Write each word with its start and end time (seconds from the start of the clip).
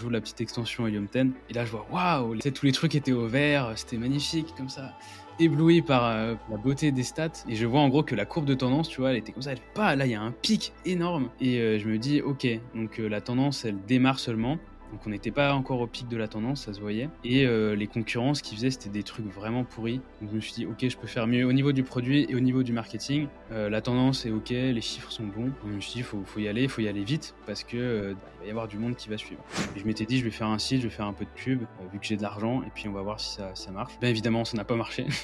Joue 0.00 0.08
la 0.08 0.22
petite 0.22 0.40
extension 0.40 0.86
Helium 0.86 1.08
10 1.12 1.32
et 1.50 1.52
là 1.52 1.66
je 1.66 1.72
vois 1.72 1.86
waouh, 1.92 2.38
tous 2.38 2.64
les 2.64 2.72
trucs 2.72 2.94
étaient 2.94 3.12
au 3.12 3.26
vert, 3.26 3.72
c'était 3.76 3.98
magnifique 3.98 4.54
comme 4.56 4.70
ça. 4.70 4.96
Ébloui 5.38 5.82
par 5.82 6.06
euh, 6.06 6.36
la 6.50 6.56
beauté 6.56 6.90
des 6.90 7.02
stats 7.02 7.44
et 7.46 7.54
je 7.54 7.66
vois 7.66 7.80
en 7.80 7.90
gros 7.90 8.02
que 8.02 8.14
la 8.14 8.24
courbe 8.24 8.46
de 8.46 8.54
tendance, 8.54 8.88
tu 8.88 9.02
vois, 9.02 9.10
elle 9.10 9.18
était 9.18 9.32
comme 9.32 9.42
ça, 9.42 9.52
elle 9.52 9.60
pas 9.74 9.94
là, 9.96 10.06
il 10.06 10.12
y 10.12 10.14
a 10.14 10.22
un 10.22 10.32
pic 10.32 10.72
énorme 10.86 11.28
et 11.38 11.58
euh, 11.58 11.78
je 11.78 11.86
me 11.86 11.98
dis 11.98 12.22
OK, 12.22 12.46
donc 12.74 12.98
euh, 12.98 13.10
la 13.10 13.20
tendance 13.20 13.66
elle 13.66 13.76
démarre 13.84 14.20
seulement 14.20 14.56
donc 14.92 15.00
on 15.06 15.10
n'était 15.10 15.30
pas 15.30 15.54
encore 15.54 15.80
au 15.80 15.86
pic 15.86 16.08
de 16.08 16.16
la 16.16 16.28
tendance, 16.28 16.64
ça 16.64 16.72
se 16.72 16.80
voyait. 16.80 17.08
Et 17.24 17.46
euh, 17.46 17.74
les 17.74 17.86
concurrents, 17.86 18.34
ce 18.34 18.42
qu'ils 18.42 18.56
faisaient, 18.56 18.70
c'était 18.70 18.90
des 18.90 19.02
trucs 19.02 19.26
vraiment 19.26 19.64
pourris. 19.64 20.00
Donc 20.20 20.30
je 20.30 20.36
me 20.36 20.40
suis 20.40 20.52
dit, 20.52 20.66
ok, 20.66 20.88
je 20.88 20.96
peux 20.96 21.06
faire 21.06 21.26
mieux 21.26 21.44
au 21.44 21.52
niveau 21.52 21.72
du 21.72 21.82
produit 21.82 22.26
et 22.28 22.34
au 22.34 22.40
niveau 22.40 22.62
du 22.62 22.72
marketing. 22.72 23.28
Euh, 23.52 23.70
la 23.70 23.80
tendance 23.80 24.26
est 24.26 24.30
ok, 24.30 24.50
les 24.50 24.80
chiffres 24.80 25.10
sont 25.10 25.24
bons. 25.24 25.46
Donc, 25.46 25.54
je 25.70 25.74
me 25.74 25.80
suis 25.80 25.94
dit, 25.94 26.02
faut, 26.02 26.22
faut, 26.24 26.40
y 26.40 26.48
aller, 26.48 26.62
il 26.62 26.68
faut 26.68 26.82
y 26.82 26.88
aller 26.88 27.04
vite 27.04 27.34
parce 27.46 27.64
que 27.64 27.76
euh, 27.76 28.14
va 28.40 28.46
y 28.46 28.50
avoir 28.50 28.68
du 28.68 28.78
monde 28.78 28.96
qui 28.96 29.08
va 29.08 29.18
suivre. 29.18 29.42
Et 29.76 29.80
je 29.80 29.84
m'étais 29.84 30.06
dit, 30.06 30.18
je 30.18 30.24
vais 30.24 30.30
faire 30.30 30.48
un 30.48 30.58
site, 30.58 30.78
je 30.78 30.88
vais 30.88 30.94
faire 30.94 31.06
un 31.06 31.12
peu 31.12 31.24
de 31.24 31.30
pub, 31.30 31.60
vu 31.92 31.98
que 31.98 32.06
j'ai 32.06 32.16
de 32.16 32.22
l'argent, 32.22 32.62
et 32.62 32.70
puis 32.74 32.88
on 32.88 32.92
va 32.92 33.02
voir 33.02 33.20
si 33.20 33.36
ça, 33.36 33.70
marche. 33.70 33.98
Bien 34.00 34.10
évidemment, 34.10 34.44
ça 34.44 34.56
n'a 34.56 34.64
pas 34.64 34.76
marché. 34.76 35.06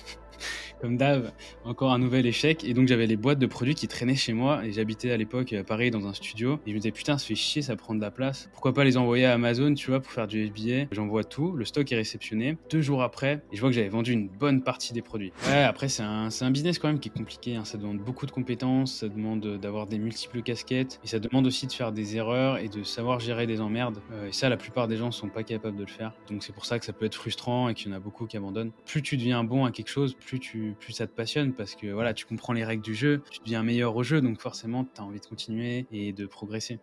comme 0.81 0.97
d'hab, 0.97 1.33
encore 1.65 1.93
un 1.93 1.99
nouvel 1.99 2.27
échec. 2.27 2.65
Et 2.65 2.75
donc 2.75 2.89
j'avais 2.89 3.07
les 3.07 3.17
boîtes 3.17 3.39
de 3.39 3.47
produits 3.47 3.75
qui 3.75 3.89
traînaient 3.89 4.17
chez 4.17 4.33
moi 4.33 4.65
et 4.65 4.73
j'habitais 4.73 5.11
à 5.11 5.17
l'époque 5.17 5.53
à 5.53 5.65
Paris 5.65 5.91
dans 5.91 6.07
un 6.07 6.13
studio. 6.13 6.61
Et 6.67 6.71
je 6.71 6.75
me 6.75 6.79
disais 6.79 6.91
putain, 6.91 7.19
ça 7.19 7.27
fait 7.27 7.35
chier, 7.35 7.63
ça 7.63 7.77
prend 7.77 7.95
de 7.95 8.01
la 8.01 8.11
place. 8.11 8.49
Pourquoi 8.53 8.75
pas 8.75 8.85
les 8.85 8.97
envoyer 8.97 9.25
à 9.27 9.33
Amazon, 9.35 9.56
tu 9.75 9.91
vois, 9.91 10.01
pour 10.01 10.13
faire 10.13 10.27
du 10.27 10.47
FBA. 10.47 10.87
J'envoie 10.93 11.25
tout, 11.25 11.53
le 11.53 11.65
stock 11.65 11.91
est 11.91 11.97
réceptionné. 11.97 12.57
Deux 12.71 12.81
jours 12.81 13.03
après, 13.03 13.43
et 13.53 13.57
je 13.57 13.61
vois 13.61 13.71
que 13.71 13.75
j'avais 13.75 13.89
vendu 13.89 14.13
une 14.13 14.29
bonne 14.29 14.63
partie 14.63 14.93
des 14.93 15.03
produits. 15.03 15.33
Ouais, 15.47 15.63
après 15.63 15.89
c'est 15.89 16.03
un, 16.03 16.29
un, 16.41 16.51
business 16.51 16.79
quand 16.79 16.89
même 16.89 17.01
qui 17.01 17.09
est 17.09 17.17
compliqué. 17.17 17.57
Hein. 17.57 17.65
Ça 17.65 17.79
demande 17.79 17.99
beaucoup 17.99 18.27
de 18.27 18.31
compétences, 18.31 19.01
ça 19.01 19.09
demande 19.09 19.59
d'avoir 19.59 19.87
des 19.87 19.99
multiples 19.99 20.43
casquettes 20.43 21.01
et 21.05 21.07
ça 21.07 21.19
demande 21.19 21.47
aussi 21.47 21.67
de 21.67 21.73
faire 21.73 21.93
des 21.93 22.17
erreurs 22.17 22.59
et 22.59 22.69
de 22.69 22.83
savoir 22.83 23.21
gérer 23.21 23.47
des 23.47 23.61
emmerdes. 23.61 23.99
Euh, 24.13 24.29
et 24.29 24.33
ça, 24.33 24.49
la 24.49 24.57
plupart 24.57 24.89
des 24.89 24.97
gens 24.97 25.11
sont 25.11 25.29
pas 25.29 25.43
capables 25.43 25.77
de 25.77 25.85
le 25.85 25.91
faire. 25.91 26.13
Donc 26.29 26.43
c'est 26.43 26.53
pour 26.53 26.67
ça 26.67 26.79
que 26.79 26.85
ça 26.85 26.93
peut 26.93 27.07
être 27.07 27.15
frustrant 27.15 27.69
et 27.69 27.75
qu'il 27.75 27.91
y 27.91 27.95
en 27.95 27.97
a 27.97 28.01
beaucoup 28.01 28.27
qui 28.27 28.37
abandonnent. 28.37 28.73
Plus 28.85 29.03
tu 29.03 29.17
deviens 29.17 29.45
bon 29.45 29.65
à 29.65 29.71
quelque 29.71 29.91
chose, 29.91 30.15
plus 30.15 30.41
tu 30.41 30.75
plus 30.79 30.93
ça 30.93 31.07
te 31.07 31.15
passionne 31.15 31.53
parce 31.53 31.75
que 31.75 31.89
voilà, 31.89 32.15
tu 32.15 32.27
comprends 32.27 32.53
les 32.53 32.65
règles 32.65 32.83
du 32.83 32.95
jeu, 32.95 33.23
tu 33.31 33.41
deviens 33.41 33.63
meilleur 33.63 33.97
au 33.97 34.03
jeu, 34.03 34.21
donc 34.21 34.41
forcément, 34.41 34.85
tu 34.85 35.01
as 35.01 35.05
envie 35.05 35.21
de 35.21 35.27
continuer 35.27 35.87
et 35.93 36.13
de 36.13 36.27
progresser. 36.27 36.79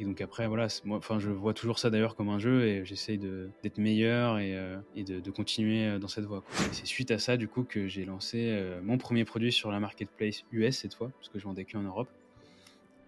Et 0.00 0.04
donc 0.04 0.20
après, 0.20 0.48
voilà, 0.48 0.66
moi, 0.84 0.98
enfin, 0.98 1.20
je 1.20 1.30
vois 1.30 1.54
toujours 1.54 1.78
ça 1.78 1.88
d'ailleurs 1.88 2.16
comme 2.16 2.28
un 2.28 2.40
jeu 2.40 2.66
et 2.66 2.84
j'essaye 2.84 3.16
d'être 3.16 3.78
meilleur 3.78 4.40
et, 4.40 4.56
euh, 4.56 4.76
de, 4.96 5.30
continuer 5.30 5.86
euh, 5.86 5.98
dans 6.00 6.08
cette 6.08 6.24
voie. 6.24 6.42
c'est 6.72 6.86
suite 6.86 7.12
à 7.12 7.18
ça, 7.18 7.36
du 7.36 7.46
coup, 7.46 7.62
que 7.62 7.86
j'ai 7.86 8.04
lancé 8.04 8.48
euh, 8.50 8.80
mon 8.82 8.98
premier 8.98 9.24
produit 9.24 9.52
sur 9.52 9.70
la 9.70 9.78
marketplace 9.78 10.42
US 10.50 10.78
cette 10.78 10.94
fois, 10.94 11.10
parce 11.10 11.28
que 11.28 11.38
je 11.38 11.44
vendais 11.44 11.64
que 11.64 11.78
en 11.78 11.82
Europe. 11.82 12.08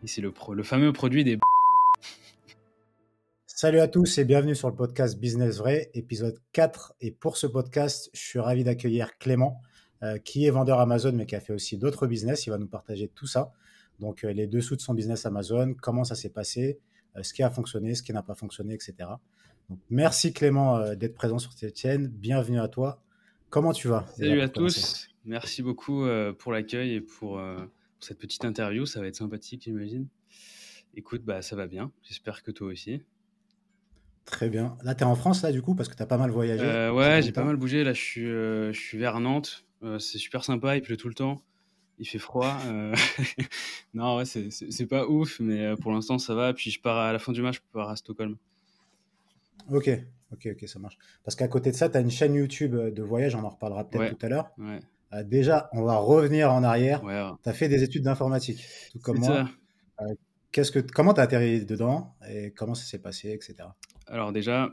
Et 0.05 0.07
c'est 0.07 0.21
le, 0.21 0.33
le 0.53 0.63
fameux 0.63 0.93
produit 0.93 1.25
des. 1.25 1.39
Salut 3.47 3.81
à 3.81 3.89
tous 3.89 4.19
et 4.19 4.25
bienvenue 4.25 4.55
sur 4.55 4.69
le 4.69 4.77
podcast 4.77 5.19
Business 5.19 5.59
Vrai, 5.59 5.91
épisode 5.95 6.39
4. 6.53 6.95
Et 7.01 7.11
pour 7.11 7.37
ce 7.37 7.49
podcast, 7.49 8.11
je 8.13 8.21
suis 8.21 8.39
ravi 8.39 8.63
d'accueillir 8.63 9.19
Clément, 9.19 9.61
qui 10.25 10.45
est 10.45 10.51
vendeur 10.51 10.79
Amazon, 10.79 11.13
mais 11.13 11.25
qui 11.25 11.35
a 11.35 11.41
fait 11.41 11.55
aussi 11.55 11.79
d'autres 11.79 12.07
business. 12.07 12.47
Il 12.47 12.51
va 12.51 12.59
nous 12.59 12.69
partager 12.69 13.09
tout 13.09 13.27
ça. 13.27 13.53
Donc, 14.01 14.25
euh, 14.25 14.33
les 14.33 14.47
dessous 14.47 14.77
de 14.77 14.81
son 14.81 14.95
business 14.95 15.27
Amazon, 15.27 15.75
comment 15.81 16.05
ça 16.05 16.15
s'est 16.15 16.31
passé, 16.31 16.79
euh, 17.17 17.23
ce 17.23 17.33
qui 17.33 17.43
a 17.43 17.51
fonctionné, 17.51 17.95
ce 17.95 18.03
qui 18.03 18.13
n'a 18.13 18.23
pas 18.23 18.35
fonctionné, 18.35 18.75
etc. 18.75 18.95
Donc, 19.69 19.79
merci 19.91 20.33
Clément 20.33 20.95
d'être 20.95 21.15
présent 21.15 21.39
sur 21.39 21.53
cette 21.53 21.79
chaîne. 21.79 22.09
Bienvenue 22.09 22.61
à 22.61 22.69
toi. 22.69 23.03
Comment 23.51 23.73
tu 23.73 23.89
vas? 23.89 24.07
Salut 24.17 24.41
à 24.41 24.49
tous. 24.49 25.09
Merci 25.25 25.63
beaucoup 25.63 26.07
pour 26.39 26.53
l'accueil 26.53 26.95
et 26.95 27.01
pour, 27.01 27.41
cette 27.99 28.19
petite 28.19 28.45
interview. 28.45 28.87
Ça 28.87 29.01
va 29.01 29.09
être 29.09 29.17
sympathique, 29.17 29.63
j'imagine. 29.65 30.07
Écoute, 30.95 31.25
bah, 31.25 31.43
ça 31.43 31.57
va 31.57 31.67
bien. 31.67 31.91
J'espère 32.05 32.45
que 32.45 32.53
toi 32.53 32.69
aussi. 32.69 33.03
Très 34.25 34.49
bien. 34.49 34.79
Là, 34.85 34.95
tu 34.95 35.03
es 35.03 35.07
en 35.07 35.17
France, 35.17 35.43
là, 35.43 35.51
du 35.51 35.63
coup, 35.63 35.75
parce 35.75 35.89
que 35.89 35.97
tu 35.97 36.03
as 36.03 36.07
pas 36.07 36.19
mal 36.19 36.31
voyagé. 36.31 36.91
ouais, 36.91 37.23
j'ai 37.23 37.33
pas 37.33 37.45
mal 37.45 37.57
bougé. 37.57 37.83
Là, 37.83 37.93
je 37.93 38.01
suis, 38.01 38.27
je 38.27 38.79
suis 38.79 38.99
vers 38.99 39.19
Nantes. 39.19 39.67
Euh, 39.83 39.99
c'est 39.99 40.19
super 40.19 40.45
sympa, 40.45 40.77
il 40.77 40.83
pleut 40.83 40.97
tout 40.97 41.09
le 41.09 41.15
temps, 41.15 41.43
il 41.99 42.07
fait 42.07 42.19
froid. 42.19 42.59
Euh, 42.67 42.95
non, 43.95 44.17
ouais, 44.17 44.25
c'est 44.25 44.87
pas 44.87 45.07
ouf, 45.07 45.41
mais 45.41 45.65
euh, 45.65 45.77
pour 45.77 45.93
l'instant 45.93 46.19
ça 46.19 46.35
va. 46.35 46.53
Puis 46.53 46.71
je 46.71 46.81
pars 46.81 46.97
à 46.97 47.13
la 47.13 47.19
fin 47.19 47.33
du 47.33 47.43
match, 47.43 47.57
je 47.57 47.61
pars 47.73 47.89
à 47.89 47.97
Stockholm. 47.97 48.37
Ok, 49.71 49.91
ok, 50.33 50.49
ok, 50.53 50.69
ça 50.69 50.79
marche. 50.79 50.99
Parce 51.25 51.35
qu'à 51.35 51.49
côté 51.49 51.71
de 51.71 51.77
ça, 51.77 51.89
tu 51.89 51.97
as 51.97 52.01
une 52.01 52.11
chaîne 52.11 52.35
YouTube 52.35 52.77
de 52.77 53.03
voyage, 53.03 53.35
on 53.35 53.45
en 53.45 53.49
reparlera 53.49 53.89
peut-être 53.89 54.17
tout 54.17 54.27
à 54.27 54.29
l'heure. 54.29 54.51
déjà, 55.25 55.69
on 55.73 55.83
va 55.83 55.97
revenir 55.97 56.53
en 56.53 56.63
arrière. 56.63 57.01
Tu 57.43 57.49
as 57.49 57.53
fait 57.53 57.69
des 57.69 57.83
études 57.83 58.03
d'informatique, 58.03 58.65
tout 58.93 59.01
comme 59.01 59.19
moi. 59.19 59.49
qu'est-ce 60.53 60.71
que, 60.71 60.79
comment 60.79 61.15
tu 61.15 61.21
as 61.21 61.25
atterri 61.25 61.65
dedans 61.65 62.15
et 62.29 62.53
comment 62.53 62.75
ça 62.75 62.85
s'est 62.85 63.01
passé, 63.01 63.31
etc. 63.31 63.69
Alors 64.07 64.33
déjà, 64.33 64.71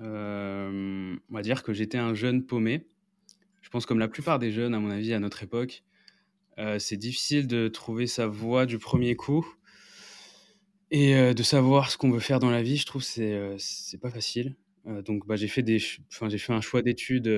on 0.00 1.16
va 1.30 1.42
dire 1.42 1.62
que 1.62 1.72
j'étais 1.72 1.98
un 1.98 2.14
jeune 2.14 2.44
paumé. 2.44 2.88
Je 3.62 3.68
pense 3.68 3.84
comme 3.84 3.98
la 3.98 4.08
plupart 4.08 4.38
des 4.38 4.52
jeunes, 4.52 4.74
à 4.74 4.80
mon 4.80 4.90
avis, 4.90 5.12
à 5.12 5.18
notre 5.18 5.42
époque, 5.42 5.82
euh, 5.82 5.95
c'est 6.78 6.96
difficile 6.96 7.46
de 7.46 7.68
trouver 7.68 8.06
sa 8.06 8.26
voie 8.26 8.66
du 8.66 8.78
premier 8.78 9.14
coup 9.14 9.46
et 10.90 11.14
euh, 11.16 11.34
de 11.34 11.42
savoir 11.42 11.90
ce 11.90 11.98
qu'on 11.98 12.10
veut 12.10 12.20
faire 12.20 12.40
dans 12.40 12.50
la 12.50 12.62
vie. 12.62 12.76
Je 12.76 12.86
trouve 12.86 13.02
c'est 13.02 13.32
euh, 13.34 13.56
c'est 13.58 14.00
pas 14.00 14.10
facile. 14.10 14.56
donc 15.04 15.26
bah, 15.26 15.36
j'ai 15.36 15.48
fait 15.48 15.62
des, 15.62 15.78
enfin 16.12 16.28
j'ai 16.28 16.38
fait 16.38 16.52
un 16.52 16.60
choix 16.60 16.82
d'études 16.82 17.28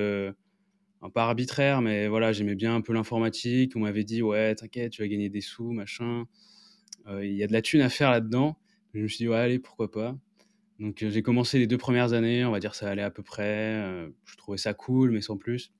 un 1.00 1.10
pas 1.10 1.24
arbitraire, 1.24 1.80
mais 1.80 2.08
voilà, 2.08 2.32
j'aimais 2.32 2.56
bien 2.56 2.74
un 2.74 2.80
peu 2.80 2.92
l'informatique. 2.92 3.76
On 3.76 3.80
m'avait 3.80 4.04
dit 4.04 4.22
ouais, 4.22 4.54
t'inquiète, 4.54 4.92
tu 4.92 5.02
vas 5.02 5.08
gagner 5.08 5.28
des 5.30 5.40
sous, 5.40 5.72
machin. 5.72 6.24
Il 7.22 7.32
y 7.34 7.42
a 7.42 7.46
de 7.46 7.52
la 7.52 7.62
thune 7.62 7.80
à 7.80 7.88
faire 7.88 8.10
là-dedans. 8.10 8.58
Je 8.94 9.00
me 9.00 9.08
suis 9.08 9.18
dit 9.18 9.28
ouais, 9.28 9.36
allez, 9.36 9.58
pourquoi 9.58 9.90
pas. 9.90 10.16
Donc 10.80 11.04
j'ai 11.08 11.22
commencé 11.22 11.58
les 11.58 11.66
deux 11.66 11.78
premières 11.78 12.12
années, 12.12 12.44
on 12.44 12.50
va 12.52 12.60
dire 12.60 12.74
ça 12.74 12.88
allait 12.88 13.02
à 13.02 13.10
peu 13.10 13.22
près. 13.22 14.10
je 14.24 14.36
trouvais 14.36 14.58
ça 14.58 14.74
cool, 14.74 15.12
mais 15.12 15.20
sans 15.20 15.36
plus. 15.36 15.72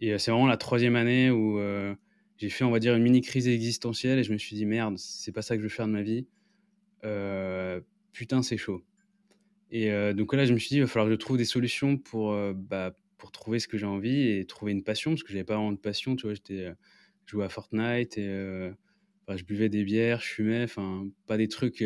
Et 0.00 0.12
euh, 0.12 0.18
c'est 0.18 0.30
vraiment 0.30 0.46
la 0.46 0.56
troisième 0.56 0.96
année 0.96 1.30
où 1.30 1.58
euh, 1.58 1.94
j'ai 2.38 2.48
fait, 2.48 2.64
on 2.64 2.70
va 2.70 2.78
dire, 2.78 2.94
une 2.94 3.02
mini 3.02 3.20
crise 3.20 3.48
existentielle 3.48 4.18
et 4.18 4.24
je 4.24 4.32
me 4.32 4.38
suis 4.38 4.56
dit, 4.56 4.66
merde, 4.66 4.98
c'est 4.98 5.32
pas 5.32 5.42
ça 5.42 5.54
que 5.56 5.60
je 5.60 5.66
veux 5.66 5.70
faire 5.70 5.86
de 5.86 5.92
ma 5.92 6.02
vie. 6.02 6.26
Euh, 7.04 7.80
putain, 8.12 8.42
c'est 8.42 8.56
chaud. 8.56 8.84
Et 9.70 9.90
donc 10.14 10.32
là, 10.34 10.44
je 10.44 10.52
me 10.52 10.58
suis 10.58 10.68
dit, 10.68 10.76
il 10.76 10.82
va 10.82 10.86
falloir 10.86 11.08
que 11.08 11.12
je 11.12 11.18
trouve 11.18 11.36
des 11.36 11.44
solutions 11.44 11.96
pour, 11.96 12.36
bah, 12.54 12.96
pour 13.18 13.32
trouver 13.32 13.58
ce 13.58 13.66
que 13.66 13.76
j'ai 13.76 13.86
envie 13.86 14.28
et 14.28 14.44
trouver 14.44 14.70
une 14.70 14.84
passion, 14.84 15.12
parce 15.12 15.24
que 15.24 15.32
j'avais 15.32 15.44
pas 15.44 15.56
vraiment 15.56 15.72
de 15.72 15.78
passion, 15.78 16.14
tu 16.14 16.26
vois, 16.26 16.34
j'étais 16.34 16.72
jouais 17.26 17.44
à 17.44 17.48
Fortnite 17.48 18.16
et 18.16 18.70
bah, 19.26 19.36
je 19.36 19.42
buvais 19.42 19.68
des 19.68 19.82
bières, 19.82 20.20
je 20.20 20.26
fumais, 20.26 20.62
enfin, 20.62 21.08
pas 21.26 21.36
des 21.36 21.48
trucs, 21.48 21.84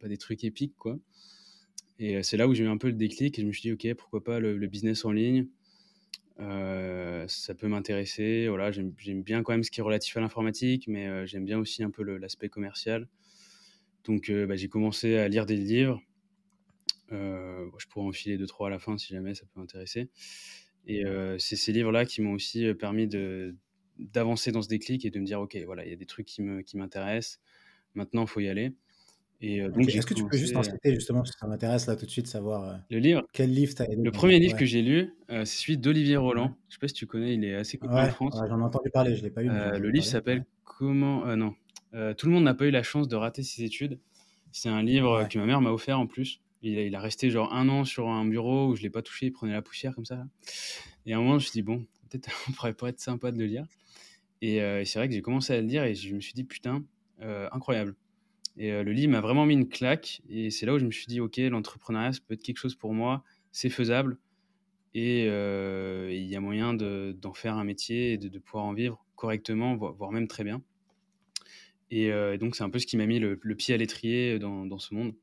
pas 0.00 0.08
des 0.08 0.16
trucs 0.16 0.44
épiques, 0.44 0.76
quoi. 0.78 0.98
Et 1.98 2.22
c'est 2.22 2.38
là 2.38 2.48
où 2.48 2.54
j'ai 2.54 2.64
eu 2.64 2.68
un 2.68 2.78
peu 2.78 2.88
le 2.88 2.94
déclic 2.94 3.38
et 3.38 3.42
je 3.42 3.46
me 3.46 3.52
suis 3.52 3.62
dit, 3.62 3.72
ok, 3.72 3.94
pourquoi 3.98 4.24
pas 4.24 4.40
le 4.40 4.66
business 4.66 5.04
en 5.04 5.12
ligne 5.12 5.46
euh, 5.46 5.46
ça 6.38 7.54
peut 7.54 7.68
m'intéresser. 7.68 8.48
Voilà, 8.48 8.70
j'aime 8.70 8.92
bien 9.22 9.42
quand 9.42 9.52
même 9.52 9.62
ce 9.62 9.70
qui 9.70 9.80
est 9.80 9.82
relatif 9.82 10.16
à 10.16 10.20
l'informatique, 10.20 10.86
mais 10.88 11.06
euh, 11.06 11.26
j'aime 11.26 11.44
bien 11.44 11.58
aussi 11.58 11.82
un 11.82 11.90
peu 11.90 12.02
l'aspect 12.02 12.48
commercial. 12.48 13.08
Donc, 14.04 14.30
euh, 14.30 14.46
bah, 14.46 14.56
j'ai 14.56 14.68
commencé 14.68 15.16
à 15.16 15.28
lire 15.28 15.46
des 15.46 15.56
livres. 15.56 16.00
je 17.10 17.86
pourrais 17.88 18.06
en 18.06 18.12
filer 18.12 18.38
deux, 18.38 18.46
trois 18.46 18.68
à 18.68 18.70
la 18.70 18.78
fin 18.78 18.98
si 18.98 19.12
jamais 19.12 19.34
ça 19.34 19.44
peut 19.46 19.60
m'intéresser. 19.60 20.10
Et 20.88 21.02
c'est 21.38 21.56
ces 21.56 21.72
livres-là 21.72 22.04
qui 22.04 22.22
m'ont 22.22 22.32
aussi 22.34 22.72
permis 22.74 23.08
d'avancer 23.98 24.52
dans 24.52 24.62
ce 24.62 24.68
déclic 24.68 25.04
et 25.04 25.10
de 25.10 25.18
me 25.18 25.24
dire, 25.24 25.40
OK, 25.40 25.56
voilà, 25.64 25.84
il 25.84 25.90
y 25.90 25.92
a 25.92 25.96
des 25.96 26.06
trucs 26.06 26.26
qui 26.26 26.42
m'intéressent. 26.42 27.38
Qui 27.38 27.98
Maintenant, 27.98 28.22
il 28.22 28.28
faut 28.28 28.40
y 28.40 28.48
aller. 28.48 28.72
Euh, 29.44 29.70
est-ce 29.78 30.06
que 30.06 30.14
tu 30.14 30.26
peux 30.26 30.36
juste 30.36 30.56
en 30.56 30.62
citer 30.62 30.94
justement, 30.94 31.20
parce 31.20 31.32
que 31.32 31.38
ça 31.38 31.46
m'intéresse 31.46 31.86
là 31.86 31.96
tout 31.96 32.06
de 32.06 32.10
suite 32.10 32.26
savoir 32.26 32.64
euh, 32.64 32.74
le 32.90 32.98
livre. 32.98 33.22
Quel 33.32 33.52
livre 33.52 33.74
tu 33.74 33.82
as 33.82 33.86
Le 33.86 34.10
premier 34.10 34.38
livre 34.38 34.56
que 34.56 34.64
j'ai 34.64 34.80
lu, 34.80 35.14
euh, 35.30 35.44
c'est 35.44 35.62
celui 35.62 35.78
d'Olivier 35.78 36.16
Roland. 36.16 36.56
Je 36.68 36.74
sais 36.74 36.78
pas 36.80 36.88
si 36.88 36.94
tu 36.94 37.06
connais, 37.06 37.34
il 37.34 37.44
est 37.44 37.54
assez 37.54 37.76
connu 37.76 37.94
en 37.94 38.08
France. 38.08 38.34
J'en 38.48 38.58
ai 38.58 38.62
entendu 38.62 38.90
parler, 38.90 39.14
je 39.14 39.22
l'ai 39.22 39.30
pas 39.30 39.42
lu. 39.42 39.48
le 39.48 39.90
livre 39.90 40.06
s'appelle 40.06 40.44
Comment 40.64 41.36
Non, 41.36 41.54
tout 41.92 42.26
le 42.26 42.32
monde 42.32 42.44
n'a 42.44 42.54
pas 42.54 42.66
eu 42.66 42.70
la 42.70 42.82
chance 42.82 43.08
de 43.08 43.16
rater 43.16 43.42
ses 43.42 43.64
études. 43.64 43.98
C'est 44.52 44.68
un 44.70 44.82
livre 44.82 45.26
que 45.28 45.38
ma 45.38 45.44
mère 45.44 45.60
m'a 45.60 45.70
offert 45.70 45.98
en 45.98 46.06
plus. 46.06 46.40
Il 46.62 46.78
a, 46.78 46.82
il 46.82 46.94
a, 46.94 47.00
resté 47.00 47.30
genre 47.30 47.52
un 47.52 47.68
an 47.68 47.84
sur 47.84 48.08
un 48.08 48.24
bureau 48.24 48.68
où 48.68 48.76
je 48.76 48.82
l'ai 48.82 48.90
pas 48.90 49.02
touché, 49.02 49.26
il 49.26 49.30
prenait 49.32 49.52
la 49.52 49.60
poussière 49.60 49.94
comme 49.94 50.06
ça. 50.06 50.24
Et 51.04 51.12
à 51.12 51.18
un 51.18 51.20
moment, 51.20 51.32
je 51.32 51.34
me 51.34 51.40
suis 51.40 51.52
dit 51.52 51.62
bon, 51.62 51.84
peut-être 52.08 52.30
on 52.48 52.52
pourrait 52.52 52.72
pas 52.72 52.88
être 52.88 53.00
sympa 53.00 53.30
de 53.30 53.38
le 53.38 53.44
lire. 53.44 53.66
Et, 54.40 54.56
et 54.56 54.84
c'est 54.86 54.98
vrai 54.98 55.08
que 55.08 55.14
j'ai 55.14 55.22
commencé 55.22 55.52
à 55.52 55.60
le 55.60 55.66
lire 55.66 55.84
et 55.84 55.94
je 55.94 56.14
me 56.14 56.20
suis 56.20 56.32
dit 56.32 56.44
putain, 56.44 56.82
incroyable 57.20 57.94
et 58.58 58.72
euh, 58.72 58.82
le 58.82 58.92
livre 58.92 59.12
m'a 59.12 59.20
vraiment 59.20 59.46
mis 59.46 59.54
une 59.54 59.68
claque. 59.68 60.22
Et 60.28 60.50
c'est 60.50 60.66
là 60.66 60.74
où 60.74 60.78
je 60.78 60.84
me 60.84 60.90
suis 60.90 61.06
dit, 61.06 61.20
OK, 61.20 61.36
l'entrepreneuriat, 61.36 62.12
ça 62.12 62.20
peut 62.26 62.34
être 62.34 62.42
quelque 62.42 62.58
chose 62.58 62.74
pour 62.74 62.94
moi, 62.94 63.22
c'est 63.52 63.70
faisable. 63.70 64.18
Et 64.94 65.26
euh, 65.28 66.08
il 66.10 66.24
y 66.24 66.36
a 66.36 66.40
moyen 66.40 66.72
d'en 66.74 67.34
faire 67.34 67.56
un 67.56 67.64
métier 67.64 68.14
et 68.14 68.18
de, 68.18 68.38
pouvoir 68.38 68.64
en 68.64 68.72
vivre 68.72 69.04
correctement, 69.14 69.76
voire 69.76 70.10
même 70.10 70.26
très 70.26 70.44
bien. 70.44 70.62
Et, 71.90 72.10
euh, 72.12 72.38
donc, 72.38 72.56
c'est 72.56 72.64
un 72.64 72.70
peu 72.70 72.78
ce 72.78 72.86
qui 72.86 72.96
m'a 72.96 73.06
mis 73.06 73.18
le, 73.18 73.36
pied 73.54 73.74
à 73.74 73.76
l'étrier 73.76 74.38
dans, 74.38 74.64
dans, 74.64 74.78
ce 74.78 74.94
monde. 74.94 75.14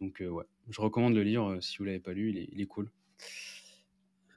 Donc, 0.00 0.22
ouais, 0.26 0.44
je 0.70 0.80
recommande 0.80 1.14
le 1.14 1.22
livre 1.22 1.58
si 1.60 1.76
vous 1.76 1.84
ne 1.84 1.88
l'avez 1.90 2.00
pas 2.00 2.14
lu, 2.14 2.48
il 2.50 2.60
est 2.60 2.66
cool. 2.66 2.90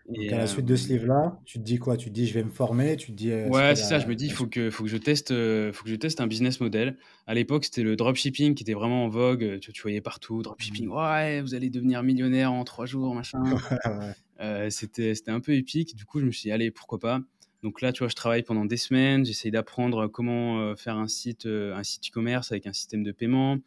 Donc, 0.09 0.31
à 0.31 0.38
la 0.38 0.47
suite 0.47 0.65
de 0.65 0.75
ce 0.75 0.89
livre-là, 0.89 1.39
tu 1.45 1.59
te 1.59 1.63
dis 1.63 1.77
quoi? 1.77 1.95
Tu 1.95 2.09
te 2.09 2.13
dis, 2.13 2.27
je 2.27 2.33
vais 2.33 2.44
me 2.44 2.50
former, 2.50 2.97
tu 2.97 3.11
te 3.11 3.17
dis, 3.17 3.31
Ouais, 3.31 3.75
c'est 3.75 3.83
ça, 3.83 4.00
je 4.00 4.07
me 4.07 4.15
dis, 4.15 4.25
il 4.25 4.33
faut 4.33 4.47
que, 4.47 4.69
faut, 4.69 4.83
que 4.83 4.89
je 4.89 4.97
teste, 4.97 5.29
faut 5.29 5.83
que 5.83 5.89
je 5.89 5.95
teste 5.95 6.19
un 6.19 6.27
business 6.27 6.59
model. 6.59 6.97
À 7.25 7.33
l'époque, 7.33 7.65
c'était 7.65 7.83
le 7.83 7.95
dropshipping 7.95 8.53
qui 8.53 8.63
était 8.63 8.73
vraiment 8.73 9.05
en 9.05 9.09
vogue. 9.09 9.59
Tu, 9.61 9.71
tu 9.71 9.81
voyais 9.81 10.01
partout, 10.01 10.41
dropshipping, 10.41 10.88
mmh. 10.88 10.91
ouais, 10.91 11.41
vous 11.41 11.55
allez 11.55 11.69
devenir 11.69 12.03
millionnaire 12.03 12.51
en 12.51 12.63
trois 12.65 12.85
jours, 12.85 13.15
machin. 13.15 13.41
c'était 14.69 15.13
un 15.27 15.39
peu 15.39 15.53
épique. 15.53 15.95
Du 15.95 16.05
coup, 16.05 16.19
je 16.19 16.25
me 16.25 16.31
suis 16.31 16.44
dit, 16.44 16.51
allez, 16.51 16.69
pourquoi 16.69 17.00
pas? 17.00 17.21
Donc 17.63 17.81
là, 17.81 17.94
tu 17.94 18.00
vois, 18.00 18.09
je 18.09 18.15
travaille 18.15 18.44
pendant 18.44 18.65
des 18.65 18.75
semaines, 18.75 19.23
j'essaye 19.23 19.51
d'apprendre 19.51 20.07
comment 20.07 20.75
faire 20.75 20.97
un 20.97 21.07
site, 21.07 21.45
un 21.45 21.83
site 21.83 22.09
e-commerce 22.09 22.51
avec 22.51 22.67
un 22.67 22.73
système 22.73 23.03
de 23.03 23.13
paiement. 23.13 23.57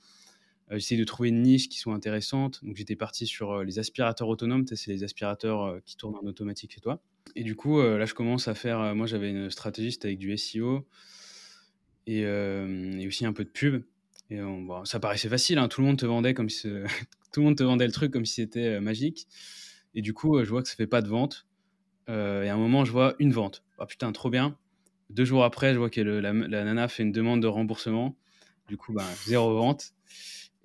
Euh, 0.72 0.78
j'essaie 0.78 0.96
de 0.96 1.04
trouver 1.04 1.28
une 1.28 1.42
niche 1.42 1.68
qui 1.68 1.78
soit 1.78 1.94
intéressante. 1.94 2.64
Donc 2.64 2.76
j'étais 2.76 2.96
parti 2.96 3.26
sur 3.26 3.52
euh, 3.52 3.64
les 3.64 3.78
aspirateurs 3.78 4.28
autonomes, 4.28 4.66
c'est 4.66 4.90
les 4.90 5.04
aspirateurs 5.04 5.62
euh, 5.62 5.80
qui 5.84 5.96
tournent 5.96 6.16
en 6.16 6.26
automatique 6.26 6.72
chez 6.72 6.80
toi. 6.80 7.00
Et 7.34 7.44
du 7.44 7.54
coup, 7.54 7.82
là, 7.82 8.06
je 8.06 8.14
commence 8.14 8.48
à 8.48 8.54
faire. 8.54 8.94
moi, 8.94 9.06
j'avais 9.06 9.30
une 9.30 9.50
stratégiste 9.50 10.04
avec 10.04 10.16
du 10.16 10.34
SEO 10.38 10.86
et, 12.06 12.24
aussi 13.06 13.26
un 13.26 13.32
peu 13.32 13.44
de 13.44 13.50
pub. 13.50 13.82
Et 14.30 14.38
ça 14.84 15.00
paraissait 15.00 15.28
facile, 15.28 15.58
hein. 15.58 15.68
tout 15.68 15.80
le 15.80 15.88
monde 15.88 15.98
te 15.98 16.06
vendait 16.06 16.34
comme 16.34 16.46
tout 17.32 17.40
le 17.40 17.42
monde 17.42 17.56
te 17.56 17.64
vendait 17.64 17.84
le 17.84 17.92
truc 17.92 18.12
comme 18.12 18.24
si 18.24 18.34
c'était 18.36 18.80
magique. 18.80 19.26
Et 19.94 20.02
du 20.02 20.14
coup, 20.14 20.42
je 20.42 20.48
vois 20.48 20.62
que 20.62 20.68
ça 20.68 20.76
fait 20.76 20.86
pas 20.86 21.02
de 21.02 21.08
vente. 21.08 21.46
et 22.08 22.12
à 22.12 22.54
un 22.54 22.56
moment, 22.56 22.84
je 22.84 22.92
vois 22.92 23.16
une 23.18 23.32
vente. 23.32 23.64
Ah 23.78 23.86
putain, 23.86 24.12
trop 24.12 24.30
bien. 24.30 24.56
Deux 25.10 25.24
jours 25.24 25.44
après, 25.44 25.74
je 25.74 25.78
vois 25.78 25.90
que 25.90 26.00
la, 26.00 26.32
nana 26.32 26.86
fait 26.86 27.02
une 27.02 27.12
demande 27.12 27.42
de 27.42 27.48
remboursement. 27.48 28.16
Du 28.68 28.76
coup, 28.76 28.92
ben, 28.94 29.04
zéro 29.26 29.52
vente. 29.52 29.92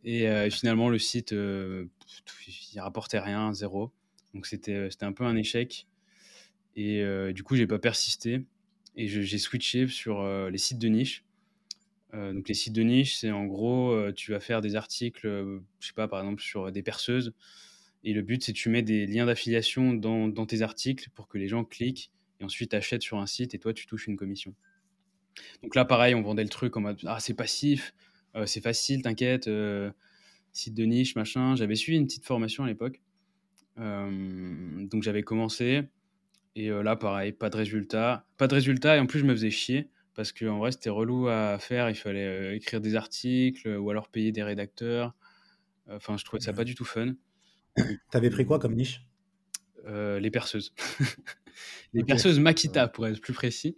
Et 0.03 0.27
euh, 0.27 0.49
finalement, 0.49 0.89
le 0.89 0.99
site, 0.99 1.33
euh, 1.33 1.85
il 2.73 2.79
rapportait 2.79 3.19
rien, 3.19 3.53
zéro. 3.53 3.91
Donc 4.33 4.45
c'était 4.45 4.73
euh, 4.73 4.89
un 5.01 5.11
peu 5.11 5.23
un 5.23 5.35
échec. 5.35 5.87
Et 6.75 7.03
du 7.33 7.43
coup, 7.43 7.57
j'ai 7.57 7.67
pas 7.67 7.79
persisté. 7.79 8.45
Et 8.95 9.07
j'ai 9.07 9.37
switché 9.37 9.87
sur 9.87 10.25
les 10.49 10.57
sites 10.57 10.79
de 10.79 10.87
niche. 10.87 11.25
donc 12.13 12.47
les 12.47 12.53
sites 12.53 12.73
de 12.73 12.81
niche, 12.81 13.17
c'est 13.17 13.29
en 13.31 13.45
gros, 13.45 14.09
tu 14.13 14.31
vas 14.31 14.39
faire 14.39 14.61
des 14.61 14.77
articles, 14.77 15.27
je 15.79 15.87
sais 15.87 15.93
pas, 15.93 16.07
par 16.07 16.21
exemple 16.21 16.41
sur 16.41 16.71
des 16.71 16.81
perceuses. 16.81 17.33
Et 18.05 18.13
le 18.13 18.21
but, 18.21 18.41
c'est 18.41 18.53
que 18.53 18.57
tu 18.57 18.69
mets 18.69 18.83
des 18.83 19.05
liens 19.05 19.25
d'affiliation 19.25 19.93
dans, 19.93 20.29
dans, 20.29 20.45
tes 20.45 20.61
articles 20.61 21.09
pour 21.13 21.27
que 21.27 21.37
les 21.37 21.49
gens 21.49 21.65
cliquent 21.65 22.09
et 22.39 22.45
ensuite 22.45 22.73
achètent 22.73 23.03
sur 23.03 23.17
un 23.17 23.27
site 23.27 23.53
et 23.53 23.59
toi, 23.59 23.73
tu 23.73 23.85
touches 23.85 24.07
une 24.07 24.15
commission. 24.15 24.55
Donc 25.61 25.75
là, 25.75 25.83
pareil, 25.83 26.15
on 26.15 26.21
vendait 26.21 26.43
le 26.43 26.49
truc 26.49 26.75
en 26.77 26.81
mode 26.81 26.99
Ah, 27.05 27.19
c'est 27.19 27.33
passif, 27.33 27.93
euh, 27.93 28.10
c'est 28.45 28.61
facile, 28.61 29.01
t'inquiète, 29.01 29.47
euh, 29.47 29.91
site 30.53 30.73
de 30.73 30.83
niche, 30.83 31.15
machin. 31.15 31.55
J'avais 31.55 31.75
suivi 31.75 31.97
une 31.97 32.05
petite 32.05 32.25
formation 32.25 32.63
à 32.63 32.67
l'époque. 32.67 33.01
Euh, 33.79 34.85
donc 34.87 35.03
j'avais 35.03 35.23
commencé. 35.23 35.83
Et 36.55 36.69
là, 36.69 36.95
pareil, 36.95 37.31
pas 37.31 37.49
de 37.49 37.57
résultat. 37.57 38.25
Pas 38.37 38.47
de 38.47 38.55
résultat, 38.55 38.97
et 38.97 38.99
en 38.99 39.05
plus, 39.05 39.19
je 39.19 39.25
me 39.25 39.33
faisais 39.33 39.51
chier. 39.51 39.89
Parce 40.13 40.33
qu'en 40.33 40.59
vrai, 40.59 40.73
c'était 40.73 40.89
relou 40.89 41.27
à 41.29 41.57
faire. 41.57 41.89
Il 41.89 41.95
fallait 41.95 42.57
écrire 42.57 42.81
des 42.81 42.95
articles 42.95 43.67
ou 43.67 43.89
alors 43.89 44.09
payer 44.09 44.33
des 44.33 44.43
rédacteurs. 44.43 45.15
Enfin, 45.89 46.17
je 46.17 46.25
trouvais 46.25 46.41
ça 46.41 46.51
pas 46.51 46.65
du 46.65 46.75
tout 46.75 46.83
fun. 46.83 47.13
T'avais 48.11 48.29
pris 48.29 48.45
quoi 48.45 48.59
comme 48.59 48.75
niche? 48.75 49.05
Les 49.87 50.29
perceuses. 50.31 50.73
les 51.93 52.03
perceuses 52.03 52.39
Makita, 52.39 52.89
pour 52.89 53.07
être 53.07 53.21
plus 53.21 53.33
précis. 53.33 53.77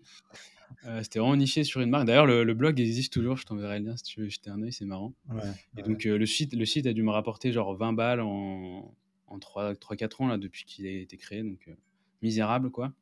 Euh, 0.86 1.02
c'était 1.02 1.20
vraiment 1.20 1.36
niché 1.36 1.64
sur 1.64 1.82
une 1.82 1.90
marque. 1.90 2.06
D'ailleurs, 2.06 2.26
le, 2.26 2.54
blog 2.54 2.80
existe 2.80 3.14
toujours. 3.14 3.38
Je 3.38 3.46
t'enverrai 3.46 3.80
le 3.80 3.86
lien 3.88 3.98
si 3.98 4.04
tu 4.04 4.22
veux 4.22 4.28
jeter 4.28 4.50
un 4.50 4.62
oeil, 4.62 4.74
c'est 4.74 4.86
marrant. 4.86 5.14
et 5.78 5.84
donc, 5.84 6.06
euh, 6.06 6.18
le, 6.18 6.26
site, 6.26 6.54
le 6.54 6.66
site 6.66 6.88
a 6.88 6.94
dû 6.94 7.04
me 7.04 7.12
rapporter 7.12 7.52
genre 7.52 7.76
20 7.76 7.94
balles 7.94 8.22
en, 8.22 8.94
en 9.28 9.38
3-4 9.38 10.24
ans 10.24 10.28
là, 10.28 10.38
depuis 10.38 10.66
qu'il 10.66 10.86
a 10.88 10.92
été 10.92 11.18
créé. 11.18 11.44
Donc, 11.44 11.60
euh, 11.68 11.74
misérable, 12.22 12.72
quoi. 12.72 12.94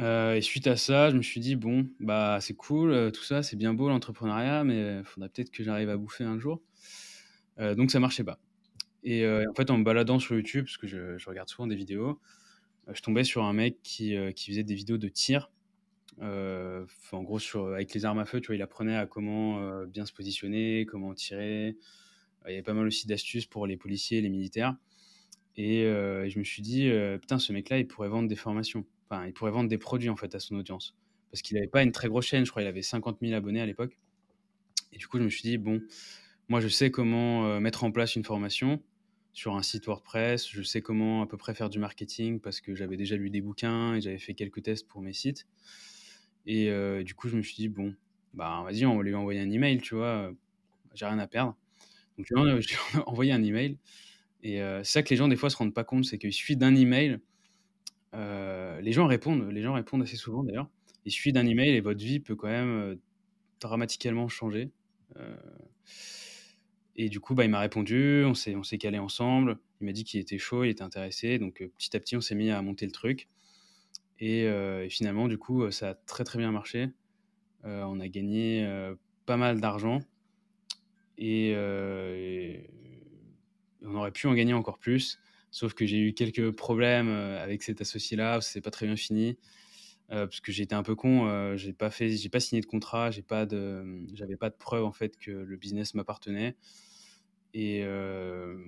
et 0.00 0.40
suite 0.40 0.66
à 0.66 0.76
ça, 0.76 1.10
je 1.10 1.16
me 1.16 1.22
suis 1.22 1.40
dit, 1.40 1.56
bon, 1.56 1.88
bah, 2.00 2.38
c'est 2.40 2.54
cool, 2.54 3.12
tout 3.12 3.22
ça, 3.22 3.42
c'est 3.42 3.56
bien 3.56 3.74
beau 3.74 3.88
l'entrepreneuriat, 3.88 4.64
mais 4.64 4.98
il 4.98 5.04
faudra 5.04 5.28
peut-être 5.28 5.50
que 5.50 5.62
j'arrive 5.62 5.88
à 5.88 5.96
bouffer 5.96 6.24
un 6.24 6.38
jour. 6.38 6.60
donc, 7.58 7.90
ça 7.90 8.00
marchait 8.00 8.24
pas. 8.24 8.38
Et 9.04 9.24
en 9.24 9.54
fait, 9.54 9.70
en 9.70 9.78
me 9.78 9.84
baladant 9.84 10.18
sur 10.18 10.34
YouTube, 10.34 10.64
parce 10.64 10.78
que 10.78 10.88
je, 10.88 11.16
je 11.16 11.28
regarde 11.28 11.48
souvent 11.48 11.68
des 11.68 11.76
vidéos, 11.76 12.20
je 12.92 13.00
tombais 13.02 13.22
sur 13.22 13.44
un 13.44 13.52
mec 13.52 13.76
qui, 13.84 14.16
qui 14.34 14.50
faisait 14.50 14.64
des 14.64 14.74
vidéos 14.74 14.98
de 14.98 15.08
tir 15.08 15.48
euh, 16.22 16.84
en 17.12 17.22
gros, 17.22 17.38
avec 17.74 17.94
les 17.94 18.04
armes 18.04 18.18
à 18.18 18.24
feu, 18.24 18.40
il 18.50 18.62
apprenait 18.62 18.96
à 18.96 19.06
comment 19.06 19.60
euh, 19.60 19.86
bien 19.86 20.06
se 20.06 20.12
positionner, 20.12 20.86
comment 20.86 21.14
tirer. 21.14 21.76
Il 22.46 22.50
y 22.50 22.54
avait 22.54 22.62
pas 22.62 22.72
mal 22.72 22.86
aussi 22.86 23.06
d'astuces 23.06 23.46
pour 23.46 23.66
les 23.66 23.76
policiers 23.76 24.18
et 24.18 24.20
les 24.20 24.30
militaires. 24.30 24.76
Et, 25.56 25.84
euh, 25.84 26.28
je 26.28 26.38
me 26.38 26.44
suis 26.44 26.62
dit, 26.62 26.90
putain, 27.20 27.38
ce 27.38 27.52
mec-là, 27.52 27.78
il 27.78 27.86
pourrait 27.86 28.08
vendre 28.08 28.28
des 28.28 28.36
formations. 28.36 28.84
Enfin, 29.08 29.26
il 29.26 29.32
pourrait 29.32 29.50
vendre 29.50 29.68
des 29.68 29.78
produits 29.78 30.08
en 30.08 30.16
fait 30.16 30.34
à 30.34 30.40
son 30.40 30.56
audience. 30.56 30.94
Parce 31.30 31.42
qu'il 31.42 31.56
n'avait 31.56 31.68
pas 31.68 31.82
une 31.82 31.92
très 31.92 32.08
grosse 32.08 32.26
chaîne, 32.26 32.46
je 32.46 32.50
crois 32.50 32.62
qu'il 32.62 32.68
avait 32.68 32.82
50 32.82 33.18
000 33.20 33.34
abonnés 33.34 33.60
à 33.60 33.66
l'époque. 33.66 33.98
Et 34.92 34.98
du 34.98 35.06
coup, 35.06 35.18
je 35.18 35.24
me 35.24 35.28
suis 35.28 35.42
dit, 35.42 35.58
bon, 35.58 35.82
moi, 36.48 36.60
je 36.60 36.68
sais 36.68 36.90
comment 36.90 37.60
mettre 37.60 37.84
en 37.84 37.90
place 37.90 38.16
une 38.16 38.24
formation 38.24 38.80
sur 39.32 39.54
un 39.54 39.62
site 39.62 39.86
WordPress. 39.86 40.48
Je 40.48 40.62
sais 40.62 40.80
comment 40.80 41.22
à 41.22 41.26
peu 41.26 41.36
près 41.36 41.54
faire 41.54 41.68
du 41.68 41.78
marketing 41.78 42.40
parce 42.40 42.60
que 42.60 42.74
j'avais 42.74 42.96
déjà 42.96 43.16
lu 43.16 43.28
des 43.28 43.40
bouquins 43.40 43.94
et 43.94 44.00
j'avais 44.00 44.18
fait 44.18 44.34
quelques 44.34 44.62
tests 44.62 44.88
pour 44.88 45.02
mes 45.02 45.12
sites. 45.12 45.46
Et 46.48 46.70
euh, 46.70 47.02
du 47.02 47.14
coup, 47.14 47.28
je 47.28 47.36
me 47.36 47.42
suis 47.42 47.54
dit, 47.54 47.68
bon, 47.68 47.94
bah 48.32 48.62
vas-y, 48.64 48.86
on 48.86 48.96
va 48.96 49.02
lui 49.02 49.14
envoyer 49.14 49.38
un 49.38 49.50
email, 49.50 49.82
tu 49.82 49.94
vois, 49.94 50.32
j'ai 50.94 51.04
rien 51.04 51.18
à 51.18 51.26
perdre. 51.26 51.54
Donc, 52.16 52.26
je 52.26 52.34
lui 52.34 52.74
ai 52.94 52.98
envoyé 53.06 53.32
un 53.32 53.42
email. 53.42 53.76
Et 54.42 54.62
euh, 54.62 54.82
c'est 54.82 54.92
ça 54.92 55.02
que 55.02 55.10
les 55.10 55.16
gens, 55.16 55.28
des 55.28 55.36
fois, 55.36 55.50
se 55.50 55.58
rendent 55.58 55.74
pas 55.74 55.84
compte, 55.84 56.06
c'est 56.06 56.16
qu'il 56.16 56.32
suffit 56.32 56.56
d'un 56.56 56.74
email. 56.74 57.18
Euh, 58.14 58.80
les 58.80 58.92
gens 58.92 59.06
répondent, 59.06 59.50
les 59.50 59.60
gens 59.60 59.74
répondent 59.74 60.02
assez 60.02 60.16
souvent 60.16 60.42
d'ailleurs. 60.42 60.70
Il 61.04 61.12
suffit 61.12 61.32
d'un 61.32 61.46
email 61.46 61.68
et 61.68 61.80
votre 61.82 62.02
vie 62.02 62.18
peut 62.18 62.34
quand 62.34 62.48
même 62.48 62.98
dramatiquement 63.60 64.26
changer. 64.28 64.70
et 66.96 67.10
du 67.10 67.20
coup, 67.20 67.34
bah, 67.34 67.44
il 67.44 67.50
m'a 67.50 67.60
répondu, 67.60 68.24
on 68.24 68.32
s'est, 68.32 68.54
on 68.54 68.62
s'est 68.62 68.78
calé 68.78 68.98
ensemble. 68.98 69.58
Il 69.82 69.84
m'a 69.84 69.92
dit 69.92 70.04
qu'il 70.04 70.18
était 70.18 70.38
chaud, 70.38 70.64
il 70.64 70.70
était 70.70 70.82
intéressé. 70.82 71.38
Donc, 71.38 71.62
petit 71.76 71.94
à 71.94 72.00
petit, 72.00 72.16
on 72.16 72.22
s'est 72.22 72.34
mis 72.34 72.50
à 72.50 72.62
monter 72.62 72.86
le 72.86 72.92
truc. 72.92 73.28
Euh, 74.22 74.84
et, 74.84 74.88
finalement, 74.88 75.28
du 75.28 75.38
coup, 75.38 75.70
ça 75.70 75.90
a 75.90 75.94
très 75.94 76.24
très 76.24 76.38
bien 76.38 76.50
marché. 76.50 76.90
Euh, 77.64 77.82
on 77.84 78.00
a 78.00 78.08
gagné 78.08 78.64
euh, 78.64 78.94
pas 79.26 79.36
mal 79.36 79.60
d'argent 79.60 80.00
et, 81.16 81.54
on 83.82 83.94
aurait 83.94 84.12
pu 84.12 84.26
en 84.26 84.34
gagner 84.34 84.54
encore 84.54 84.78
plus. 84.78 85.18
Sauf 85.50 85.72
que 85.72 85.86
j'ai 85.86 85.98
eu 85.98 86.12
quelques 86.12 86.50
problèmes 86.50 87.08
avec 87.08 87.62
cet 87.62 87.80
associé-là, 87.80 88.40
c'est 88.40 88.60
pas 88.60 88.70
très 88.70 88.86
bien 88.86 88.96
fini. 88.96 89.38
parce 90.08 90.40
que 90.40 90.52
j'étais 90.52 90.74
un 90.74 90.82
peu 90.82 90.94
con, 90.94 91.56
j'ai 91.56 91.72
pas 91.72 91.90
j'ai 91.90 92.28
pas 92.28 92.40
signé 92.40 92.60
de 92.60 92.66
contrat, 92.66 93.10
j'ai 93.10 93.22
pas 93.22 93.46
de, 93.46 94.04
pas 94.38 94.50
de 94.50 94.56
preuve 94.56 94.84
en 94.84 94.92
fait 94.92 95.16
que 95.16 95.30
le 95.30 95.56
business 95.56 95.94
m'appartenait. 95.94 96.56
Et 97.54 97.82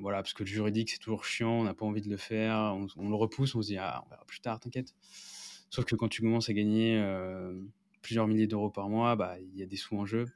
voilà, 0.00 0.18
parce 0.22 0.32
que 0.32 0.42
le 0.42 0.48
juridique 0.48 0.90
c'est 0.90 0.98
toujours 0.98 1.24
chiant, 1.24 1.60
on 1.60 1.64
n'a 1.64 1.74
pas 1.74 1.84
envie 1.84 2.02
de 2.02 2.08
le 2.08 2.16
faire, 2.16 2.56
on, 2.74 2.86
on, 2.96 3.08
le 3.10 3.16
repousse, 3.16 3.54
on 3.54 3.62
se 3.62 3.68
dit 3.68 3.78
ah 3.78 4.02
on 4.06 4.10
verra 4.10 4.24
plus 4.26 4.40
tard, 4.40 4.58
t'inquiète. 4.58 4.94
Sauf 5.70 5.84
que 5.84 5.94
quand 5.94 6.08
tu 6.08 6.20
commences 6.20 6.48
à 6.48 6.52
gagner 6.52 6.98
euh, 6.98 7.54
plusieurs 8.02 8.26
milliers 8.26 8.48
d'euros 8.48 8.70
par 8.70 8.88
mois, 8.88 9.14
bah, 9.14 9.36
il 9.40 9.56
y 9.56 9.62
a 9.62 9.66
des 9.66 9.76
sous 9.76 9.96
en 9.96 10.04
jeu. 10.04 10.26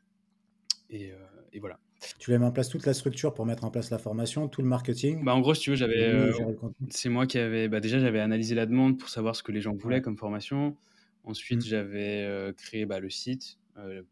Et, 0.91 1.11
euh, 1.11 1.59
voilà. 1.61 1.79
Tu 2.19 2.31
avais 2.31 2.39
mis 2.39 2.45
en 2.45 2.53
place 2.53 2.69
toute 2.69 2.87
la 2.87 2.95
structure 2.95 3.35
pour 3.35 3.45
mettre 3.45 3.65
en 3.65 3.71
place 3.71 3.91
la 3.91 3.99
formation, 3.99 4.49
tout 4.49 4.63
le 4.63 4.69
marketing? 4.69 5.25
Bah, 5.25 5.35
En 5.35 5.41
gros, 5.41 5.55
si 5.55 5.63
tu 5.63 5.71
veux, 5.71 5.77
j'avais. 5.77 6.05
Euh, 6.05 6.33
c'est 6.89 7.09
moi 7.09 7.27
qui 7.27 7.39
avais. 7.39 7.69
Bah, 7.69 7.81
déjà, 7.81 7.99
j'avais 7.99 8.21
analysé 8.21 8.55
la 8.55 8.67
demande 8.67 8.99
pour 8.99 9.09
savoir 9.09 9.35
ce 9.35 9.43
que 9.43 9.51
les 9.51 9.61
gens 9.61 9.75
voulaient 9.75 10.03
comme 10.03 10.17
formation. 10.17 10.77
Ensuite, 11.25 11.61
mmh. 11.61 11.69
j'avais 11.69 12.55
créé 12.57 12.87
bah, 12.87 13.01
le 13.01 13.11
site 13.11 13.59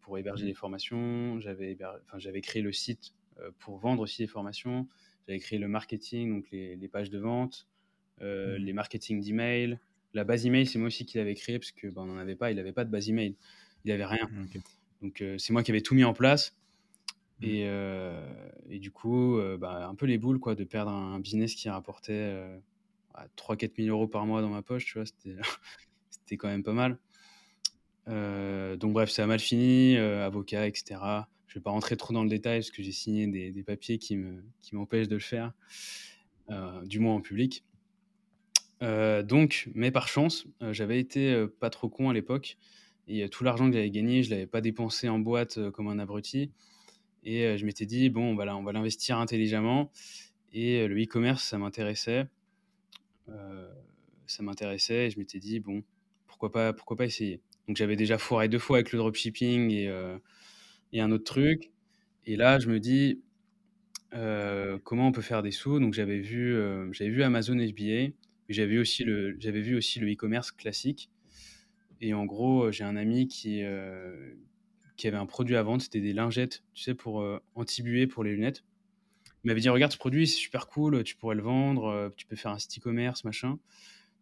pour 0.01 0.19
héberger 0.19 0.45
mmh. 0.45 0.49
les 0.49 0.55
formations. 0.55 1.41
J'avais 1.41 1.77
enfin, 2.13 2.41
créé 2.41 2.63
le 2.63 2.73
site 2.73 3.13
pour 3.59 3.77
vendre 3.77 4.03
aussi 4.03 4.23
les 4.23 4.29
formations. 4.29 4.89
J'avais 5.29 5.39
créé 5.39 5.59
le 5.59 5.69
marketing, 5.69 6.35
donc 6.35 6.51
les, 6.51 6.75
les 6.75 6.89
pages 6.89 7.11
de 7.11 7.19
vente, 7.19 7.69
mmh. 8.21 8.55
les 8.55 8.73
marketing 8.73 9.21
d'email, 9.21 9.79
la 10.15 10.25
base 10.25 10.47
email, 10.47 10.67
c'est 10.67 10.79
moi 10.79 10.89
aussi 10.89 11.07
qui 11.07 11.19
l'avais 11.19 11.35
créé 11.35 11.59
parce 11.59 11.73
que 11.73 11.87
ben, 11.89 12.03
on 12.03 12.07
n'en 12.07 12.19
avait 12.19 12.37
pas. 12.37 12.51
Il 12.51 12.57
n'avait 12.57 12.73
pas 12.73 12.85
de 12.85 12.91
base 12.91 13.09
email. 13.09 13.37
Il 13.85 13.91
n'avait 13.91 14.05
rien. 14.05 14.29
Donc 15.01 15.21
euh, 15.21 15.37
c'est 15.39 15.53
moi 15.53 15.63
qui 15.63 15.71
avais 15.71 15.81
tout 15.81 15.95
mis 15.95 16.05
en 16.05 16.13
place. 16.13 16.57
Mmh. 17.41 17.45
Et, 17.45 17.65
euh, 17.67 18.53
et, 18.69 18.79
du 18.79 18.91
coup, 18.91 19.39
euh, 19.39 19.57
bah, 19.57 19.87
un 19.89 19.95
peu 19.95 20.07
les 20.07 20.19
boules 20.19 20.39
quoi, 20.39 20.55
de 20.55 20.65
perdre 20.65 20.91
un, 20.93 21.19
business 21.19 21.55
qui 21.55 21.69
rapportait 21.69 22.61
3-4 23.37 23.85
000 23.85 23.89
euros 23.89 24.07
par 24.07 24.27
mois 24.27 24.43
dans 24.43 24.51
ma 24.51 24.63
poche. 24.63 24.85
Tu 24.85 24.99
vois, 24.99 25.07
c'était 25.07 25.37
quand 26.37 26.49
même 26.49 26.63
pas 26.63 26.73
mal. 26.73 26.99
donc 28.07 28.93
bref, 28.93 29.11
ça 29.11 29.25
a 29.25 29.27
mal 29.27 29.41
fini, 29.41 29.97
avocat, 29.97 30.67
etc. 30.67 31.01
Je 31.47 31.59
ne 31.59 31.61
vais 31.61 31.65
pas 31.65 31.71
rentrer 31.71 31.97
trop 31.97 32.15
dans 32.15 32.23
le 32.23 32.31
détail 32.31 32.61
parce 32.61 32.71
que 32.71 32.83
j'ai 32.83 32.93
signé 32.93 33.27
des, 33.27 33.51
des, 33.51 33.63
papiers 33.63 33.99
qui 33.99 34.17
m'empêchent 34.73 35.03
qui 35.03 35.09
de 35.09 35.15
le 35.15 35.21
faire, 35.21 35.53
du 36.85 37.01
moins 37.01 37.15
en 37.15 37.21
public. 37.21 37.65
Euh, 38.83 39.23
donc, 39.23 39.71
mais 39.75 39.91
par 39.91 40.09
chance, 40.09 40.47
euh, 40.61 40.73
j'avais 40.73 40.99
été 40.99 41.33
euh, 41.33 41.47
pas 41.47 41.71
trop 41.71 41.89
con 41.89 42.11
à 42.11 42.13
l'époque. 42.13 42.59
Et 43.09 43.29
tout 43.29 43.45
l'argent 43.45 43.67
que 43.69 43.75
j'avais 43.75 43.91
gagné, 43.91 44.23
je 44.23 44.31
l'avais 44.31 44.47
pas 44.47 44.61
dépensé 44.61 45.09
en 45.09 45.19
boîte 45.19 45.59
comme 45.71 45.89
un 45.89 45.99
abruti. 45.99 46.53
Et 47.25 47.59
je 47.59 47.67
m'étais 47.67 47.87
dit, 47.87 48.11
bon, 48.11 48.35
voilà, 48.35 48.57
on 48.57 48.63
va 48.63 48.73
l'investir 48.73 49.19
intelligemment. 49.19 49.91
Et 50.53 50.87
le 50.87 51.03
e-commerce, 51.03 51.43
ça 51.43 51.59
m'intéressait. 51.59 52.27
ça 54.27 54.43
m'intéressait 54.43 55.07
et 55.07 55.11
je 55.11 55.19
m'étais 55.19 55.39
dit: 55.41 55.61
«Bon, 55.61 55.83
pourquoi 56.27 56.51
pas 56.53 56.73
pourquoi 56.73 56.97
pas 56.97 57.05
essayer?» 57.05 57.41
donc 57.69 57.77
j'avais 57.77 57.97
déjà 57.97 58.19
foiré 58.19 58.49
deux 58.49 58.59
fois 58.59 58.79
avec 58.79 58.93
le 58.93 58.99
dropshipping 58.99 59.71
et 59.71 59.91
et 60.93 61.01
un 61.01 61.11
autre 61.11 61.25
truc 61.25 61.71
et 62.25 62.37
là, 62.37 62.59
je 62.59 62.69
me 62.69 62.81
dis: 62.81 63.21
«Comment 64.13 65.09
on 65.09 65.13
peut 65.13 65.23
faire 65.23 65.43
des 65.43 65.51
sous?» 65.51 65.81
donc 65.81 65.95
j'avais 65.95 66.21
vu, 66.21 66.57
j'avais 66.93 67.11
vu 67.11 67.23
Amazon 67.23 67.59
FBA, 67.59 68.13
j'avais 68.49 68.79
aussi 68.79 69.05
le 69.05 69.37
j'avais 69.41 69.61
vu 69.61 69.77
aussi 69.77 70.01
le 70.01 70.13
e-commerce 70.13 70.53
classique 70.53 71.11
et 72.01 72.15
en 72.15 72.27
gros, 72.27 72.73
j'ai 72.73 72.85
un 72.85 72.97
ami 72.97 73.29
qui, 73.29 73.63
qui 74.97 75.09
avait 75.09 75.17
un 75.17 75.27
produit 75.27 75.57
à 75.57 75.63
vendre, 75.63 75.83
c'était 75.83 76.01
des 76.01 76.13
lingettes, 76.13 76.65
tu 76.75 76.83
sais, 76.83 76.95
pour 76.95 77.25
anti-buée 77.55 78.07
pour 78.07 78.25
les 78.25 78.33
lunettes. 78.33 78.65
Il 79.45 79.49
m'avait 79.49 79.61
dit: 79.61 79.69
«Regarde 79.69 79.93
ce 79.93 79.99
produit, 79.99 80.27
c'est 80.27 80.37
super 80.39 80.67
cool, 80.69 81.05
tu 81.05 81.17
pourrais 81.17 81.37
le 81.37 81.43
vendre, 81.43 82.13
tu 82.17 82.27
peux 82.27 82.37
faire 82.37 82.53
un 82.53 82.59
site 82.59 82.79
e-commerce, 82.79 83.25
machin». 83.25 83.59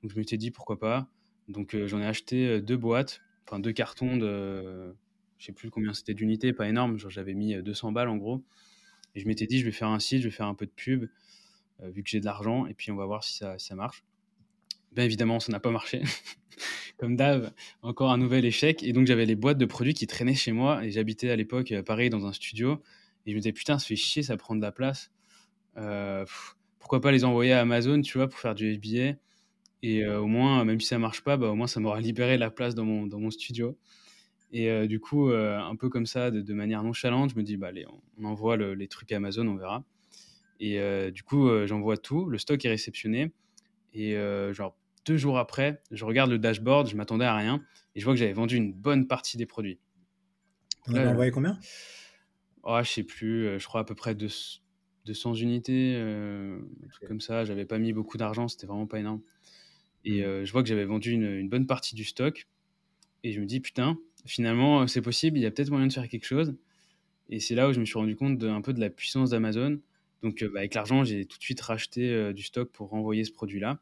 Donc 0.03 0.12
je 0.12 0.19
m'étais 0.19 0.37
dit: 0.37 0.50
«Pourquoi 0.50 0.79
pas?» 0.79 1.09
donc 1.49 1.77
j'en 1.87 2.00
ai 2.00 2.07
acheté 2.07 2.61
deux 2.61 2.77
boîtes, 2.77 3.23
enfin 3.47 3.59
deux 3.59 3.73
cartons 3.73 4.17
de 4.17 4.95
je 5.39 5.47
sais 5.47 5.53
plus 5.53 5.71
combien 5.71 5.95
c'était 5.95 6.15
d'unités, 6.15 6.53
pas 6.53 6.69
énorme, 6.69 6.99
genre 6.99 7.11
j'avais 7.11 7.35
mis 7.35 7.61
200 7.62 7.93
balles 7.93 8.09
en 8.09 8.17
gros 8.19 8.45
et 9.15 9.21
je 9.21 9.27
m'étais 9.29 9.47
dit: 9.47 9.59
«Je 9.61 9.65
vais 9.65 9.73
faire 9.73 9.89
un 9.89 10.00
site, 10.00 10.21
je 10.23 10.29
vais 10.29 10.35
faire 10.35 10.47
un 10.47 10.55
peu 10.55 10.67
de 10.67 10.73
pub, 10.73 11.07
vu 11.83 12.03
que 12.03 12.11
j'ai 12.11 12.21
de 12.21 12.27
l'argent 12.27 12.67
et 12.67 12.75
puis 12.75 12.91
on 12.93 12.97
va 12.97 13.07
voir 13.07 13.25
si 13.25 13.37
ça, 13.39 13.59
si 13.59 13.69
ça 13.69 13.75
marche». 13.75 14.05
Bien 14.93 15.05
évidemment, 15.05 15.41
ça 15.41 15.53
n'a 15.53 15.61
pas 15.61 15.71
marché. 15.71 16.03
Comme 16.99 17.17
d'hab, 17.17 17.53
encore 17.83 18.11
un 18.11 18.19
nouvel 18.19 18.45
échec. 18.45 18.83
Et 18.83 18.93
donc, 18.93 19.07
j'avais 19.07 19.25
les 19.25 19.37
boîtes 19.37 19.59
de 19.59 19.65
produits 19.65 19.95
qui 19.95 20.07
traînaient 20.07 20.35
chez 20.35 20.53
moi. 20.53 20.85
Et 20.85 20.91
j'habitais 20.91 21.31
à 21.31 21.37
l'époque 21.37 21.73
à 21.73 21.83
Paris 21.83 22.11
dans 22.11 22.27
un 22.27 22.33
studio. 22.33 22.83
Et 23.27 23.31
je 23.31 23.37
me 23.37 23.41
disais, 23.41 23.53
putain, 23.53 23.79
ça 23.79 23.87
fait 23.87 23.97
chier, 23.97 24.23
ça 24.23 24.37
prend 24.37 24.57
de 24.57 24.61
la 24.61 24.73
place. 24.73 25.11
Euh, 25.77 26.25
pourquoi 26.79 27.01
pas 27.01 27.13
les 27.13 27.25
envoyer 27.25 27.53
à 27.53 27.61
Amazon, 27.61 28.01
tu 28.01 28.19
vois, 28.19 28.29
pour 28.29 28.39
faire 28.39 28.55
du 28.55 28.75
FBA. 28.75 29.19
Et 29.83 30.05
euh, 30.05 30.21
au 30.21 30.27
moins, 30.27 30.65
même 30.65 30.81
si 30.81 30.89
ça 30.89 30.99
marche 30.99 31.23
pas, 31.23 31.37
bah, 31.37 31.49
au 31.49 31.55
moins, 31.55 31.67
ça 31.67 31.81
m'aura 31.81 32.01
libéré 32.01 32.39
la 32.39 32.51
place 32.51 32.75
dans 32.75 32.85
mon, 32.85 33.07
dans 33.07 33.21
mon 33.21 33.31
studio. 33.31 33.79
Et 34.53 34.69
euh, 34.69 34.87
du 34.87 35.01
coup, 35.01 35.31
un 35.31 35.77
peu 35.77 35.89
comme 35.89 36.07
ça, 36.07 36.31
de, 36.31 36.55
manière 36.55 36.83
nonchalante, 36.83 37.31
je 37.31 37.37
me 37.37 37.43
dis, 37.43 37.57
bah, 37.57 37.69
allez, 37.69 37.87
on, 38.19 38.25
envoie 38.25 38.57
les 38.57 38.89
trucs 38.89 39.13
à 39.13 39.17
Amazon, 39.17 39.47
on 39.47 39.57
verra. 39.57 39.85
Et 40.59 40.79
du 41.13 41.23
coup, 41.23 41.49
j'envoie 41.67 41.97
tout. 41.97 42.27
Le 42.27 42.37
stock 42.37 42.63
est 42.65 42.69
réceptionné. 42.69 43.33
Et 43.95 44.15
genre, 44.53 44.77
deux 45.07 45.16
jours 45.16 45.38
après, 45.38 45.83
je 45.90 46.04
regarde 46.04 46.30
le 46.30 46.38
dashboard, 46.38 46.88
je 46.88 46.97
m'attendais 46.97 47.25
à 47.25 47.37
rien, 47.37 47.62
et 47.95 48.00
je 48.00 48.04
vois 48.04 48.14
que 48.14 48.19
j'avais 48.19 48.33
vendu 48.33 48.57
une 48.57 48.73
bonne 48.73 49.07
partie 49.07 49.37
des 49.37 49.47
produits. 49.47 49.78
On 50.87 50.95
avais 50.95 51.09
envoyé 51.09 51.30
combien? 51.30 51.59
Oh, 52.62 52.78
Je 52.83 52.88
sais 52.88 53.02
plus, 53.02 53.47
euh, 53.47 53.59
je 53.59 53.66
crois 53.66 53.80
à 53.80 53.85
peu 53.85 53.95
près 53.95 54.14
200 54.14 55.35
unités, 55.35 55.95
euh, 55.97 56.59
un 56.85 56.88
truc 56.88 57.09
comme 57.09 57.21
ça. 57.21 57.45
J'avais 57.45 57.64
pas 57.64 57.78
mis 57.78 57.92
beaucoup 57.92 58.19
d'argent, 58.19 58.49
c'était 58.49 58.66
vraiment 58.66 58.87
pas 58.87 58.99
énorme. 58.99 59.23
Et 60.04 60.21
mmh. 60.21 60.25
euh, 60.25 60.45
je 60.45 60.52
vois 60.52 60.62
que 60.62 60.69
j'avais 60.69 60.85
vendu 60.85 61.12
une, 61.12 61.49
bonne 61.49 61.66
partie 61.66 61.95
du 61.95 62.04
stock, 62.04 62.47
et 63.23 63.33
je 63.33 63.40
me 63.40 63.47
dis, 63.47 63.61
putain, 63.61 63.99
finalement, 64.26 64.87
c'est 64.87 65.02
possible, 65.02 65.38
il 65.38 65.42
y 65.42 65.47
a 65.47 65.50
peut-être 65.50 65.71
moyen 65.71 65.87
de 65.87 65.92
faire 65.92 66.09
quelque 66.09 66.26
chose. 66.26 66.54
Et 67.28 67.38
c'est 67.38 67.54
là 67.54 67.69
où 67.69 67.73
je 67.73 67.80
me 67.80 67.85
suis 67.85 67.99
rendu 67.99 68.16
compte 68.16 68.38
de, 68.38 68.49
un 68.49 68.61
peu 68.61 68.73
de 68.73 68.80
la 68.80 68.90
puissance 68.90 69.30
d'Amazon. 69.30 69.80
Donc, 70.23 70.45
bah, 70.52 70.61
avec 70.61 70.75
l'argent, 70.75 71.04
j'ai 71.04 71.26
tout 71.26 71.38
de 71.38 71.42
suite 71.42 71.61
racheté 71.61 72.33
du 72.35 72.42
stock 72.42 72.71
pour 72.73 72.88
renvoyer 72.88 73.25
ce 73.25 73.33
produit-là. 73.33 73.80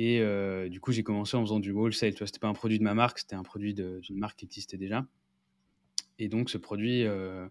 Et 0.00 0.20
euh, 0.20 0.68
du 0.68 0.78
coup, 0.78 0.92
j'ai 0.92 1.02
commencé 1.02 1.36
en 1.36 1.40
faisant 1.40 1.58
du 1.58 1.72
wholesale. 1.72 2.12
Tu 2.12 2.18
vois, 2.18 2.28
c'était 2.28 2.38
pas 2.38 2.46
un 2.46 2.52
produit 2.52 2.78
de 2.78 2.84
ma 2.84 2.94
marque, 2.94 3.18
c'était 3.18 3.34
un 3.34 3.42
produit 3.42 3.74
d'une 3.74 4.16
marque 4.16 4.38
qui 4.38 4.44
existait 4.44 4.76
déjà. 4.76 5.04
Et 6.20 6.28
donc, 6.28 6.50
ce 6.50 6.56
produit, 6.56 7.02
euh, 7.02 7.48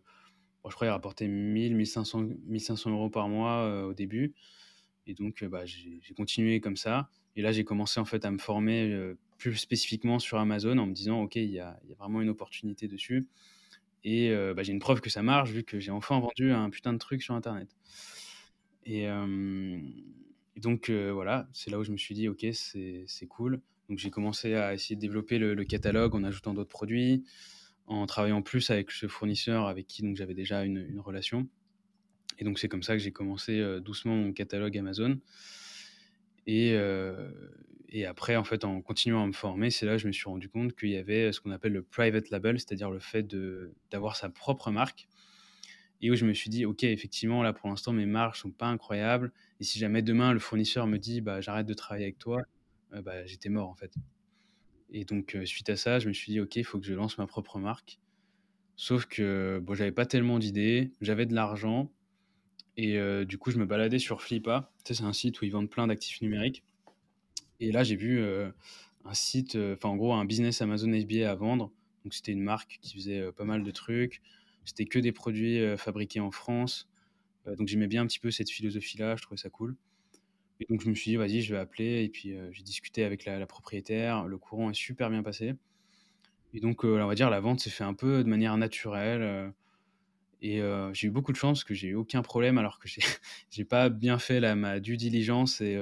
je 0.65 0.73
crois, 0.73 0.87
il 0.87 0.91
rapportait 0.91 1.27
1000, 1.27 1.75
1500, 1.75 2.29
1500 2.45 2.91
euros 2.91 3.09
par 3.09 3.27
mois 3.27 3.65
euh, 3.65 3.89
au 3.89 3.93
début. 3.93 4.33
Et 5.07 5.13
donc, 5.13 5.43
bah, 5.43 5.65
j'ai 5.65 5.99
continué 6.15 6.61
comme 6.61 6.77
ça. 6.77 7.09
Et 7.35 7.41
là, 7.41 7.51
j'ai 7.51 7.65
commencé 7.65 7.99
en 7.99 8.05
fait 8.05 8.23
à 8.23 8.31
me 8.31 8.37
former 8.37 8.97
plus 9.37 9.57
spécifiquement 9.57 10.17
sur 10.17 10.37
Amazon 10.37 10.77
en 10.77 10.85
me 10.85 10.93
disant, 10.93 11.23
OK, 11.23 11.35
il 11.35 11.51
y 11.51 11.59
a, 11.59 11.77
vraiment 11.99 12.21
une 12.21 12.29
opportunité 12.29 12.87
dessus. 12.87 13.27
Et 14.05 14.33
bah, 14.55 14.63
j'ai 14.63 14.71
une 14.71 14.79
preuve 14.79 15.01
que 15.01 15.09
ça 15.09 15.21
marche 15.21 15.51
vu 15.51 15.65
que 15.65 15.81
j'ai 15.81 15.91
enfin 15.91 16.21
vendu 16.21 16.53
un 16.53 16.69
putain 16.69 16.93
de 16.93 16.97
truc 16.97 17.21
sur 17.21 17.33
Internet. 17.33 17.75
Et, 18.85 19.05
et 20.57 20.59
donc 20.59 20.89
voilà, 20.89 21.47
c'est 21.53 21.69
là 21.69 21.77
où 21.77 21.83
je 21.83 21.91
me 21.91 21.97
suis 21.97 22.15
dit, 22.15 22.27
ok, 22.27 22.45
c'est 22.51 23.27
cool. 23.29 23.61
Donc 23.89 23.99
j'ai 23.99 24.09
commencé 24.09 24.55
à 24.55 24.73
essayer 24.73 24.95
de 24.95 25.01
développer 25.01 25.37
le, 25.37 25.63
catalogue 25.63 26.15
en 26.15 26.23
ajoutant 26.23 26.55
d'autres 26.55 26.69
produits, 26.69 27.23
en 27.85 28.07
travaillant 28.07 28.41
plus 28.41 28.71
avec 28.71 28.89
ce 28.89 29.07
fournisseur 29.07 29.67
avec 29.67 29.85
qui 29.85 30.03
j'avais 30.15 30.33
déjà 30.33 30.63
une, 30.63 30.99
relation. 30.99 31.47
Et 32.39 32.43
donc 32.43 32.57
c'est 32.57 32.67
comme 32.67 32.81
ça 32.81 32.93
que 32.93 32.99
j'ai 32.99 33.11
commencé 33.11 33.63
doucement 33.81 34.15
mon 34.15 34.33
catalogue 34.33 34.75
Amazon. 34.79 35.19
Et, 36.47 36.75
et, 37.89 38.05
après, 38.07 38.35
en 38.35 38.43
fait, 38.43 38.65
en 38.65 38.81
continuant 38.81 39.23
à 39.23 39.27
me 39.27 39.33
former, 39.33 39.69
c'est 39.69 39.85
là 39.85 39.91
que 39.93 39.99
je 39.99 40.07
me 40.07 40.11
suis 40.11 40.27
rendu 40.27 40.49
compte 40.49 40.75
qu'il 40.75 40.89
y 40.89 40.97
avait 40.97 41.31
ce 41.31 41.39
qu'on 41.39 41.51
appelle 41.51 41.73
le 41.73 41.83
private 41.83 42.31
label, 42.31 42.59
c'est-à-dire 42.59 42.89
le 42.89 42.99
fait 42.99 43.27
d'avoir 43.91 44.15
sa 44.15 44.29
propre 44.29 44.71
marque 44.71 45.07
et 46.01 46.11
où 46.11 46.15
je 46.15 46.25
me 46.25 46.33
suis 46.33 46.49
dit, 46.49 46.65
OK, 46.65 46.83
effectivement, 46.83 47.43
là, 47.43 47.53
pour 47.53 47.69
l'instant, 47.69 47.93
mes 47.93 48.05
marges 48.05 48.39
sont 48.39 48.51
pas 48.51 48.67
incroyables. 48.67 49.31
Et 49.59 49.63
si 49.63 49.79
jamais 49.79 50.01
demain, 50.01 50.33
le 50.33 50.39
fournisseur 50.39 50.87
me 50.87 50.97
dit, 50.97 51.21
bah, 51.21 51.41
j'arrête 51.41 51.65
de 51.65 51.73
travailler 51.73 52.05
avec 52.05 52.19
toi, 52.19 52.41
euh, 52.93 53.01
bah, 53.01 53.25
j'étais 53.25 53.49
mort, 53.49 53.69
en 53.69 53.75
fait. 53.75 53.93
Et 54.91 55.03
donc, 55.03 55.35
euh, 55.35 55.45
suite 55.45 55.69
à 55.69 55.75
ça, 55.75 55.99
je 55.99 56.07
me 56.07 56.13
suis 56.13 56.31
dit, 56.31 56.39
OK, 56.39 56.55
il 56.55 56.63
faut 56.63 56.79
que 56.79 56.85
je 56.85 56.93
lance 56.93 57.17
ma 57.17 57.27
propre 57.27 57.59
marque. 57.59 57.99
Sauf 58.75 59.05
que, 59.05 59.59
bon, 59.63 59.73
j'avais 59.73 59.91
pas 59.91 60.05
tellement 60.05 60.39
d'idées, 60.39 60.91
j'avais 61.01 61.25
de 61.25 61.33
l'argent. 61.33 61.91
Et 62.77 62.97
euh, 62.97 63.25
du 63.25 63.39
coup, 63.39 63.49
je 63.49 63.57
me 63.57 63.65
baladais 63.65 63.99
sur 63.99 64.21
Flippa. 64.21 64.71
Tu 64.83 64.93
sais, 64.93 64.99
c'est 64.99 65.07
un 65.07 65.13
site 65.13 65.41
où 65.41 65.45
ils 65.45 65.51
vendent 65.51 65.69
plein 65.69 65.87
d'actifs 65.87 66.21
numériques. 66.21 66.63
Et 67.59 67.71
là, 67.71 67.83
j'ai 67.83 67.95
vu 67.95 68.23
un 68.23 69.13
site, 69.15 69.57
enfin, 69.73 69.89
en 69.89 69.95
gros, 69.95 70.13
un 70.13 70.25
business 70.25 70.61
Amazon 70.61 70.93
FBA 70.93 71.29
à 71.29 71.33
vendre. 71.33 71.71
Donc, 72.03 72.13
c'était 72.13 72.33
une 72.33 72.43
marque 72.43 72.77
qui 72.83 72.93
faisait 72.93 73.31
pas 73.31 73.45
mal 73.45 73.63
de 73.63 73.71
trucs 73.71 74.21
c'était 74.67 74.85
que 74.85 74.99
des 74.99 75.13
produits 75.13 75.61
fabriqués 75.77 76.19
en 76.19 76.29
France. 76.29 76.89
Euh, 77.47 77.55
donc 77.55 77.67
j'aimais 77.67 77.87
bien 77.87 78.03
un 78.03 78.07
petit 78.07 78.19
peu 78.19 78.31
cette 78.31 78.49
philosophie-là, 78.49 79.15
je 79.15 79.21
trouvais 79.21 79.37
ça 79.37 79.49
cool. 79.49 79.75
Et 80.59 80.65
donc 80.69 80.81
je 80.81 80.89
me 80.89 80.95
suis 80.95 81.11
dit, 81.11 81.17
vas-y, 81.17 81.41
je 81.41 81.53
vais 81.53 81.59
appeler. 81.59 82.03
Et 82.03 82.09
puis 82.09 82.33
euh, 82.33 82.49
j'ai 82.51 82.63
discuté 82.63 83.03
avec 83.03 83.25
la, 83.25 83.45
propriétaire. 83.45 84.25
Le 84.27 84.37
courant 84.37 84.69
est 84.69 84.75
super 84.75 85.09
bien 85.09 85.23
passé. 85.23 85.55
Et 86.53 86.59
donc, 86.59 86.83
on 86.85 87.05
va 87.05 87.13
dire, 87.13 87.29
la 87.29 87.41
vente 87.41 87.59
s'est 87.59 87.69
fait 87.69 87.83
un 87.83 87.93
peu 87.93 88.23
de 88.23 88.29
manière 88.29 88.57
naturelle. 88.57 89.53
et 90.41 90.61
j'ai 90.93 91.07
eu 91.07 91.11
beaucoup 91.11 91.33
de 91.33 91.37
chance 91.37 91.63
que 91.65 91.73
j'ai 91.73 91.89
eu 91.89 91.95
aucun 91.95 92.21
problème 92.21 92.57
alors 92.57 92.79
que 92.79 92.87
j'ai 93.51 93.65
pas 93.65 93.89
bien 93.89 94.17
fait 94.17 94.55
ma 94.55 94.79
due 94.79 94.95
diligence 94.95 95.59
et 95.59 95.77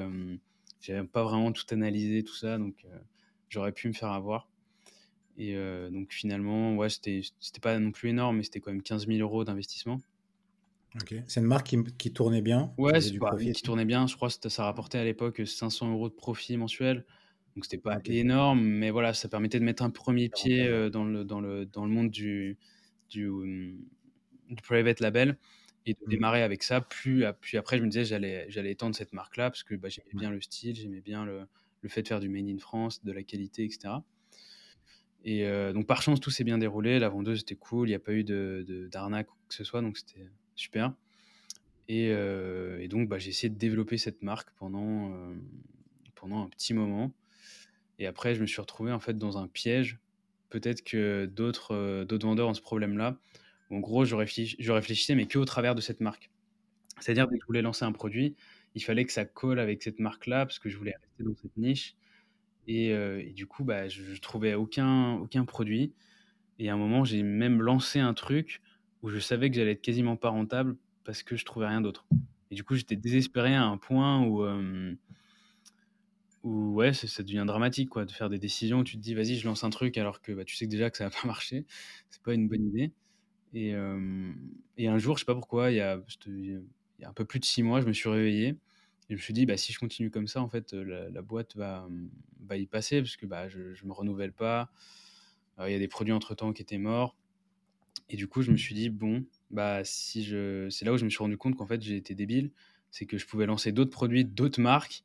j'avais 0.81 1.07
pas 1.07 1.23
vraiment 1.23 1.51
tout 1.51 1.65
analysé, 1.69 2.23
tout 2.23 2.33
ça. 2.33 2.57
Donc, 2.57 2.83
j'aurais 3.47 3.71
pu 3.71 3.87
me 3.87 3.93
faire 3.93 4.11
avoir. 4.11 4.49
Et 5.37 5.55
euh, 5.55 5.89
donc 5.89 6.13
finalement, 6.13 6.75
ouais, 6.75 6.89
c'était 6.89 7.21
pas 7.61 7.77
non 7.79 7.91
plus 7.91 8.09
énorme, 8.09 8.37
mais 8.37 8.43
c'était 8.43 8.59
quand 8.59 8.71
même 8.71 8.83
15 8.83 9.07
000 9.07 9.19
euros 9.19 9.43
d'investissement. 9.43 9.99
C'est 11.27 11.39
une 11.39 11.47
marque 11.47 11.67
qui, 11.67 11.83
qui, 11.97 12.13
tournait 12.13 12.41
bien 12.41 12.73
Ouais, 12.77 12.99
qui, 12.99 13.19
qui 13.51 13.61
tournait 13.61 13.85
bien. 13.85 14.07
Je 14.07 14.15
crois 14.15 14.29
que 14.29 14.49
ça 14.49 14.63
rapportait 14.63 14.97
à 14.97 15.03
l'époque 15.03 15.41
500 15.45 15.91
euros 15.91 16.09
de 16.09 16.13
profit 16.13 16.57
mensuel. 16.57 17.05
Donc 17.55 17.65
c'était 17.65 17.77
pas 17.77 17.99
énorme, 18.05 18.61
mais 18.61 18.89
voilà, 18.89 19.13
ça 19.13 19.29
permettait 19.29 19.59
de 19.59 19.63
mettre 19.63 19.83
un 19.83 19.89
premier 19.89 20.27
pied 20.27 20.67
euh, 20.67 20.89
dans 20.89 21.05
le, 21.05 21.23
dans 21.23 21.39
le, 21.39 21.65
dans 21.65 21.85
le 21.85 21.91
monde 21.91 22.09
du, 22.09 22.57
du, 23.09 23.29
du 24.49 24.61
private 24.61 24.99
label 24.99 25.37
et 25.85 25.93
de 25.93 25.99
mmh. 26.05 26.09
démarrer 26.09 26.43
avec 26.43 26.63
ça. 26.63 26.81
Puis, 26.81 27.23
puis 27.39 27.57
après, 27.57 27.77
je 27.77 27.83
me 27.83 27.87
disais, 27.87 28.03
j'allais, 28.03 28.45
j'allais 28.49 28.71
étendre 28.71 28.95
cette 28.95 29.13
marque-là 29.13 29.49
parce 29.49 29.63
que 29.63 29.75
bah, 29.75 29.87
j'aimais 29.87 30.11
bien 30.13 30.31
le 30.31 30.41
style, 30.41 30.75
j'aimais 30.75 31.01
bien 31.01 31.25
le, 31.25 31.47
le, 31.81 31.89
fait 31.89 32.01
de 32.01 32.07
faire 32.07 32.19
du 32.19 32.27
made 32.27 32.47
in 32.47 32.57
France, 32.57 33.03
de 33.05 33.11
la 33.13 33.23
qualité, 33.23 33.63
etc. 33.63 33.93
Et 35.23 35.45
euh, 35.45 35.73
donc, 35.73 35.87
par 35.87 36.01
chance, 36.01 36.19
tout 36.19 36.29
s'est 36.29 36.43
bien 36.43 36.57
déroulé. 36.57 36.99
La 36.99 37.09
vendeuse 37.09 37.41
était 37.41 37.55
cool. 37.55 37.87
Il 37.87 37.91
n'y 37.91 37.95
a 37.95 37.99
pas 37.99 38.13
eu 38.13 38.23
d'arnaque 38.23 39.27
de, 39.27 39.31
ou 39.31 39.47
que 39.47 39.55
ce 39.55 39.63
soit. 39.63 39.81
Donc, 39.81 39.97
c'était 39.97 40.29
super. 40.55 40.93
Et, 41.87 42.09
euh, 42.11 42.87
donc, 42.87 43.09
bah, 43.09 43.19
j'ai 43.19 43.29
essayé 43.29 43.49
de 43.49 43.57
développer 43.57 43.97
cette 43.97 44.23
marque 44.23 44.49
pendant, 44.57 45.11
euh, 45.11 45.33
pendant 46.15 46.43
un 46.43 46.49
petit 46.49 46.73
moment. 46.73 47.11
Et 47.99 48.07
après, 48.07 48.35
je 48.35 48.41
me 48.41 48.47
suis 48.47 48.59
retrouvé 48.59 48.91
en 48.91 48.99
fait 48.99 49.17
dans 49.17 49.37
un 49.37 49.47
piège. 49.47 49.99
Peut-être 50.49 50.83
que 50.83 51.25
d'autres 51.25 52.03
d'autres 52.05 52.27
vendeurs 52.27 52.47
ont 52.47 52.53
ce 52.53 52.61
problème-là. 52.61 53.17
En 53.71 53.79
gros, 53.79 54.05
je, 54.05 54.15
je 54.59 54.71
réfléchissais, 54.71 55.15
mais 55.15 55.27
que 55.27 55.37
au 55.37 55.45
travers 55.45 55.75
de 55.75 55.81
cette 55.81 56.01
marque. 56.01 56.29
C'est-à-dire, 56.99 57.27
que 57.27 57.35
je 57.39 57.45
voulais 57.45 57.61
lancer 57.61 57.83
un 57.83 57.91
produit, 57.91 58.35
il 58.73 58.83
fallait 58.83 59.05
que 59.05 59.11
ça 59.11 59.25
colle 59.25 59.59
avec 59.59 59.83
cette 59.83 59.99
marque-là, 59.99 60.45
parce 60.45 60.59
que 60.59 60.69
je 60.69 60.77
voulais 60.77 60.93
rester 60.93 61.23
dans 61.23 61.35
cette 61.35 61.57
niche. 61.57 61.95
Et, 62.67 62.93
du 63.33 63.47
coup, 63.47 63.63
bah, 63.63 63.87
je, 63.87 64.01
ne 64.01 64.17
trouvais 64.17 64.53
aucun, 64.53 65.15
aucun 65.15 65.45
produit. 65.45 65.93
Et 66.59 66.69
à 66.69 66.73
un 66.73 66.77
moment, 66.77 67.03
j'ai 67.03 67.23
même 67.23 67.61
lancé 67.61 67.99
un 67.99 68.13
truc 68.13 68.61
où 69.01 69.09
je 69.09 69.19
savais 69.19 69.49
que 69.49 69.55
j'allais 69.55 69.71
être 69.73 69.81
quasiment 69.81 70.15
pas 70.15 70.29
rentable 70.29 70.75
parce 71.03 71.23
que 71.23 71.35
je 71.35 71.45
trouvais 71.45 71.67
rien 71.67 71.81
d'autre. 71.81 72.05
Et 72.51 72.55
du 72.55 72.63
coup, 72.63 72.75
j'étais 72.75 72.95
désespéré 72.95 73.53
à 73.55 73.63
un 73.63 73.77
point 73.77 74.21
où, 74.23 74.43
où 76.43 76.73
ouais, 76.75 76.93
ça, 76.93 77.23
devient 77.23 77.43
dramatique 77.45 77.89
quoi, 77.89 78.05
de 78.05 78.11
faire 78.11 78.29
des 78.29 78.39
décisions 78.39 78.79
où 78.79 78.83
tu 78.83 78.97
te 78.97 79.01
dis, 79.01 79.13
vas-y, 79.13 79.35
je 79.35 79.47
lance 79.47 79.63
un 79.63 79.69
truc 79.69 79.97
alors 79.97 80.21
que 80.21 80.31
bah, 80.31 80.45
tu 80.45 80.55
sais 80.55 80.65
que 80.65 80.71
déjà 80.71 80.89
que 80.89 80.97
ça 80.97 81.05
va 81.05 81.09
pas 81.21 81.27
marcher. 81.27 81.65
C'est 82.09 82.21
pas 82.21 82.33
une 82.33 82.47
bonne 82.47 82.65
idée. 82.65 82.91
Et, 83.53 83.73
et, 84.77 84.87
un 84.87 84.97
jour, 84.97 85.17
je 85.17 85.21
sais 85.21 85.25
pas 85.25 85.33
pourquoi, 85.33 85.71
il 85.71 85.77
y, 85.77 85.79
a, 85.79 86.01
un 87.03 87.13
peu 87.13 87.25
plus 87.25 87.39
de 87.39 87.45
six 87.45 87.63
mois, 87.63 87.79
je 87.81 87.87
me 87.87 87.93
suis 87.93 88.09
réveillé 88.09 88.47
Et 88.49 88.55
je 89.11 89.13
me 89.13 89.19
suis 89.19 89.33
dit, 89.33 89.45
bah, 89.45 89.55
si 89.55 89.71
je 89.71 89.79
continue 89.79 90.11
comme 90.11 90.27
ça, 90.27 90.41
en 90.41 90.49
fait, 90.49 90.73
la, 90.73 91.09
la 91.09 91.21
boîte 91.21 91.55
va, 91.55 91.87
va 92.41 92.57
y 92.57 92.65
passer 92.67 93.01
parce 93.01 93.15
que 93.15 93.25
bah, 93.25 93.47
je 93.47 93.59
ne 93.59 93.87
me 93.87 93.93
renouvelle 93.93 94.33
pas. 94.33 94.69
Il 95.59 95.71
y 95.71 95.75
a 95.75 95.79
des 95.79 95.87
produits 95.87 96.13
entre-temps 96.13 96.51
qui 96.53 96.61
étaient 96.61 96.77
morts. 96.77 97.15
Et 98.09 98.17
du 98.17 98.27
coup, 98.27 98.41
je 98.41 98.51
me 98.51 98.57
suis 98.57 98.75
dit, 98.75 98.89
bon, 98.89 99.25
bah, 99.49 99.83
si 99.83 100.23
je... 100.23 100.69
c'est 100.69 100.85
là 100.85 100.93
où 100.93 100.97
je 100.97 101.05
me 101.05 101.09
suis 101.09 101.19
rendu 101.19 101.37
compte 101.37 101.55
qu'en 101.55 101.65
fait, 101.65 101.81
j'ai 101.81 101.95
été 101.97 102.13
débile. 102.15 102.51
C'est 102.91 103.05
que 103.05 103.17
je 103.17 103.25
pouvais 103.25 103.45
lancer 103.45 103.71
d'autres 103.71 103.91
produits, 103.91 104.25
d'autres 104.25 104.61
marques, 104.61 105.03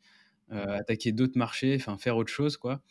euh, 0.52 0.78
attaquer 0.78 1.12
d'autres 1.12 1.38
marchés, 1.38 1.76
enfin, 1.76 1.96
faire 1.98 2.16
autre 2.16 2.30
chose, 2.32 2.56
quoi. 2.56 2.82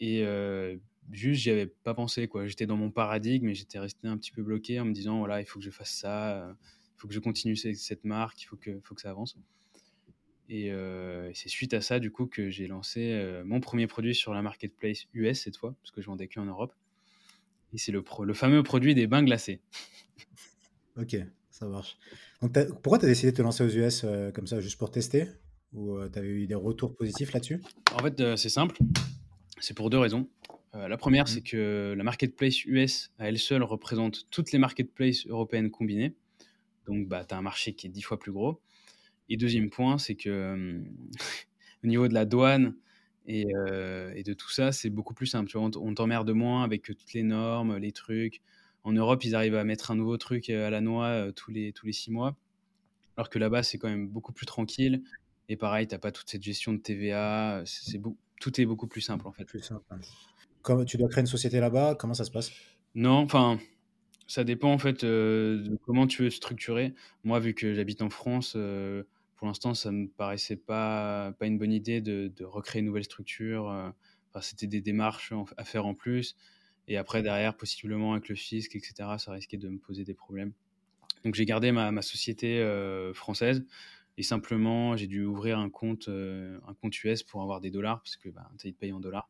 Et 0.00 0.24
euh, 0.24 0.76
juste, 1.12 1.42
j'y 1.42 1.50
avais 1.50 1.66
pas 1.66 1.94
pensé, 1.94 2.28
quoi. 2.28 2.46
J'étais 2.46 2.66
dans 2.66 2.76
mon 2.76 2.90
paradigme 2.90 3.48
et 3.48 3.54
j'étais 3.54 3.78
resté 3.78 4.08
un 4.08 4.16
petit 4.18 4.32
peu 4.32 4.42
bloqué 4.42 4.80
en 4.80 4.86
me 4.86 4.92
disant, 4.92 5.18
voilà, 5.18 5.40
il 5.40 5.46
faut 5.46 5.58
que 5.58 5.64
je 5.64 5.70
fasse 5.70 5.92
ça, 5.92 6.56
il 6.96 7.00
faut 7.00 7.08
que 7.08 7.14
je 7.14 7.20
continue 7.20 7.56
cette 7.56 8.04
marque, 8.04 8.42
il 8.42 8.46
faut 8.46 8.56
que, 8.56 8.80
faut 8.82 8.94
que 8.94 9.02
ça 9.02 9.10
avance. 9.10 9.36
Et, 10.48 10.72
euh, 10.72 11.30
c'est 11.34 11.48
suite 11.48 11.74
à 11.74 11.80
ça, 11.80 12.00
du 12.00 12.10
coup, 12.10 12.26
que 12.26 12.50
j'ai 12.50 12.66
lancé 12.66 13.42
mon 13.44 13.60
premier 13.60 13.86
produit 13.86 14.14
sur 14.14 14.34
la 14.34 14.42
marketplace 14.42 15.06
US 15.14 15.42
cette 15.42 15.56
fois, 15.56 15.74
parce 15.82 15.90
que 15.90 16.00
je 16.00 16.06
vendais 16.06 16.28
qu'en 16.28 16.44
Europe. 16.46 16.74
Et 17.74 17.78
c'est 17.78 17.92
le, 17.92 18.02
le 18.22 18.34
fameux 18.34 18.62
produit 18.62 18.94
des 18.94 19.06
bains 19.06 19.22
glacés. 19.22 19.60
ok, 20.96 21.16
ça 21.50 21.66
marche. 21.66 21.98
Donc, 22.40 22.52
pourquoi 22.82 22.98
tu 22.98 23.04
as 23.04 23.08
décidé 23.08 23.32
de 23.32 23.36
te 23.36 23.42
lancer 23.42 23.64
aux 23.64 23.68
US 23.68 24.02
euh, 24.04 24.30
comme 24.30 24.46
ça, 24.46 24.60
juste 24.60 24.78
pour 24.78 24.90
tester? 24.90 25.26
Ou 25.72 25.98
tu 26.08 26.18
avais 26.18 26.28
eu 26.28 26.46
des 26.46 26.54
retours 26.54 26.94
positifs 26.94 27.32
là-dessus? 27.32 27.60
En 27.92 27.98
fait, 27.98 28.36
c'est 28.36 28.48
simple. 28.48 28.78
C'est 29.58 29.74
pour 29.74 29.90
deux 29.90 29.98
raisons. 29.98 30.28
la 30.72 30.96
première, 30.96 31.26
c'est 31.26 31.40
mmh. 31.40 31.50
que 31.50 31.94
la 31.98 32.04
marketplace 32.04 32.64
US, 32.64 33.10
à 33.18 33.28
elle 33.28 33.40
seule, 33.40 33.64
représente 33.64 34.30
toutes 34.30 34.52
les 34.52 34.60
marketplaces 34.60 35.26
européennes 35.26 35.72
combinées. 35.72 36.14
Donc, 36.86 37.08
bah, 37.08 37.24
tu 37.24 37.34
as 37.34 37.38
un 37.38 37.42
marché 37.42 37.74
qui 37.74 37.88
est 37.88 37.90
dix 37.90 38.02
fois 38.02 38.20
plus 38.20 38.30
gros. 38.30 38.60
Et 39.28 39.36
deuxième 39.36 39.70
point, 39.70 39.98
c'est 39.98 40.14
que 40.14 40.80
au 41.84 41.86
niveau 41.86 42.08
de 42.08 42.14
la 42.14 42.24
douane 42.24 42.76
et, 43.26 43.46
et 44.14 44.22
de 44.22 44.32
tout 44.34 44.50
ça, 44.50 44.72
c'est 44.72 44.90
beaucoup 44.90 45.14
plus 45.14 45.26
simple. 45.26 45.50
Tu 45.50 45.58
vois, 45.58 45.70
on 45.76 45.94
t'emmerde 45.94 46.30
moins 46.30 46.64
avec 46.64 46.82
toutes 46.82 47.12
les 47.12 47.22
normes, 47.22 47.76
les 47.76 47.92
trucs. 47.92 48.42
En 48.82 48.92
Europe, 48.92 49.24
ils 49.24 49.34
arrivent 49.34 49.56
à 49.56 49.64
mettre 49.64 49.90
un 49.90 49.94
nouveau 49.94 50.18
truc 50.18 50.50
à 50.50 50.68
la 50.70 50.80
noix 50.80 51.32
tous, 51.32 51.50
les, 51.50 51.72
tous 51.72 51.86
les 51.86 51.92
six 51.92 52.10
mois. 52.10 52.36
Alors 53.16 53.30
que 53.30 53.38
là-bas, 53.38 53.62
c'est 53.62 53.78
quand 53.78 53.88
même 53.88 54.08
beaucoup 54.08 54.32
plus 54.32 54.46
tranquille. 54.46 55.02
Et 55.48 55.56
pareil, 55.56 55.86
tu 55.86 55.94
n'as 55.94 55.98
pas 55.98 56.12
toute 56.12 56.28
cette 56.28 56.42
gestion 56.42 56.72
de 56.72 56.78
TVA. 56.78 57.62
C'est, 57.64 58.00
tout 58.40 58.60
est 58.60 58.66
beaucoup 58.66 58.86
plus 58.86 59.00
simple, 59.00 59.26
en 59.26 59.32
fait. 59.32 59.44
Plus 59.44 59.62
simple. 59.62 59.84
Comme 60.62 60.84
tu 60.84 60.96
dois 60.96 61.08
créer 61.08 61.20
une 61.20 61.26
société 61.26 61.60
là-bas, 61.60 61.94
comment 61.94 62.14
ça 62.14 62.24
se 62.24 62.30
passe? 62.30 62.50
Non, 62.94 63.18
enfin, 63.18 63.58
ça 64.26 64.44
dépend 64.44 64.72
en 64.72 64.78
fait 64.78 65.04
de 65.04 65.78
comment 65.84 66.06
tu 66.06 66.22
veux 66.22 66.30
structurer. 66.30 66.94
Moi, 67.24 67.40
vu 67.40 67.54
que 67.54 67.74
j'habite 67.74 68.02
en 68.02 68.10
France, 68.10 68.56
pour 69.36 69.46
l'instant, 69.46 69.74
ça 69.74 69.90
me 69.90 70.08
paraissait 70.08 70.56
pas, 70.56 71.32
pas 71.38 71.46
une 71.46 71.58
bonne 71.58 71.72
idée 71.72 72.00
de, 72.00 72.32
de 72.34 72.44
recréer 72.44 72.80
une 72.80 72.86
nouvelle 72.86 73.04
structure. 73.04 73.66
Enfin, 74.30 74.40
c'était 74.40 74.66
des 74.66 74.80
démarches 74.80 75.32
à 75.56 75.64
faire 75.64 75.86
en 75.86 75.94
plus. 75.94 76.36
Et 76.88 76.96
après, 76.96 77.22
derrière, 77.22 77.56
possiblement 77.56 78.12
avec 78.12 78.28
le 78.28 78.34
fisc, 78.34 78.76
etc., 78.76 78.94
ça 79.18 79.32
risquait 79.32 79.56
de 79.56 79.68
me 79.68 79.78
poser 79.78 80.04
des 80.04 80.14
problèmes. 80.14 80.52
Donc, 81.24 81.34
j'ai 81.34 81.46
gardé 81.46 81.72
ma, 81.72 81.90
ma 81.90 82.02
société 82.02 82.62
française. 83.14 83.64
Et 84.16 84.22
simplement, 84.22 84.96
j'ai 84.96 85.06
dû 85.06 85.24
ouvrir 85.24 85.58
un 85.58 85.70
compte, 85.70 86.08
un 86.08 86.74
compte 86.74 87.02
US 87.02 87.22
pour 87.22 87.42
avoir 87.42 87.60
des 87.60 87.70
dollars, 87.70 88.00
parce 88.02 88.16
que 88.16 88.28
bah, 88.28 88.48
tu 88.58 88.72
payes 88.72 88.92
en 88.92 89.00
dollars. 89.00 89.28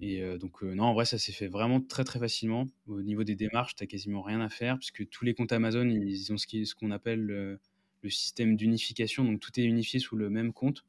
Et 0.00 0.22
donc, 0.38 0.62
non, 0.62 0.84
en 0.84 0.94
vrai, 0.94 1.04
ça 1.04 1.18
s'est 1.18 1.32
fait 1.32 1.48
vraiment 1.48 1.80
très, 1.80 2.04
très 2.04 2.20
facilement. 2.20 2.66
Au 2.86 3.02
niveau 3.02 3.24
des 3.24 3.34
démarches, 3.34 3.74
tu 3.74 3.82
n'as 3.82 3.88
quasiment 3.88 4.22
rien 4.22 4.40
à 4.40 4.48
faire, 4.48 4.78
puisque 4.78 5.08
tous 5.08 5.24
les 5.24 5.34
comptes 5.34 5.52
Amazon, 5.52 5.88
ils 5.88 6.32
ont 6.32 6.36
ce 6.38 6.74
qu'on 6.74 6.90
appelle 6.92 7.58
le, 8.02 8.10
système 8.10 8.56
d'unification. 8.56 9.24
Donc, 9.24 9.40
tout 9.40 9.58
est 9.58 9.64
unifié 9.64 10.00
sous 10.00 10.16
le 10.16 10.30
même 10.30 10.52
compte. 10.52 10.84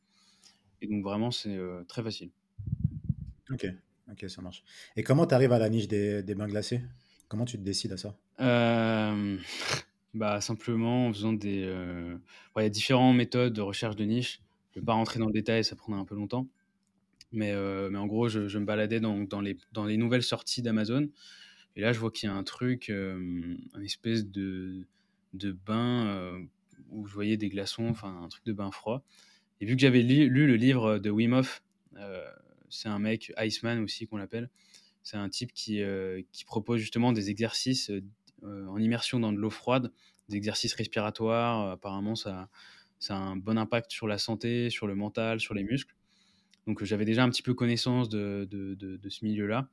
Et 0.82 0.88
donc, 0.88 1.04
vraiment, 1.04 1.32
c'est 1.32 1.58
très 1.88 2.04
facile. 2.04 2.30
Ok, 3.52 3.66
ok, 4.12 4.30
ça 4.30 4.42
marche. 4.42 4.64
Et 4.96 5.04
comment 5.04 5.26
tu 5.26 5.34
arrives 5.34 5.52
à 5.52 5.60
la 5.60 5.70
niche 5.70 5.88
des, 5.88 6.24
des 6.24 6.36
bains 6.36 6.48
glacés? 6.48 6.82
Comment 7.28 7.46
tu 7.46 7.58
te 7.58 7.64
décides 7.64 7.94
à 7.94 7.98
ça? 7.98 8.16
Bah, 10.16 10.42
Simplement 10.42 11.06
en 11.06 11.14
faisant 11.14 11.34
des. 11.34 11.72
il 12.58 12.62
y 12.62 12.66
a 12.66 12.70
différentes 12.70 13.16
méthodes 13.16 13.54
de 13.54 13.62
recherche 13.62 13.96
de 13.96 14.06
niche. 14.06 14.42
Je 14.72 14.80
ne 14.80 14.82
vais 14.82 14.86
pas 14.86 14.94
rentrer 14.94 15.20
dans 15.20 15.28
le 15.28 15.34
détail, 15.34 15.64
ça 15.64 15.76
prendrait 15.76 16.02
un 16.02 16.06
peu 16.06 16.16
longtemps. 16.16 16.48
Mais, 17.32 17.52
euh, 17.52 17.90
mais 17.92 17.98
en 17.98 18.08
gros, 18.08 18.28
je, 18.28 18.58
me 18.58 18.66
baladais 18.66 19.00
dans, 19.00 19.20
dans, 19.20 19.42
les, 19.42 19.58
dans 19.72 19.86
les 19.86 19.98
nouvelles 19.98 20.24
sorties 20.24 20.62
d'Amazon. 20.62 21.10
Et 21.76 21.82
là, 21.82 21.94
je 21.94 22.00
vois 22.00 22.12
qu'il 22.12 22.28
y 22.28 22.32
a 22.32 22.36
un 22.36 22.44
truc, 22.44 22.90
euh, 22.90 23.56
un 23.74 23.82
espèce 23.82 24.28
de, 24.28 24.88
de 25.34 25.52
bain 25.52 26.08
euh, 26.08 26.40
où 26.92 27.06
je 27.08 27.14
voyais 27.14 27.38
des 27.38 27.50
glaçons, 27.50 27.88
enfin 27.90 28.22
un 28.24 28.28
truc 28.28 28.46
de 28.46 28.54
bain 28.54 28.72
froid. 28.72 29.04
Et 29.62 29.66
vu 29.66 29.76
que 29.76 29.82
j'avais 29.82 30.02
lu, 30.02 30.30
le 30.30 30.56
livre 30.56 31.00
de 31.00 31.10
Wim 31.10 31.34
Hof, 31.34 31.64
c'est 32.70 32.88
un 32.88 33.00
mec, 33.00 33.34
Iceman 33.38 33.80
aussi 33.84 34.08
qu'on 34.08 34.18
l'appelle, 34.18 34.50
c'est 35.04 35.18
un 35.18 35.28
type 35.28 35.52
qui, 35.54 35.82
qui 36.32 36.46
propose 36.46 36.80
justement 36.80 37.12
des 37.12 37.30
exercices 37.30 37.92
en 38.44 38.78
immersion 38.78 39.20
dans 39.20 39.34
de 39.34 39.38
l'eau 39.38 39.50
froide, 39.50 39.92
des 40.30 40.38
exercices 40.38 40.74
respiratoires. 40.74 41.72
apparemment, 41.72 42.16
ça, 42.16 42.48
ça 43.00 43.16
a 43.16 43.20
un 43.20 43.38
bon 43.38 43.58
impact 43.58 43.92
sur 43.92 44.08
la 44.08 44.18
santé, 44.18 44.70
sur 44.70 44.86
le 44.86 44.96
mental, 44.96 45.40
sur 45.40 45.54
les 45.54 45.64
muscles. 45.64 45.96
Donc 46.68 46.84
j'avais 46.84 47.06
déjà 47.06 47.24
un 47.24 47.30
petit 47.30 47.42
peu 47.42 47.54
connaissance 47.54 48.10
de, 48.10 48.48
de, 48.52 49.10
ce 49.10 49.26
milieu-là. 49.26 49.70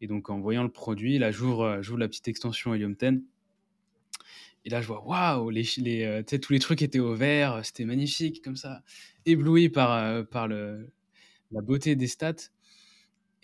Et 0.00 0.06
donc 0.06 0.30
en 0.30 0.38
voyant 0.38 0.62
le 0.62 0.68
produit, 0.68 1.18
là 1.18 1.32
j'ouvre, 1.32 1.62
euh, 1.62 1.82
j'ouvre 1.82 1.98
la 1.98 2.06
petite 2.06 2.28
extension 2.28 2.72
Helium 2.74 2.94
10. 2.94 3.22
Et 4.64 4.70
là 4.70 4.80
je 4.82 4.86
vois, 4.86 5.04
waouh, 5.06 5.50
les, 5.50 5.64
les, 5.78 6.04
euh, 6.04 6.22
tous 6.22 6.52
les 6.52 6.58
trucs 6.58 6.82
étaient 6.82 6.98
au 6.98 7.14
vert, 7.14 7.60
c'était 7.64 7.84
magnifique 7.84 8.42
comme 8.42 8.56
ça. 8.56 8.82
Ébloui 9.26 9.68
par, 9.68 9.92
euh, 9.92 10.22
par 10.24 10.48
le, 10.48 10.90
la 11.52 11.62
beauté 11.62 11.96
des 11.96 12.06
stats. 12.08 12.50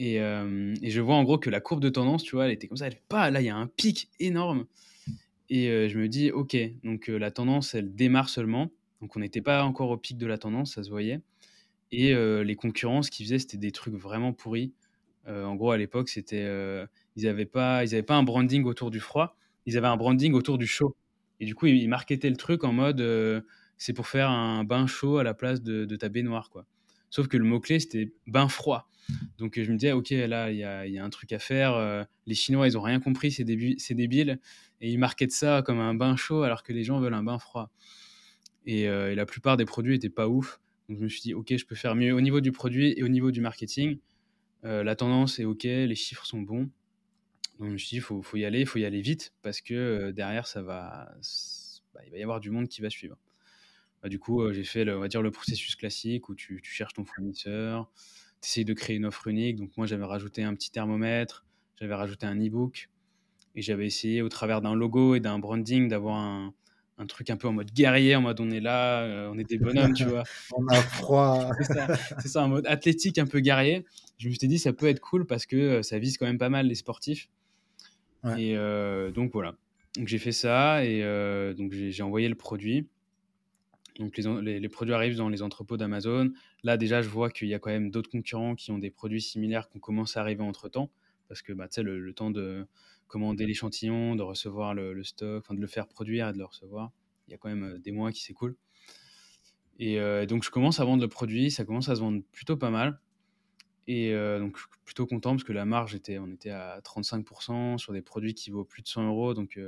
Et, 0.01 0.17
et, 0.17 0.91
je 0.91 1.01
vois 1.01 1.15
en 1.15 1.23
gros 1.23 1.39
que 1.39 1.51
la 1.51 1.61
courbe 1.61 1.81
de 1.81 1.89
tendance, 1.89 2.25
tu 2.25 2.35
vois, 2.35 2.47
elle 2.47 2.53
était 2.53 2.67
comme 2.67 2.77
ça, 2.77 2.89
elle 2.89 3.01
pas, 3.09 3.31
là 3.31 3.41
il 3.41 3.45
y 3.45 3.49
a 3.49 3.57
un 3.57 3.69
pic 3.69 4.11
énorme. 4.19 4.67
Et 5.51 5.89
je 5.89 5.99
me 5.99 6.09
dis, 6.09 6.33
ok, 6.33 6.57
donc 6.83 7.07
la 7.07 7.31
tendance, 7.31 7.75
elle 7.75 7.95
démarre 7.95 8.29
seulement. 8.29 8.73
Donc 9.01 9.17
on 9.17 9.21
n'était 9.21 9.41
pas 9.41 9.63
encore 9.63 9.91
au 9.91 9.97
pic 9.97 10.19
de 10.19 10.27
la 10.27 10.37
tendance, 10.37 10.75
ça 10.75 10.83
se 10.83 10.91
voyait. 10.91 11.21
Et 11.93 12.13
les 12.13 12.57
concurrences 12.57 13.09
qu'ils 13.09 13.27
faisaient, 13.27 13.39
c'était 13.39 13.57
des 13.57 13.71
trucs 13.71 13.95
vraiment 13.95 14.33
pourris. 14.33 14.73
en 15.29 15.55
gros, 15.55 15.71
à 15.71 15.79
l'époque, 15.79 16.09
c'était, 16.09 16.45
ils 17.15 17.25
n'avaient 17.25 17.47
pas, 17.47 17.85
pas 18.05 18.17
un 18.17 18.25
branding 18.25 18.65
autour 18.65 18.91
du 18.91 18.99
froid, 18.99 19.37
ils 19.67 19.77
avaient 19.79 19.87
un 19.87 19.97
branding 19.97 20.33
autour 20.33 20.59
du 20.59 20.67
chaud. 20.67 20.97
Et 21.45 21.47
du 21.47 21.55
coup, 21.55 21.67
ils 21.67 21.89
marketaient 21.89 22.31
le 22.31 22.37
truc 22.37 22.65
en 22.65 22.73
mode, 22.73 23.45
c'est 23.77 23.93
pour 23.93 24.09
faire 24.09 24.31
un 24.31 24.65
bain 24.65 24.87
chaud 24.87 25.19
à 25.19 25.23
la 25.23 25.35
place 25.35 25.63
de, 25.63 25.97
ta 25.97 26.09
baignoire, 26.09 26.49
quoi. 26.49 26.65
Sauf 27.11 27.29
que 27.29 27.37
le 27.37 27.45
mot-clé, 27.45 27.79
c'était 27.81 28.15
bain 28.27 28.49
froid. 28.49 28.89
Donc 29.37 29.61
je 29.61 29.71
me 29.71 29.77
disais, 29.77 29.93
ok, 29.93 30.09
là, 30.11 30.51
il 30.51 30.57
y 30.57 30.65
a, 30.65 31.05
un 31.05 31.11
truc 31.11 31.33
à 31.33 31.39
faire. 31.39 32.07
les 32.27 32.35
Chinois, 32.35 32.67
ils 32.67 32.79
ont 32.79 32.83
rien 32.83 32.99
compris, 32.99 33.31
c'est 33.31 33.45
débile. 33.45 34.41
Et 34.81 34.91
ils 34.91 34.99
marketent 34.99 35.33
ça 35.33 35.61
comme 35.63 35.81
un 35.81 35.95
bain 35.95 36.17
chaud 36.17 36.45
alors 36.45 36.63
que 36.63 36.73
les 36.73 36.83
gens 36.83 36.99
veulent 36.99 37.15
un 37.15 37.23
bain 37.23 37.39
froid. 37.39 37.71
Et, 38.65 38.85
et 38.85 39.15
la 39.15 39.27
plupart 39.27 39.59
des 39.59 39.67
produits 39.67 39.97
étaient 39.97 40.09
pas 40.09 40.29
ouf. 40.29 40.61
Donc 40.89 40.99
je 40.99 41.05
me 41.05 41.09
suis 41.09 41.21
dit, 41.21 41.35
ok, 41.35 41.55
je 41.57 41.67
peux 41.67 41.75
faire 41.75 41.95
mieux 41.95 42.15
au 42.15 42.21
niveau 42.23 42.41
du 42.41 42.53
produit 42.53 42.95
et 42.97 43.03
au 43.03 43.09
niveau 43.09 43.31
du 43.31 43.43
marketing. 43.43 43.99
Euh, 44.65 44.83
la 44.83 44.97
tendance 44.97 45.39
est 45.39 45.45
ok, 45.45 45.65
les 45.65 45.95
chiffres 45.95 46.27
sont 46.27 46.41
bons. 46.41 46.71
Donc 47.59 47.69
je 47.69 47.73
me 47.73 47.79
suis 47.79 47.89
dit, 47.91 47.97
il 47.97 48.03
faut, 48.03 48.21
faut, 48.23 48.37
y 48.37 48.45
aller, 48.45 48.61
il 48.61 48.67
faut 48.67 48.79
y 48.79 48.85
aller 48.85 49.01
vite 49.01 49.33
parce 49.43 49.61
que 49.61 49.75
euh, 49.75 50.13
derrière, 50.13 50.47
ça 50.47 50.63
va, 50.63 51.13
bah, 51.95 52.01
il 52.05 52.11
va 52.11 52.19
y 52.19 52.23
avoir 52.23 52.41
du 52.41 52.51
monde 52.51 52.69
qui 52.69 52.81
va 52.81 52.91
suivre. 52.91 53.17
Bah, 54.03 54.09
du 54.09 54.19
coup, 54.19 54.43
euh, 54.43 54.53
j'ai 54.53 54.65
fait, 54.65 54.85
le, 54.85 54.97
on 54.97 55.01
va 55.01 55.09
dire, 55.09 55.23
le 55.23 55.31
processus 55.31 55.77
classique 55.77 56.29
où 56.29 56.35
tu, 56.35 56.61
tu 56.63 56.73
cherches 56.73 56.95
ton 56.95 57.05
fournisseur, 57.05 57.91
tu 58.43 58.49
essayes 58.49 58.65
de 58.65 58.75
créer 58.75 58.97
une 58.97 59.07
offre 59.07 59.29
unique. 59.29 59.57
Donc 59.57 59.71
moi, 59.77 59.87
j'avais 59.87 60.05
rajouté 60.05 60.43
un 60.43 60.55
petit 60.55 60.71
thermomètre, 60.71 61.47
j'avais 61.81 61.95
rajouté 61.95 62.27
un 62.27 62.37
e-book 62.37 62.91
et 63.55 63.63
j'avais 63.63 63.87
essayé 63.87 64.21
au 64.21 64.29
travers 64.29 64.61
d'un 64.61 64.75
logo 64.75 65.15
et 65.15 65.21
d'un 65.21 65.39
branding 65.39 65.89
d'avoir 65.89 66.17
un, 66.17 66.53
un 66.99 67.07
truc 67.07 67.31
un 67.31 67.37
peu 67.37 67.49
en 67.49 67.53
mode 67.53 67.73
guerrier, 67.73 68.15
en 68.17 68.21
mode 68.21 68.41
on 68.41 68.51
est 68.51 68.61
là, 68.61 69.03
euh, 69.03 69.31
on 69.33 69.39
est 69.39 69.49
des 69.49 69.59
bonhommes, 69.59 69.95
tu 69.95 70.05
vois. 70.05 70.25
on 70.57 70.67
a 70.69 70.75
froid. 70.75 71.51
c'est 72.19 72.29
ça, 72.29 72.43
en 72.43 72.49
mode 72.49 72.67
athlétique, 72.67 73.19
un 73.19 73.27
peu 73.27 73.41
guerrier. 73.41 73.85
Je 74.19 74.29
me 74.29 74.35
suis 74.35 74.49
dit, 74.49 74.59
ça 74.59 74.73
peut 74.73 74.89
être 74.89 75.01
cool 75.01 75.27
parce 75.27 75.47
que 75.47 75.83
ça 75.83 75.99
vise 75.99 76.19
quand 76.19 76.27
même 76.27 76.39
pas 76.39 76.51
mal 76.51 76.67
les 76.67 76.75
sportifs. 76.75 77.29
Et 78.37 78.57
euh, 78.57 79.11
donc 79.11 79.33
voilà. 79.33 79.57
Donc 79.97 80.09
j'ai 80.09 80.19
fait 80.19 80.33
ça 80.33 80.85
et 80.85 81.03
donc 81.57 81.73
j'ai 81.73 82.03
envoyé 82.03 82.29
le 82.29 82.35
produit. 82.35 82.87
Donc 83.99 84.17
les, 84.17 84.59
les, 84.59 84.69
produits 84.69 84.93
arrivent 84.93 85.17
dans 85.17 85.29
les 85.29 85.43
entrepôts 85.43 85.77
d'Amazon. 85.77 86.33
Là 86.65 86.77
déjà, 86.77 87.01
je 87.01 87.09
vois 87.09 87.31
qu'il 87.31 87.47
y 87.47 87.55
a 87.55 87.61
quand 87.61 87.71
même 87.71 87.91
d'autres 87.93 88.11
concurrents 88.11 88.57
qui 88.57 88.73
ont 88.73 88.79
des 88.79 88.91
produits 88.91 89.21
similaires 89.21 89.69
qui 89.69 89.77
ont 89.77 89.81
commencé 89.81 90.19
à 90.19 90.23
arriver 90.23 90.43
entre 90.43 90.69
temps 90.69 90.91
parce 91.29 91.43
que 91.43 91.53
bah, 91.53 91.69
le, 91.79 92.01
le 92.01 92.13
temps 92.13 92.31
de 92.31 92.67
commander 93.07 93.47
l'échantillon, 93.47 94.17
de 94.17 94.23
recevoir 94.23 94.75
le, 94.75 95.03
stock, 95.05 95.43
enfin 95.45 95.55
de 95.55 95.61
le 95.61 95.67
faire 95.67 95.87
produire 95.87 96.29
et 96.29 96.33
de 96.33 96.39
le 96.39 96.45
recevoir. 96.45 96.91
Il 97.29 97.33
y 97.33 97.35
a 97.35 97.39
quand 97.39 97.49
même 97.49 97.65
euh, 97.65 97.79
des 97.79 97.93
mois 97.93 98.13
qui 98.13 98.23
s'écoulent. 98.23 98.57
Et 99.79 99.99
euh, 99.99 100.27
donc 100.27 100.45
je 100.45 100.51
commence 100.51 100.81
à 100.81 100.85
vendre 100.85 101.03
le 101.03 101.09
produit, 101.09 101.51
ça 101.51 101.65
commence 101.65 101.89
à 101.89 101.97
se 101.97 102.01
vendre 102.01 102.23
plutôt 102.33 102.57
pas 102.57 102.71
mal. 102.71 103.01
Et 103.87 104.13
euh, 104.13 104.39
donc 104.41 104.59
plutôt 104.85 105.07
content 105.07 105.33
parce 105.33 105.45
que 105.45 105.53
la 105.53 105.65
marge 105.65 105.95
était, 105.95 106.19
on 106.19 106.29
était 106.29 106.51
à 106.51 106.81
35% 106.81 107.79
sur 107.79 107.93
des 107.93 108.03
produits 108.03 108.35
qui 108.35 108.51
vaut 108.51 108.65
plus 108.65 108.83
de 108.83 108.89
100 108.89 109.07
euros, 109.07 109.35
donc 109.35 109.59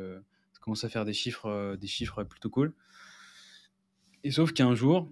ça 0.52 0.60
commence 0.60 0.84
à 0.84 0.88
faire 0.88 1.04
des 1.04 1.12
chiffres, 1.12 1.76
des 1.76 1.86
chiffres 1.86 2.24
plutôt 2.24 2.50
cool. 2.50 2.72
Et 4.24 4.30
sauf 4.30 4.52
qu'un 4.52 4.74
jour, 4.74 5.10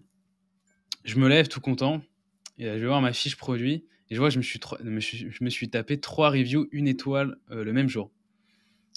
je 1.04 1.18
me 1.18 1.28
lève 1.28 1.48
tout 1.48 1.60
content 1.60 2.02
et 2.58 2.64
je 2.64 2.78
vais 2.78 2.86
voir 2.86 3.02
ma 3.02 3.12
fiche 3.12 3.36
produit 3.36 3.84
et 4.10 4.14
je 4.14 4.20
vois 4.20 4.30
je 4.30 4.38
me 4.38 4.42
suis, 4.42 4.60
je 5.30 5.44
me 5.44 5.50
suis 5.50 5.68
tapé 5.68 6.00
trois 6.00 6.30
reviews, 6.30 6.66
une 6.72 6.88
étoile 6.88 7.36
le 7.50 7.72
même 7.72 7.88
jour, 7.88 8.10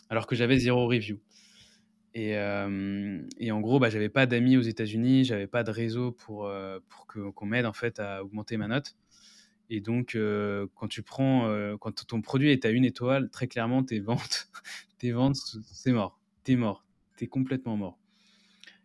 alors 0.10 0.26
que 0.26 0.36
j'avais 0.36 0.58
zéro 0.58 0.88
review. 0.88 1.20
Et, 2.14 2.32
et, 2.32 3.52
en 3.52 3.60
gros, 3.60 3.80
bah, 3.80 3.90
j'avais 3.92 4.10
pas 4.10 4.26
d'amis 4.26 4.58
aux 4.58 4.62
États-Unis, 4.62 5.26
j'avais 5.26 5.46
pas 5.46 5.64
de 5.64 5.70
réseau 5.70 6.12
pour, 6.12 6.50
pour 6.88 7.06
qu'on 7.08 7.46
m'aide 7.46 7.66
en 7.66 7.74
fait 7.74 8.00
à 8.00 8.24
augmenter 8.24 8.58
ma 8.58 8.68
note. 8.68 8.96
Et 9.70 9.82
donc, 9.82 10.18
quand 10.76 10.88
tu 10.88 11.04
prends, 11.04 11.78
quand 11.80 12.06
ton 12.08 12.22
produit 12.22 12.52
est 12.52 12.66
à 12.66 12.70
une 12.70 12.86
étoile, 12.86 13.30
très 13.30 13.48
clairement, 13.48 13.84
tes 13.84 14.00
ventes, 14.00 14.50
tes 14.98 15.12
ventes, 15.12 15.58
c'est 15.66 15.92
mort. 15.92 16.20
T'es 16.44 16.56
mort. 16.56 16.86
T'es 17.18 17.28
complètement 17.28 17.76
mort. 17.76 18.00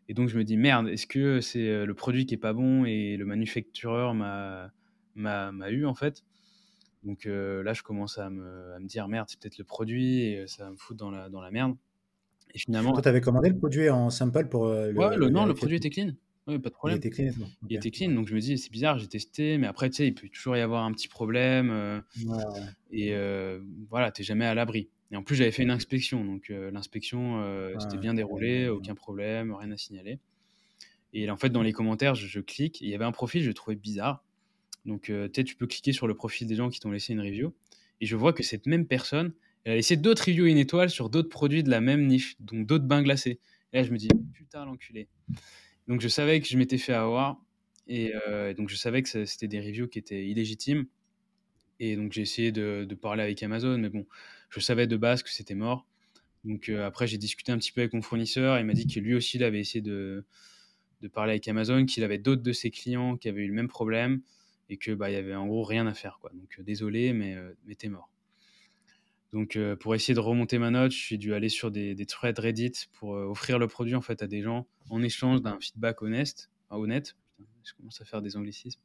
Et 0.09 0.15
donc, 0.15 0.29
je 0.29 0.37
me 0.37 0.45
dis, 0.45 0.57
merde, 0.57 0.89
est-ce 0.89 1.07
que 1.07 1.41
c'est 1.41 1.85
le 1.87 1.95
produit 1.95 2.27
qui 2.27 2.35
est 2.35 2.39
pas 2.39 2.53
bon 2.53 2.85
et 2.85 3.17
le 3.17 3.25
manufactureur 3.25 4.15
m'a 4.15 4.73
eu 5.71 5.87
en 5.87 5.95
fait? 5.95 6.25
Donc 7.05 7.25
là, 7.27 7.73
je 7.73 7.83
commence 7.83 8.19
à 8.19 8.31
me, 8.31 8.73
à 8.75 8.81
me 8.81 8.87
dire, 8.87 9.07
merde, 9.09 9.29
c'est 9.29 9.39
peut-être 9.39 9.59
le 9.59 9.65
produit 9.65 10.23
et 10.23 10.47
ça 10.49 10.65
va 10.65 10.71
me 10.71 10.77
foutre 10.77 10.99
dans 10.99 11.11
la, 11.11 11.29
dans 11.29 11.41
la 11.41 11.51
merde. 11.51 11.77
Et 12.55 12.59
finalement. 12.59 12.93
Toi, 12.93 13.03
tu 13.03 13.09
avais 13.09 13.21
commandé 13.21 13.49
le 13.49 13.57
produit 13.57 13.89
en 13.89 14.11
sample 14.11 14.49
pour. 14.49 14.67
le, 14.69 14.93
ouais, 14.93 15.31
non, 15.31 15.47
le 15.47 15.55
produit 15.55 15.77
était 15.77 15.91
clean. 15.91 16.13
Oui, 16.49 16.59
pas 16.59 16.71
de 16.71 16.75
problème. 16.75 16.99
Il 17.03 17.07
était 17.07 17.11
clean. 17.11 17.33
Il 17.69 17.77
était 17.77 17.91
clean, 17.91 18.11
donc 18.11 18.27
je 18.27 18.35
me 18.35 18.41
dis, 18.41 18.59
c'est 18.59 18.73
bizarre, 18.73 18.99
j'ai 18.99 19.07
testé, 19.07 19.59
mais 19.59 19.69
après, 19.69 19.89
tu 19.91 19.97
sais, 19.97 20.09
il 20.09 20.15
peut 20.15 20.29
toujours 20.29 20.57
y 20.57 20.61
avoir 20.61 20.85
un 20.85 20.93
petit 20.93 21.07
problème. 21.07 21.71
Euh, 21.71 22.01
et 22.91 23.15
euh, 23.15 23.61
voilà, 23.89 24.11
tu 24.11 24.23
n'es 24.23 24.27
jamais 24.27 24.47
à 24.47 24.55
l'abri. 24.55 24.89
Et 25.13 25.17
en 25.17 25.23
plus, 25.23 25.37
j'avais 25.37 25.53
fait 25.53 25.63
une 25.63 25.71
inspection, 25.71 26.25
donc 26.25 26.51
euh, 26.51 26.71
l'inspection, 26.71 27.43
c'était 27.79 27.99
bien 27.99 28.15
déroulé, 28.15 28.69
aucun 28.69 28.95
problème, 28.95 29.55
rien 29.55 29.71
à 29.71 29.77
signaler. 29.77 30.19
Et 31.13 31.31
en 31.31 31.37
fait, 31.37 31.51
dans 31.51 31.63
les 31.63 31.73
commentaires, 31.73 32.15
je, 32.15 32.41
clique, 32.41 32.81
il 32.81 32.89
y 32.89 32.95
avait 32.95 33.05
un 33.05 33.13
profil, 33.13 33.43
je 33.43 33.49
le 33.49 33.55
trouvais 33.55 33.77
bizarre. 33.77 34.25
Donc, 34.85 35.03
tu 35.03 35.31
sais, 35.35 35.45
tu 35.45 35.55
peux 35.55 35.67
cliquer 35.67 35.93
sur 35.93 36.09
le 36.09 36.15
profil 36.15 36.49
des 36.49 36.57
gens 36.57 36.71
qui 36.71 36.81
t'ont 36.81 36.91
laissé 36.91 37.13
une 37.13 37.21
review. 37.21 37.55
Et 38.01 38.07
je 38.07 38.17
vois 38.17 38.33
que 38.33 38.43
cette 38.43 38.67
même 38.67 38.87
personne, 38.87 39.33
elle 39.65 39.73
a 39.73 39.77
laissé 39.77 39.97
d'autres 39.97 40.25
reviews 40.27 40.47
une 40.47 40.59
étoile 40.59 40.91
sur 40.91 41.09
d'autres 41.09 41.29
produits 41.29 41.63
de 41.63 41.71
la 41.71 41.81
même 41.81 42.07
niche, 42.07 42.35
donc 42.41 42.67
d'autres 42.67 42.87
bains 42.87 43.03
glacés. 43.03 43.39
Et 43.73 43.77
là, 43.77 43.85
je 43.85 43.93
me 43.93 43.99
dis, 43.99 44.09
putain, 44.33 44.65
l'enculé. 44.65 45.09
Donc 45.89 46.01
je 46.01 46.09
savais 46.09 46.41
que 46.41 46.47
je 46.47 46.57
m'étais 46.57 46.79
fait 46.79 46.93
avoir. 46.93 47.41
Et 47.89 48.13
euh, 48.29 48.55
donc 48.55 48.69
je 48.69 48.77
savais 48.77 49.03
que 49.03 49.25
c'était 49.27 49.49
des 49.49 49.61
reviews 49.61 49.89
qui 49.89 49.99
étaient 49.99 50.27
illégitimes. 50.27 50.87
Et 51.81 51.97
donc 51.97 52.13
j'ai 52.13 52.23
essayé 52.23 52.53
de, 52.53 52.87
parler 53.01 53.23
avec 53.23 53.43
Amazon, 53.43 53.79
mais 53.79 53.89
bon, 53.89 54.07
je 54.51 54.61
savais 54.61 54.87
de 54.87 54.97
base 54.97 55.23
que 55.23 55.31
c'était 55.31 55.55
mort. 55.55 55.87
Donc 56.45 56.69
euh, 56.69 56.87
après 56.87 57.07
j'ai 57.07 57.19
discuté 57.19 57.53
un 57.53 57.59
petit 57.59 57.73
peu 57.73 57.81
avec 57.81 57.93
mon 57.93 58.03
fournisseur. 58.03 58.59
Il 58.59 58.67
m'a 58.67 58.75
dit 58.75 58.87
que 58.87 59.01
lui 59.01 59.15
aussi 59.15 59.39
il 59.39 59.45
avait 59.45 59.61
essayé 59.61 59.83
de, 59.83 60.25
parler 61.13 61.33
avec 61.33 61.49
Amazon, 61.49 61.85
qu'il 61.85 62.05
avait 62.05 62.19
d'autres 62.19 62.43
de 62.43 62.53
ses 62.53 62.71
clients 62.71 63.17
qui 63.17 63.29
avaient 63.29 63.43
eu 63.43 63.49
le 63.49 63.55
même 63.55 63.69
problème 63.69 64.23
et 64.69 64.77
que 64.77 64.93
bah 64.93 65.11
y 65.11 65.17
avait 65.17 65.35
en 65.35 65.47
gros 65.47 65.65
rien 65.65 65.87
à 65.89 65.95
faire 65.95 66.19
quoi. 66.21 66.31
Donc 66.35 66.57
euh, 66.59 66.63
désolé, 66.63 67.13
mais 67.13 67.37
mais 67.67 67.75
t'es 67.75 67.89
mort. 67.89 68.12
Donc, 69.33 69.59
pour 69.81 69.95
essayer 69.95 70.15
de 70.15 70.21
remonter 70.21 70.59
ma 70.59 70.71
note, 70.71 70.93
suis 70.93 71.19
dû 71.19 71.33
aller 71.33 71.49
sur 71.49 71.71
des, 71.71 71.97
threads 72.07 72.39
Reddit 72.39 72.73
pour 72.93 73.11
offrir 73.11 73.59
le 73.59 73.67
produit 73.67 73.95
en 73.95 74.03
fait 74.03 74.23
à 74.23 74.27
des 74.27 74.43
gens 74.43 74.67
en 74.91 75.03
échange 75.03 75.41
d'un 75.41 75.59
feedback 75.59 76.03
honnête. 76.03 76.51
honnête. 76.71 77.17
je 77.65 77.73
commence 77.75 78.01
à 78.01 78.05
faire 78.05 78.21
des 78.21 78.37
anglicismes. 78.37 78.81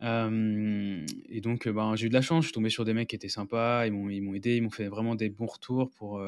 et 0.00 1.40
donc, 1.40 1.68
ben, 1.68 1.96
j'ai 1.96 2.06
eu 2.06 2.08
de 2.08 2.14
la 2.14 2.22
chance. 2.22 2.44
Je 2.44 2.48
suis 2.48 2.54
tombé 2.54 2.70
sur 2.70 2.84
des 2.84 2.94
mecs 2.94 3.08
qui 3.08 3.16
étaient 3.16 3.28
sympas. 3.28 3.86
Ils 3.86 3.92
m'ont, 3.92 4.08
ils 4.10 4.20
m'ont 4.20 4.34
aidé. 4.34 4.56
Ils 4.56 4.62
m'ont 4.62 4.70
fait 4.70 4.86
vraiment 4.86 5.16
des 5.16 5.28
bons 5.28 5.46
retours 5.46 5.90
pour 5.90 6.22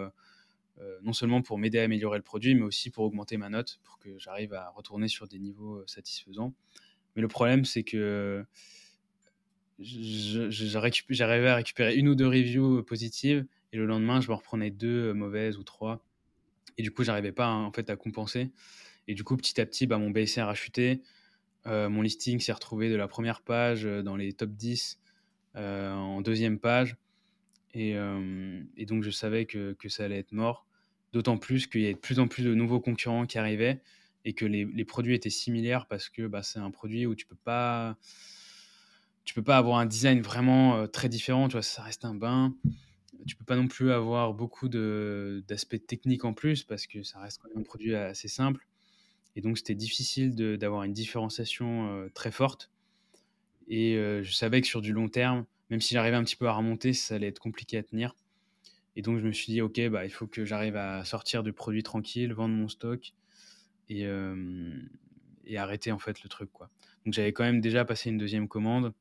non 1.02 1.12
seulement 1.12 1.42
pour 1.42 1.58
m'aider 1.58 1.78
à 1.78 1.84
améliorer 1.84 2.18
le 2.18 2.24
produit, 2.24 2.54
mais 2.54 2.62
aussi 2.62 2.90
pour 2.90 3.04
augmenter 3.04 3.36
ma 3.36 3.48
note, 3.48 3.80
pour 3.84 3.98
que 3.98 4.18
j'arrive 4.18 4.54
à 4.54 4.70
retourner 4.70 5.08
sur 5.08 5.28
des 5.28 5.38
niveaux 5.38 5.82
satisfaisants. 5.86 6.54
Mais 7.14 7.22
le 7.22 7.28
problème, 7.28 7.64
c'est 7.64 7.82
que 7.82 8.44
j'arrivais 9.80 11.48
à 11.48 11.56
récupérer 11.56 11.96
une 11.96 12.08
ou 12.08 12.14
deux 12.14 12.26
reviews 12.26 12.78
euh, 12.78 12.84
positives 12.84 13.46
et 13.72 13.76
le 13.76 13.86
lendemain, 13.86 14.20
je 14.20 14.28
me 14.28 14.34
reprenais 14.34 14.70
deux 14.70 15.08
euh, 15.08 15.12
mauvaises 15.12 15.56
ou 15.58 15.62
trois. 15.62 16.04
Et 16.76 16.82
du 16.82 16.90
coup, 16.90 17.04
j'arrivais 17.04 17.32
pas 17.32 17.46
hein, 17.46 17.64
en 17.64 17.72
fait 17.72 17.90
à 17.90 17.96
compenser. 17.96 18.50
Et 19.08 19.14
du 19.14 19.24
coup, 19.24 19.36
petit 19.36 19.60
à 19.60 19.66
petit, 19.66 19.86
bah, 19.86 19.98
mon 19.98 20.10
BSR 20.10 20.48
a 20.48 20.54
chuté. 20.54 21.02
Euh, 21.66 21.88
mon 21.88 22.02
listing 22.02 22.40
s'est 22.40 22.52
retrouvé 22.52 22.90
de 22.90 22.96
la 22.96 23.08
première 23.08 23.42
page 23.42 23.84
dans 23.84 24.16
les 24.16 24.32
top 24.32 24.50
10 24.50 24.98
en 25.54 26.20
deuxième 26.20 26.58
page. 26.58 26.96
Et, 27.74 27.96
et, 28.76 28.86
donc, 28.86 29.02
je 29.02 29.10
savais 29.10 29.46
que, 29.46 29.72
que 29.74 29.88
ça 29.88 30.04
allait 30.04 30.18
être 30.18 30.32
mort. 30.32 30.66
D'autant 31.12 31.38
plus 31.38 31.66
qu'il 31.66 31.82
y 31.82 31.84
avait 31.84 31.94
de 31.94 31.98
plus 31.98 32.18
en 32.18 32.28
plus 32.28 32.44
de 32.44 32.54
nouveaux 32.54 32.80
concurrents 32.80 33.26
qui 33.26 33.36
arrivaient 33.36 33.80
et 34.24 34.32
que 34.32 34.44
les, 34.44 34.64
les 34.64 34.84
produits 34.84 35.14
étaient 35.14 35.30
similaires 35.30 35.86
parce 35.86 36.08
que 36.08 36.26
bah, 36.26 36.42
c'est 36.42 36.58
un 36.58 36.70
produit 36.70 37.06
où 37.06 37.14
tu 37.14 37.26
peux 37.26 37.36
pas 37.36 37.96
tu 39.30 39.34
peux 39.34 39.44
pas 39.44 39.58
avoir 39.58 39.78
un 39.78 39.86
design 39.86 40.22
vraiment 40.22 40.88
très 40.88 41.08
différent, 41.08 41.46
tu 41.46 41.52
vois, 41.52 41.62
ça 41.62 41.82
reste 41.82 42.04
un 42.04 42.16
bain. 42.16 42.52
Tu 43.28 43.36
peux 43.36 43.44
pas 43.44 43.54
non 43.54 43.68
plus 43.68 43.92
avoir 43.92 44.34
beaucoup 44.34 44.68
d'aspects 44.68 45.86
techniques 45.86 46.24
en 46.24 46.32
plus 46.32 46.64
parce 46.64 46.88
que 46.88 47.04
ça 47.04 47.20
reste 47.20 47.38
quand 47.40 47.48
même 47.50 47.58
un 47.58 47.62
produit 47.62 47.94
assez 47.94 48.26
simple. 48.26 48.66
Et 49.36 49.40
donc 49.40 49.56
c'était 49.56 49.76
difficile 49.76 50.34
d'avoir 50.58 50.82
une 50.82 50.92
différenciation 50.92 52.10
très 52.12 52.32
forte. 52.32 52.72
Et 53.68 53.94
je 53.94 54.32
savais 54.32 54.60
que 54.62 54.66
sur 54.66 54.80
du 54.80 54.92
long 54.92 55.08
terme, 55.08 55.46
même 55.70 55.80
si 55.80 55.94
j'arrivais 55.94 56.16
un 56.16 56.24
petit 56.24 56.34
peu 56.34 56.48
à 56.48 56.52
remonter, 56.52 56.92
ça 56.92 57.14
allait 57.14 57.28
être 57.28 57.38
compliqué 57.38 57.78
à 57.78 57.84
tenir. 57.84 58.16
Et 58.96 59.02
donc 59.02 59.20
je 59.20 59.24
me 59.24 59.30
suis 59.30 59.52
dit, 59.52 59.60
ok, 59.60 59.80
bah, 59.90 60.04
il 60.04 60.10
faut 60.10 60.26
que 60.26 60.44
j'arrive 60.44 60.74
à 60.74 61.04
sortir 61.04 61.44
du 61.44 61.52
produit 61.52 61.84
tranquille, 61.84 62.32
vendre 62.32 62.56
mon 62.56 62.66
stock 62.66 63.12
et, 63.88 64.08
et 65.44 65.56
arrêter 65.56 65.92
en 65.92 66.00
fait 66.00 66.20
le 66.24 66.28
truc. 66.28 66.50
Quoi. 66.50 66.68
Donc 67.04 67.14
j'avais 67.14 67.32
quand 67.32 67.44
même 67.44 67.60
déjà 67.60 67.84
passé 67.84 68.10
une 68.10 68.18
deuxième 68.18 68.48
commande 68.48 68.92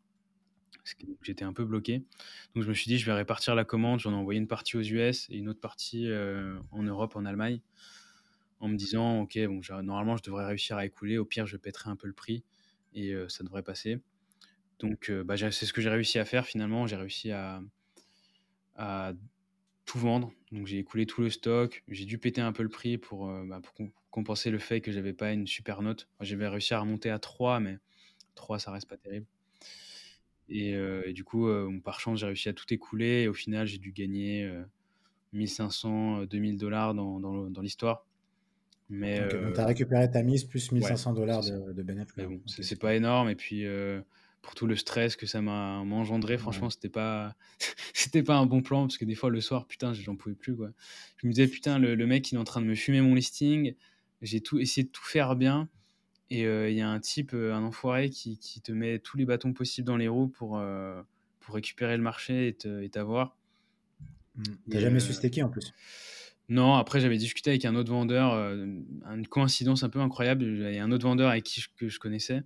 j'étais 1.22 1.44
un 1.44 1.54
peu 1.54 1.66
bloqué. 1.66 2.04
Donc 2.54 2.64
je 2.64 2.70
me 2.70 2.74
suis 2.74 2.88
dit, 2.88 2.98
je 2.98 3.06
vais 3.06 3.14
répartir 3.14 3.56
la 3.56 3.66
commande. 3.66 4.00
J'en 4.00 4.12
ai 4.12 4.16
envoyé 4.16 4.40
une 4.40 4.48
partie 4.48 4.78
aux 4.78 4.82
US 4.82 5.28
et 5.30 5.38
une 5.38 5.50
autre 5.50 5.60
partie 5.60 6.10
euh, 6.10 6.58
en 6.72 6.84
Europe, 6.84 7.16
en 7.16 7.26
Allemagne, 7.26 7.62
en 8.60 8.68
me 8.68 8.76
disant, 8.76 9.22
ok, 9.22 9.38
bon, 9.48 9.62
normalement 9.84 10.18
je 10.18 10.24
devrais 10.24 10.46
réussir 10.46 10.78
à 10.78 10.86
écouler. 10.86 11.18
Au 11.18 11.26
pire, 11.26 11.46
je 11.46 11.58
pèterai 11.58 11.90
un 11.90 11.96
peu 11.96 12.08
le 12.08 12.14
prix 12.14 12.44
et 12.94 13.14
euh, 13.14 13.28
ça 13.30 13.44
devrait 13.44 13.64
passer. 13.64 14.00
Donc 14.80 15.10
euh, 15.10 15.24
bah, 15.24 15.36
c'est 15.38 15.66
ce 15.66 15.74
que 15.74 15.82
j'ai 15.82 15.90
réussi 15.90 16.20
à 16.20 16.26
faire 16.26 16.46
finalement. 16.46 16.88
J'ai 16.88 16.96
réussi 16.96 17.32
à, 17.32 17.62
tout 19.86 20.00
vendre. 20.00 20.32
Donc 20.52 20.68
j'ai 20.68 20.78
écoulé 20.78 21.06
tout 21.06 21.22
le 21.22 21.30
stock. 21.30 21.84
J'ai 21.88 22.06
dû 22.06 22.18
péter 22.18 22.42
un 22.42 22.54
peu 22.54 22.64
le 22.64 22.70
prix 22.70 22.98
pour, 22.98 23.28
bah, 23.46 23.60
compenser 24.12 24.52
le 24.52 24.60
fait 24.60 24.82
que 24.82 24.92
j'avais 24.92 25.14
pas 25.14 25.32
une 25.32 25.48
super 25.48 25.82
note. 25.82 26.08
J'avais 26.22 26.48
réussi 26.48 26.74
à 26.74 26.80
remonter 26.80 27.10
à 27.10 27.20
3, 27.20 27.60
mais 27.60 27.78
3, 28.36 28.60
ça 28.60 28.72
reste 28.72 28.88
pas 28.88 28.98
terrible. 28.98 29.26
Euh, 30.52 31.04
et, 31.06 31.14
du 31.14 31.24
coup, 31.24 31.48
euh, 31.48 31.70
par 31.84 32.00
chance, 32.00 32.20
j'ai 32.20 32.26
réussi 32.26 32.50
à 32.50 32.54
tout 32.54 32.72
écouler. 32.74 33.24
Et 33.24 33.28
au 33.28 33.34
final, 33.34 33.68
j'ai 33.68 33.78
dû 33.78 33.92
gagner 33.92 34.50
1500, 35.34 36.22
euh, 36.22 36.26
2000 36.26 36.58
dollars 36.58 36.94
dans, 36.94 37.20
dans, 37.20 37.62
l'histoire. 37.62 38.06
Mais 38.90 39.20
donc, 39.20 39.54
tu 39.54 39.60
as 39.60 39.66
récupéré 39.66 40.10
ta 40.10 40.24
mise 40.24 40.44
plus 40.44 40.72
1500 40.72 41.14
dollars 41.14 41.44
de, 41.44 41.74
de 41.74 41.84
bénéfice. 41.84 42.16
Bon, 42.18 42.42
c'est 42.48 42.80
pas 42.80 42.96
énorme. 42.96 43.30
Et 43.30 43.36
puis, 43.36 43.66
pour 44.42 44.56
tout 44.56 44.66
le 44.66 44.76
stress 44.76 45.16
que 45.16 45.28
ça 45.28 45.42
m'a 45.42 45.80
engendré, 45.80 46.38
franchement, 46.38 46.70
c'était 46.70 46.90
pas 46.90 47.36
c'était 47.94 48.24
pas 48.24 48.38
un 48.38 48.46
bon 48.46 48.62
plan 48.62 48.84
parce 48.84 48.98
que 48.98 49.06
des 49.06 49.16
fois, 49.16 49.30
le 49.30 49.42
soir, 49.42 49.68
putain, 49.68 49.94
j'en 49.94 50.16
pouvais 50.16 50.36
plus. 50.36 50.56
Quoi. 50.56 50.72
Je 51.18 51.28
me 51.28 51.32
disais, 51.32 51.48
putain, 51.48 51.78
le, 51.78 51.94
le, 51.96 52.08
mec, 52.08 52.32
il 52.32 52.36
est 52.36 52.40
en 52.40 52.44
train 52.44 52.62
de 52.62 52.66
me 52.66 52.76
fumer 52.76 53.02
mon 53.02 53.14
listing. 53.14 53.76
J'ai 54.22 54.42
tout 54.42 54.60
essayé 54.60 54.86
de 54.86 54.92
tout 54.92 55.06
faire 55.06 55.36
bien. 55.36 55.70
Et 56.32 56.44
il 56.44 56.74
y 56.76 56.82
a 56.82 56.90
un 56.90 57.00
type, 57.00 57.34
un 57.34 57.64
enfoiré, 57.64 58.10
qui, 58.10 58.38
qui, 58.38 58.62
te 58.62 58.72
met 58.72 59.00
tous 59.00 59.18
les 59.18 59.26
bâtons 59.26 59.52
possibles 59.54 59.88
dans 59.88 59.98
les 59.98 60.08
roues 60.08 60.28
pour, 60.28 60.62
pour 61.40 61.56
récupérer 61.56 61.98
le 61.98 62.04
marché 62.04 62.56
et 62.64 62.90
t'avoir. 62.90 63.36
Mmh. 64.36 64.44
T'as 64.70 64.80
jamais 64.80 65.00
su 65.00 65.12
c'était 65.14 65.32
qui 65.32 65.42
en 65.42 65.50
plus? 65.50 65.74
Non, 66.48 66.76
après 66.76 67.00
j'avais 67.00 67.18
discuté 67.18 67.52
avec 67.52 67.66
un 67.66 67.76
autre 67.76 67.92
vendeur, 67.92 68.34
une 68.34 69.28
coïncidence 69.28 69.84
un 69.84 69.90
peu 69.90 70.00
incroyable. 70.00 70.44
Il 70.44 70.74
y 70.74 70.78
a 70.78 70.84
un 70.84 70.92
autre 70.92 71.08
vendeur 71.08 71.30
avec 71.30 71.44
qui 71.44 71.62
je, 71.62 71.70
que 71.76 71.90
je 71.90 72.00
connaissais, 72.00 72.44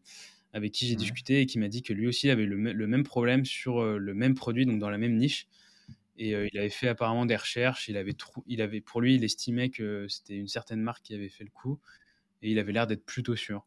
avec 0.53 0.71
qui 0.71 0.87
j'ai 0.87 0.95
discuté 0.95 1.41
et 1.41 1.45
qui 1.45 1.59
m'a 1.59 1.67
dit 1.67 1.83
que 1.83 1.93
lui 1.93 2.07
aussi 2.07 2.29
avait 2.29 2.45
le, 2.45 2.55
le, 2.55 2.87
même 2.87 3.03
problème 3.03 3.43
sur 3.43 3.83
le 3.83 4.13
même 4.13 4.33
produit, 4.33 4.65
donc 4.65 4.79
dans 4.79 4.89
la 4.89 4.97
même 4.97 5.15
niche. 5.17 5.47
Et 6.17 6.31
il 6.31 6.59
avait 6.59 6.69
fait 6.69 6.89
apparemment 6.89 7.25
des 7.25 7.35
recherches. 7.35 7.87
Il 7.87 7.97
avait, 7.97 8.15
il 8.47 8.61
avait, 8.61 8.81
pour 8.81 9.01
lui, 9.01 9.15
il 9.15 9.23
estimait 9.23 9.69
que 9.69 10.07
c'était 10.07 10.35
une 10.35 10.47
certaine 10.47 10.81
marque 10.81 11.03
qui 11.03 11.15
avait 11.15 11.29
fait 11.29 11.43
le 11.43 11.49
coup. 11.49 11.79
Et 12.41 12.51
il 12.51 12.59
avait 12.59 12.71
l'air 12.71 12.87
d'être 12.87 13.05
plutôt 13.05 13.35
sûr. 13.35 13.65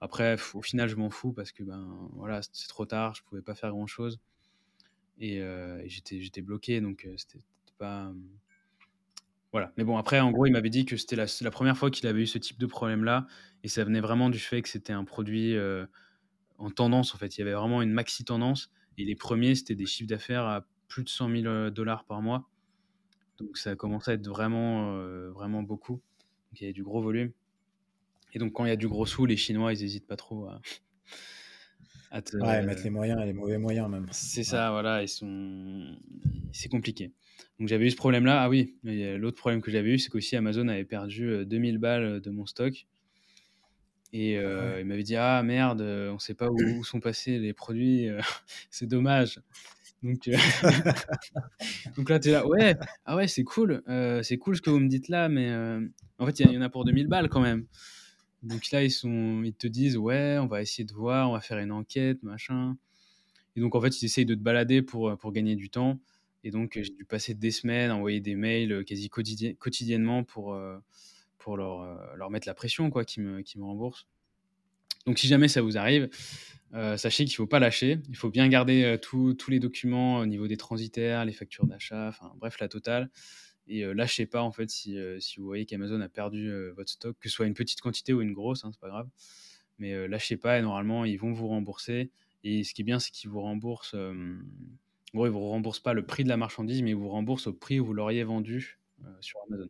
Après, 0.00 0.36
au 0.54 0.62
final, 0.62 0.88
je 0.88 0.96
m'en 0.96 1.10
fous 1.10 1.32
parce 1.32 1.52
que 1.52 1.62
ben 1.62 2.08
voilà, 2.14 2.40
c'est 2.42 2.68
trop 2.68 2.86
tard, 2.86 3.14
je 3.14 3.22
pouvais 3.22 3.42
pas 3.42 3.54
faire 3.54 3.70
grand 3.70 3.86
chose 3.86 4.18
et, 5.20 5.40
euh, 5.42 5.82
j'étais 5.86 6.40
bloqué, 6.40 6.80
donc 6.80 7.04
euh, 7.04 7.14
c'était 7.16 7.42
pas 7.78 8.12
voilà. 9.52 9.72
Mais 9.76 9.84
bon, 9.84 9.96
après, 9.96 10.20
en 10.20 10.30
gros, 10.30 10.46
il 10.46 10.52
m'avait 10.52 10.70
dit 10.70 10.84
que 10.84 10.96
c'était 10.96 11.16
la, 11.16 11.50
première 11.50 11.76
fois 11.76 11.90
qu'il 11.90 12.06
avait 12.06 12.22
eu 12.22 12.26
ce 12.26 12.38
type 12.38 12.58
de 12.58 12.66
problème-là, 12.66 13.26
et 13.64 13.68
ça 13.68 13.82
venait 13.84 14.00
vraiment 14.00 14.30
du 14.30 14.38
fait 14.38 14.62
que 14.62 14.68
c'était 14.68 14.92
un 14.92 15.04
produit 15.04 15.56
euh, 15.56 15.86
en 16.58 16.70
tendance. 16.70 17.14
En 17.14 17.18
fait, 17.18 17.36
il 17.36 17.40
y 17.40 17.42
avait 17.42 17.54
vraiment 17.54 17.82
une 17.82 17.90
maxi 17.90 18.24
tendance, 18.24 18.70
et 18.96 19.04
les 19.04 19.16
premiers, 19.16 19.56
c'était 19.56 19.74
des 19.74 19.86
chiffres 19.86 20.08
d'affaires 20.08 20.44
à 20.44 20.66
plus 20.86 21.02
de 21.02 21.08
100 21.08 21.42
000 21.42 21.70
dollars 21.70 22.04
par 22.04 22.22
mois. 22.22 22.48
Donc 23.38 23.56
ça 23.58 23.70
a 23.70 23.76
commencé 23.76 24.12
à 24.12 24.14
être 24.14 24.28
vraiment, 24.28 24.96
vraiment 25.30 25.62
beaucoup. 25.62 25.94
Donc 25.94 26.60
il 26.60 26.62
y 26.62 26.64
avait 26.66 26.72
du 26.72 26.84
gros 26.84 27.02
volume. 27.02 27.32
Et 28.32 28.38
donc, 28.38 28.52
quand 28.52 28.64
il 28.64 28.68
y 28.68 28.72
a 28.72 28.76
du 28.76 28.88
gros 28.88 29.06
sous, 29.06 29.26
les 29.26 29.36
Chinois, 29.36 29.72
ils 29.72 29.80
n'hésitent 29.82 30.06
pas 30.06 30.16
trop 30.16 30.48
à 32.10 32.22
te 32.22 32.36
Ouais, 32.40 32.60
mettre 32.62 32.82
les 32.84 32.90
moyens 32.90 33.22
et 33.22 33.26
les 33.26 33.32
mauvais 33.32 33.56
moyens 33.58 33.88
même. 33.88 34.12
c'est 34.12 34.44
Ouais. 34.46 34.58
ça, 34.58 34.70
voilà, 34.70 35.02
ils 35.02 35.08
sont 35.08 35.96
c'est 36.52 36.68
compliqué. 36.68 37.12
Donc 37.58 37.68
j'avais 37.68 37.86
eu 37.86 37.90
ce 37.90 37.96
problème-là. 37.96 38.42
Ah 38.42 38.48
oui, 38.48 38.78
mais 38.82 39.16
l'autre 39.18 39.36
problème 39.38 39.60
que 39.62 39.70
j'avais 39.70 39.90
eu, 39.94 39.98
c'est 39.98 40.10
qu'aussi 40.10 40.36
Amazon 40.36 40.68
avait 40.68 40.84
perdu, 40.84 41.24
heu, 41.26 41.44
2 41.46 41.78
balles, 41.78 42.20
de 42.20 42.30
mon 42.30 42.46
stock 42.46 42.86
et 44.12 44.34
Ah 44.44 44.54
ouais. 44.56 44.74
il 44.80 44.84
m'avait 44.86 45.02
dit: 45.02 45.16
«Ah 45.16 45.42
merde, 45.42 45.82
on 45.82 46.18
sait 46.18 46.34
pas 46.34 46.50
où 46.50 46.78
où 46.80 46.84
sont 46.84 47.00
passés 47.00 47.38
les 47.38 47.52
produits, 47.54 48.08
c'est 48.70 48.86
dommage». 48.86 49.40
Donc 51.96 52.08
là, 52.10 52.18
tu 52.20 52.28
es 52.28 52.32
là: 52.32 52.46
«Ouais, 52.46 52.76
ah 53.04 53.16
ouais, 53.16 53.28
c'est 53.28 53.44
cool, 53.44 53.82
c'est 54.22 54.38
cool 54.38 54.56
ce 54.56 54.62
que 54.62 54.70
vous 54.70 54.80
me 54.80 54.88
dites 54.88 55.08
là, 55.08 55.28
mais 55.28 55.52
en 56.18 56.26
fait, 56.26 56.40
il 56.40 56.50
y 56.50 56.58
en 56.58 56.62
a 56.62 56.68
pour 56.70 56.84
2 56.84 57.08
balles 57.08 57.28
quand 57.28 57.40
même». 57.40 57.66
Donc 58.42 58.70
là, 58.70 58.82
ils 58.84 58.92
te 59.58 59.66
disent: 59.66 59.96
«Ouais, 59.96 60.38
on 60.40 60.46
va 60.46 60.62
essayer 60.62 60.84
de 60.84 60.92
voir, 60.94 61.30
on 61.30 61.34
va 61.34 61.40
faire 61.40 61.58
une 61.58 61.72
enquête, 61.72 62.22
machin» 62.22 62.76
et 63.56 63.60
donc 63.60 63.74
en 63.74 63.80
fait, 63.80 64.02
ils 64.02 64.06
essayent 64.06 64.26
de 64.26 64.34
te 64.34 64.40
balader 64.40 64.82
pour, 64.82 65.10
heu, 65.10 65.16
pour 65.16 65.32
gagner 65.32 65.56
du 65.56 65.70
temps 65.70 66.00
et 66.44 66.50
donc 66.52 66.72
j'ai 66.74 66.90
dû 66.94 67.04
passer 67.04 67.34
des 67.34 67.50
semaines 67.52 67.90
envoyer 67.90 68.20
des 68.20 68.34
mails, 68.36 68.72
heu, 68.72 68.84
quasi 68.84 69.10
quotidien 69.10 69.54
quotidiennement 69.54 70.24
pour, 70.24 70.54
heu, 70.54 70.80
pour 71.38 71.56
leur, 71.56 72.16
leur 72.16 72.30
mettre 72.30 72.48
la 72.48 72.54
pression 72.54 72.90
quoi, 72.90 73.04
qu'ils 73.04 73.24
me 73.24 73.42
qu'ils 73.42 73.60
me 73.60 73.66
remboursent. 73.66 74.06
Donc 75.06 75.18
si 75.18 75.26
jamais 75.28 75.48
ça 75.48 75.62
vous 75.62 75.78
arrive, 75.78 76.08
sachez 76.72 77.24
qu'il 77.24 77.34
faut 77.34 77.46
pas 77.46 77.58
lâcher. 77.58 77.98
Il 78.08 78.16
faut 78.16 78.30
bien 78.30 78.48
garder, 78.48 78.98
tous 79.02 79.36
les 79.50 79.58
documents 79.60 80.18
au 80.18 80.26
niveau 80.26 80.46
des 80.48 80.56
transitaires, 80.56 81.24
les 81.24 81.32
factures 81.32 81.66
d'achat, 81.66 82.08
enfin 82.08 82.32
bref, 82.36 82.58
la 82.60 82.68
totale 82.68 83.10
et 83.66 83.84
heu, 83.84 83.92
lâchez 83.92 84.26
pas 84.26 84.42
en 84.42 84.52
fait 84.52 84.68
si, 84.70 84.96
heu, 84.96 85.20
si 85.20 85.38
vous 85.40 85.46
voyez 85.46 85.66
qu'Amazon 85.66 86.00
a 86.00 86.08
perdu, 86.08 86.48
heu, 86.48 86.72
votre 86.76 86.90
stock, 86.90 87.16
que 87.20 87.28
ce 87.28 87.34
soit 87.34 87.46
une 87.46 87.54
petite 87.54 87.80
quantité 87.80 88.12
ou 88.12 88.22
une 88.22 88.32
grosse, 88.32 88.64
hein, 88.64 88.70
c'est 88.72 88.80
pas 88.80 88.88
grave. 88.88 89.08
Mais 89.78 90.08
lâchez 90.08 90.36
pas 90.36 90.58
et 90.58 90.62
normalement, 90.62 91.06
ils 91.06 91.16
vont 91.16 91.32
vous 91.32 91.48
rembourser 91.48 92.10
et 92.44 92.64
ce 92.64 92.74
qui 92.74 92.82
est 92.82 92.84
bien, 92.84 92.98
c'est 92.98 93.10
qu'ils 93.10 93.30
vous 93.30 93.40
remboursent, 93.40 93.94
ils 93.94 94.40
vous 95.14 95.48
remboursent 95.48 95.80
pas 95.80 95.94
le 95.94 96.04
prix 96.04 96.22
de 96.22 96.28
la 96.28 96.36
marchandise, 96.36 96.82
mais 96.82 96.90
ils 96.90 96.96
vous 96.96 97.08
remboursent 97.08 97.46
au 97.46 97.54
prix 97.54 97.80
où 97.80 97.86
vous 97.86 97.94
l'auriez 97.94 98.24
vendu, 98.24 98.78
sur 99.20 99.38
Amazon. 99.48 99.68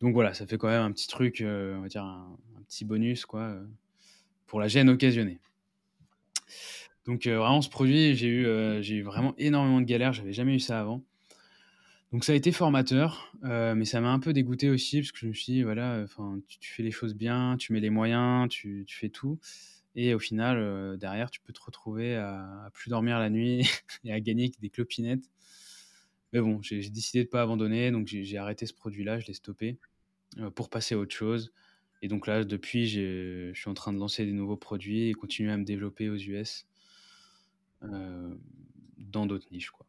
Donc 0.00 0.14
voilà, 0.14 0.32
ça 0.32 0.46
fait 0.46 0.58
quand 0.58 0.68
même 0.68 0.82
un 0.82 0.92
petit 0.92 1.08
truc, 1.08 1.42
on 1.44 1.80
va 1.80 1.88
dire 1.88 2.04
un 2.04 2.38
petit 2.68 2.84
bonus 2.84 3.26
quoi, 3.26 3.58
pour 4.46 4.60
la 4.60 4.68
gêne 4.68 4.88
occasionnée. 4.88 5.40
Donc 7.04 7.26
vraiment 7.26 7.62
ce 7.62 7.70
produit, 7.70 8.14
j'ai 8.14 8.28
eu, 8.28 8.46
eu 8.46 9.02
vraiment 9.02 9.34
énormément 9.38 9.80
de 9.80 9.86
galères, 9.86 10.12
j'avais 10.12 10.32
jamais 10.32 10.54
eu 10.54 10.60
ça 10.60 10.78
avant. 10.78 11.02
Donc 12.12 12.24
ça 12.24 12.32
a 12.32 12.36
été 12.36 12.52
formateur, 12.52 13.30
heu, 13.44 13.74
mais 13.74 13.84
ça 13.84 14.00
m'a 14.00 14.10
un 14.10 14.18
peu 14.18 14.32
dégoûté 14.32 14.70
aussi 14.70 15.00
parce 15.00 15.12
que 15.12 15.18
je 15.18 15.26
me 15.26 15.32
suis 15.34 15.52
dit: 15.52 15.62
«Voilà, 15.62 16.00
enfin, 16.02 16.40
tu 16.48 16.72
fais 16.72 16.82
les 16.82 16.90
choses 16.90 17.14
bien, 17.14 17.56
tu 17.58 17.72
mets 17.74 17.80
les 17.80 17.90
moyens, 17.90 18.48
tu 18.48 18.86
fais 18.88 19.10
tout 19.10 19.38
et 19.96 20.14
au 20.14 20.18
final, 20.20 20.58
heu, 20.58 20.96
derrière, 20.98 21.30
tu 21.30 21.40
peux 21.40 21.52
te 21.52 21.60
retrouver 21.60 22.16
à 22.16 22.70
plus 22.74 22.90
dormir 22.90 23.18
la 23.18 23.30
nuit 23.30 23.68
et 24.04 24.12
à 24.12 24.20
gagner 24.20 24.50
des 24.60 24.70
clopinettes». 24.70 25.28
Mais 26.32 26.40
bon, 26.40 26.60
j'ai 26.62 26.88
décidé 26.90 27.24
de 27.24 27.28
pas 27.28 27.42
abandonner, 27.42 27.90
donc 27.90 28.06
j'ai 28.06 28.36
arrêté 28.38 28.66
ce 28.66 28.74
produit-là, 28.74 29.18
je 29.18 29.26
l'ai 29.26 29.34
stoppé, 29.34 29.78
pour 30.56 30.70
passer 30.70 30.94
à 30.96 30.98
autre 30.98 31.14
chose 31.14 31.52
et 32.02 32.08
donc 32.08 32.26
là, 32.28 32.44
depuis, 32.44 32.88
je 32.88 33.52
suis 33.54 33.70
en 33.70 33.74
train 33.74 33.92
de 33.92 33.98
lancer 33.98 34.26
des 34.26 34.32
nouveaux 34.32 34.56
produits 34.58 35.08
et 35.10 35.14
continuer 35.14 35.52
à 35.52 35.56
me 35.58 35.64
développer 35.64 36.10
aux 36.10 36.16
US, 36.16 36.66
dans 38.98 39.26
d'autres 39.26 39.48
niches, 39.50 39.70
quoi. 39.70 39.87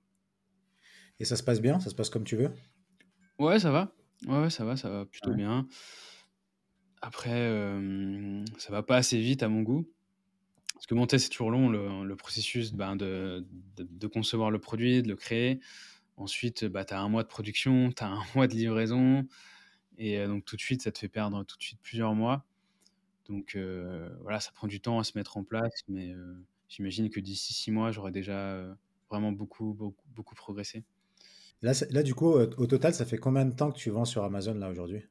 Et 1.19 1.25
ça 1.25 1.36
se 1.36 1.43
passe 1.43 1.62
bien? 1.62 1.79
Ça 1.79 1.89
se 1.89 1.95
passe 1.95 2.10
comme 2.10 2.23
tu 2.23 2.36
veux? 2.38 2.51
Ouais, 3.39 3.60
ça 3.60 3.71
va. 3.71 3.93
Ouais, 4.27 4.41
ouais, 4.41 4.49
ça 4.49 4.65
va, 4.65 4.75
ça 4.75 4.89
va 4.89 5.05
plutôt 5.05 5.34
Ouais. 5.34 5.36
bien. 5.36 5.65
Après, 7.01 7.29
hem, 7.32 8.43
ça 8.58 8.71
va 8.71 8.84
pas 8.84 8.97
assez 8.97 9.19
vite 9.19 9.43
à 9.43 9.49
mon 9.49 9.62
goût. 9.62 9.89
Parce 10.75 10.88
que 10.88 10.95
tu 10.95 11.01
sais, 11.12 11.19
c'est 11.19 11.29
toujours 11.29 11.51
long 11.51 11.69
le 11.69 12.05
le 12.05 12.17
processus, 12.17 12.73
ben, 12.73 12.95
de 12.97 13.45
de 13.77 13.88
de 13.89 14.08
concevoir 14.08 14.51
le 14.51 14.60
produit, 14.60 15.03
de 15.03 15.10
le 15.10 15.15
créer. 15.17 15.60
Ensuite, 16.17 16.65
bah, 16.65 16.86
tu 16.86 16.93
as 16.95 17.01
1 17.01 17.10
mois 17.10 17.23
de 17.23 17.29
production, 17.29 17.91
tu 17.93 18.03
as 18.03 18.10
1 18.10 18.23
mois 18.36 18.47
de 18.47 18.53
livraison 18.55 19.27
et 19.97 20.19
heu, 20.19 20.27
donc 20.27 20.45
tout 20.45 20.55
de 20.58 20.62
suite, 20.62 20.84
ça 20.84 20.91
te 20.93 20.99
fait 20.99 21.10
perdre 21.10 21.43
tout 21.45 21.58
de 21.58 21.63
suite 21.63 21.79
plusieurs 21.84 22.15
mois. 22.15 22.47
Donc 23.27 23.55
heu, 23.58 24.12
voilà, 24.21 24.39
ça 24.41 24.51
prend 24.53 24.67
du 24.67 24.82
temps 24.82 24.99
à 24.99 25.05
se 25.05 25.17
mettre 25.17 25.38
en 25.38 25.43
place, 25.45 25.84
mais 25.89 26.13
j'imagine 26.69 27.10
que 27.12 27.19
d'ici 27.21 27.53
6 27.53 27.71
mois, 27.71 27.91
j'aurai 27.91 28.12
déjà, 28.13 28.77
vraiment 29.10 29.32
beaucoup, 29.34 29.73
beaucoup, 29.75 30.05
beaucoup 30.10 30.36
progressé. 30.36 30.86
Là, 31.62 31.72
là, 31.89 32.04
du 32.04 32.15
coup, 32.15 32.26
au 32.34 32.67
total, 32.67 32.93
ça 32.93 33.06
fait 33.06 33.17
combien 33.17 33.45
de 33.45 33.56
temps 33.56 33.72
que 33.72 33.78
tu 33.78 33.91
vends 33.91 34.04
sur 34.04 34.26
Amazon, 34.26 34.56
là, 34.56 34.69
aujourd'hui? 34.69 35.06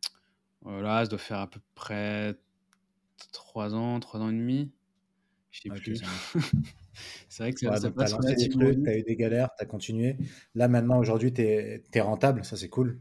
Heu, 0.64 0.80
là, 0.82 1.04
ça 1.04 1.08
doit 1.08 1.18
faire 1.18 1.38
à 1.40 1.50
peu 1.50 1.60
près 1.74 2.36
3 3.32 3.74
ans, 3.74 4.00
3 4.00 4.20
ans 4.20 4.30
et 4.30 4.34
demi, 4.34 4.72
je 5.50 5.60
sais 5.62 5.70
OK, 5.70 5.84
plus. 5.84 6.02
C'est 7.28 7.42
vrai 7.44 7.52
que 7.54 7.60
ça 7.60 7.74
Ouais, 7.74 7.78
ça 7.78 7.90
donc 7.90 7.96
tu 7.96 8.04
as 8.04 8.08
passe 8.08 8.08
lancé 8.08 8.36
des 8.36 8.48
trucs, 8.48 8.86
as 8.86 8.96
eu 8.96 9.02
des 9.02 9.16
galères, 9.16 9.48
tu 9.58 9.62
as 9.64 9.66
continué. 9.66 10.16
Là, 10.54 10.68
maintenant, 10.68 10.98
aujourd'hui, 11.00 11.32
tu 11.32 11.42
es 11.42 12.00
rentable, 12.00 12.44
ça, 12.44 12.56
c'est 12.56 12.68
cool, 12.68 13.00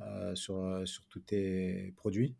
heu, 0.00 0.34
sur, 0.36 0.82
sur 0.86 1.06
tous 1.08 1.20
tes 1.20 1.92
produits. 1.96 2.36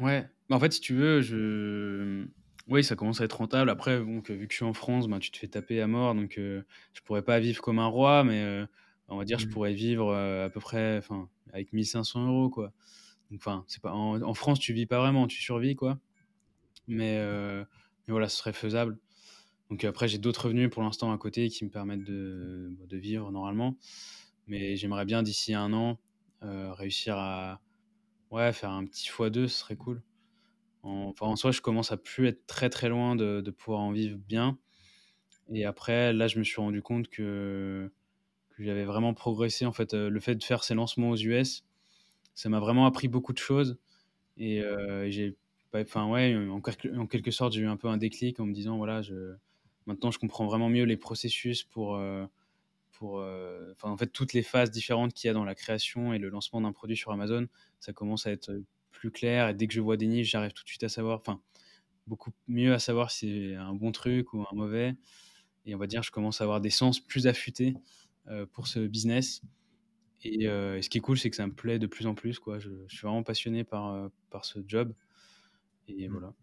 Ouais, 0.00 0.26
bah, 0.48 0.56
en 0.56 0.60
fait, 0.60 0.72
si 0.72 0.80
tu 0.80 0.94
veux, 0.94 1.20
je 1.20 2.26
oui, 2.66 2.82
ça 2.82 2.96
commence 2.96 3.20
à 3.20 3.24
être 3.24 3.36
rentable. 3.36 3.68
Après, 3.70 3.98
que 4.24 4.32
vu 4.32 4.46
que 4.48 4.52
je 4.52 4.56
suis 4.56 4.64
en 4.64 4.72
France, 4.72 5.06
ben, 5.06 5.18
tu 5.18 5.30
te 5.30 5.36
fais 5.38 5.48
taper 5.48 5.80
à 5.82 5.86
mort, 5.86 6.14
donc 6.14 6.38
heu, 6.38 6.64
je 6.94 7.00
pourrais 7.02 7.22
pas 7.22 7.38
vivre 7.38 7.60
comme 7.62 7.78
un 7.78 7.86
roi, 7.86 8.24
mais 8.24 8.42
heu, 8.42 8.66
on 9.08 9.18
va 9.18 9.24
dire, 9.24 9.38
je 9.38 9.46
Mmh. 9.46 9.48
pourrais 9.48 9.74
vivre, 9.74 10.12
heu, 10.12 10.42
à 10.44 10.50
peu 10.50 10.60
près, 10.60 10.98
enfin, 10.98 11.28
avec 11.52 11.72
1 11.72 11.84
500 11.84 12.26
€ 12.28 12.50
quoi. 12.50 12.72
Donc 13.30 13.40
enfin, 13.40 13.64
c'est 13.68 13.82
pas 13.82 13.92
en 13.94 14.22
en 14.22 14.34
France, 14.34 14.60
tu 14.60 14.72
vis 14.74 14.86
pas 14.86 15.00
vraiment, 15.00 15.26
tu 15.28 15.40
survis, 15.42 15.76
quoi. 15.76 15.98
Mais 16.88 17.18
heu, 17.18 17.66
mais 18.06 18.12
voilà, 18.12 18.28
ce 18.28 18.36
serait 18.38 18.52
faisable. 18.52 18.98
Donc 19.70 19.84
après, 19.84 20.08
j'ai 20.08 20.18
d'autres 20.18 20.46
revenus 20.46 20.70
pour 20.70 20.82
l'instant 20.82 21.12
à 21.12 21.18
côté 21.18 21.48
qui 21.50 21.64
me 21.64 21.70
permettent 21.70 22.04
de, 22.04 22.68
bah, 22.78 22.86
de 22.86 22.98
vivre 22.98 23.30
normalement. 23.32 23.78
Mais 24.48 24.76
j'aimerais 24.76 25.04
bien 25.06 25.22
d'ici 25.24 25.54
1 25.54 25.72
an, 25.74 26.00
heu, 26.44 26.72
réussir 26.72 27.16
à 27.18 27.62
ouais, 28.30 28.52
faire 28.54 28.70
un 28.72 28.84
petit 28.86 29.08
fois 29.08 29.30
2, 29.30 29.48
ce 29.48 29.58
serait 29.60 29.76
cool. 29.76 30.04
En 30.82 31.10
enfin, 31.10 31.26
en 31.28 31.36
soi, 31.36 31.52
je 31.52 31.60
commence 31.62 31.92
à 31.92 31.98
plus 31.98 32.28
être 32.28 32.46
très, 32.46 32.70
très 32.70 32.88
loin 32.90 33.16
de 33.16 33.40
de 33.42 33.50
pouvoir 33.52 33.80
en 33.82 33.92
vivre 33.92 34.18
bien 34.18 34.58
et 35.52 35.64
après, 35.64 36.12
là, 36.12 36.26
je 36.28 36.38
me 36.38 36.44
suis 36.44 36.60
rendu 36.60 36.82
compte 36.82 37.08
que 37.08 37.92
que 38.56 38.64
j'avais 38.64 38.84
vraiment 38.84 39.14
progressé. 39.14 39.66
En 39.66 39.72
fait, 39.72 39.94
heu, 39.94 40.08
le 40.08 40.20
fait 40.20 40.34
de 40.36 40.44
faire 40.44 40.64
ces 40.64 40.74
lancements 40.74 41.10
aux 41.10 41.16
US, 41.16 41.64
ça 42.34 42.48
m'a 42.48 42.60
vraiment 42.60 42.86
appris 42.86 43.08
beaucoup 43.08 43.32
de 43.32 43.38
choses. 43.38 43.78
Et 44.38 44.60
heu, 44.62 45.10
j'ai 45.10 45.36
enfin, 45.74 46.08
ouais, 46.10 46.36
en 46.36 47.06
quelque 47.08 47.30
sorte, 47.32 47.52
j'ai 47.54 47.62
eu 47.62 47.66
un 47.68 47.76
peu 47.76 47.88
un 47.88 47.96
déclic 47.98 48.40
en 48.40 48.46
me 48.46 48.54
disant: 48.54 48.76
«Voilà, 48.78 49.02
je 49.02 49.34
maintenant, 49.86 50.10
je 50.12 50.18
comprends 50.20 50.46
vraiment 50.46 50.68
mieux 50.70 50.84
les 50.84 50.96
processus 50.96 51.64
pour, 51.64 51.96
heu, 51.96 52.26
pour, 52.92 53.20
heu» 53.20 53.72
enfin, 53.76 53.90
en 53.90 53.96
fait, 53.96 54.08
toutes 54.08 54.32
les 54.34 54.42
phases 54.42 54.70
différentes 54.70 55.14
qu'il 55.14 55.28
y 55.28 55.30
a 55.30 55.34
dans 55.34 55.44
la 55.44 55.54
création 55.54 56.12
et 56.14 56.18
le 56.18 56.28
lancement 56.30 56.60
d'un 56.62 56.72
produit 56.72 56.96
sur 56.96 57.12
Amazon, 57.12 57.46
ça 57.80 57.92
commence 57.92 58.26
à 58.26 58.32
être, 58.32 58.52
plus 58.92 59.10
clair. 59.10 59.48
Et 59.50 59.54
dès 59.54 59.66
que 59.66 59.74
je 59.74 59.80
vois 59.80 59.96
des 59.98 60.06
niches, 60.06 60.30
j'arrive 60.30 60.52
tout 60.52 60.64
de 60.64 60.68
suite 60.68 60.84
à 60.84 60.88
savoir 60.88 61.18
enfin, 61.20 61.40
beaucoup 62.06 62.32
mieux 62.48 62.74
à 62.74 62.78
savoir 62.80 63.10
si 63.10 63.50
c'est 63.50 63.56
un 63.56 63.74
bon 63.74 63.92
truc 63.92 64.32
ou 64.34 64.42
un 64.42 64.54
mauvais. 64.56 64.94
Et 65.66 65.74
on 65.74 65.78
va 65.78 65.86
dire, 65.86 66.02
je 66.02 66.10
commence 66.10 66.40
à 66.40 66.44
avoir 66.44 66.60
des 66.60 66.70
sens 66.70 67.00
plus 67.00 67.26
affûtés, 67.26 67.74
pour 68.52 68.66
ce 68.68 68.80
business 68.80 69.42
et 70.22 70.46
heu, 70.48 70.78
et 70.78 70.82
ce 70.82 70.90
qui 70.90 70.98
est 70.98 71.00
cool, 71.02 71.18
c'est 71.18 71.30
que 71.30 71.36
ça 71.36 71.46
me 71.48 71.54
plaît 71.54 71.78
de 71.80 71.86
plus 71.88 72.06
en 72.08 72.14
plus, 72.16 72.38
quoi. 72.40 72.58
Je 72.60 72.70
je 72.88 72.96
suis 72.96 73.06
vraiment 73.06 73.22
passionné 73.24 73.64
par, 73.64 73.94
heu, 73.94 74.10
par 74.30 74.44
ce 74.46 74.60
job 74.66 74.94
et 75.88 76.08
Mmh. 76.08 76.18
voilà. 76.18 76.34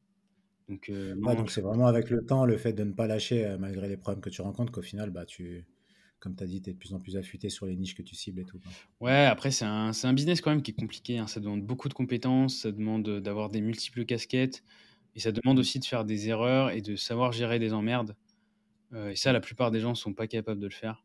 Donc 0.69 1.49
c'est 1.49 1.61
vraiment 1.61 1.87
avec 1.87 2.09
le 2.09 2.25
temps, 2.25 2.45
le 2.45 2.57
fait 2.57 2.73
de 2.73 2.83
ne 2.83 2.93
pas 2.93 3.07
lâcher, 3.07 3.55
malgré 3.59 3.87
les 3.89 3.97
problèmes 3.97 4.21
que 4.21 4.29
tu 4.29 4.41
rencontres, 4.41 4.71
qu'au 4.71 4.81
final, 4.81 5.09
bah, 5.11 5.25
tu 5.25 5.67
comme 6.19 6.35
tu 6.35 6.43
as 6.43 6.47
dit, 6.47 6.61
tu 6.61 6.69
es 6.69 6.73
de 6.73 6.77
plus 6.79 6.93
en 6.93 6.99
plus 6.99 7.17
affûté 7.17 7.49
sur 7.49 7.65
les 7.65 7.75
niches 7.77 7.95
que 7.95 8.03
tu 8.03 8.15
cibles 8.15 8.39
et 8.41 8.45
tout, 8.45 8.59
quoi. 8.59 8.75
Ouais, 8.99 9.25
après, 9.25 9.49
c'est 9.51 9.65
un 9.65 9.91
un 10.03 10.13
business 10.13 10.41
quand 10.41 10.51
même 10.51 10.61
qui 10.61 10.71
est 10.71 10.73
compliqué, 10.75 11.17
hein. 11.17 11.25
Ça 11.27 11.39
demande 11.39 11.63
beaucoup 11.65 11.89
de 11.89 11.93
compétences, 11.95 12.57
ça 12.59 12.71
demande, 12.71 13.09
d'avoir 13.19 13.49
des 13.49 13.59
multiples 13.61 14.05
casquettes 14.05 14.63
et 15.15 15.19
ça 15.19 15.31
demande 15.31 15.57
Mmh. 15.57 15.61
aussi 15.61 15.79
de 15.79 15.85
faire 15.85 16.05
des 16.05 16.29
erreurs 16.29 16.69
et 16.71 16.81
de 16.81 16.95
savoir 16.95 17.31
gérer 17.33 17.59
des 17.59 17.73
emmerdes, 17.73 18.15
et 18.95 19.15
ça, 19.17 19.33
la 19.33 19.41
plupart 19.41 19.71
des 19.71 19.79
gens 19.81 19.95
sont 19.95 20.13
pas 20.15 20.27
capables 20.27 20.61
de 20.61 20.67
le 20.67 20.73
faire. 20.73 21.03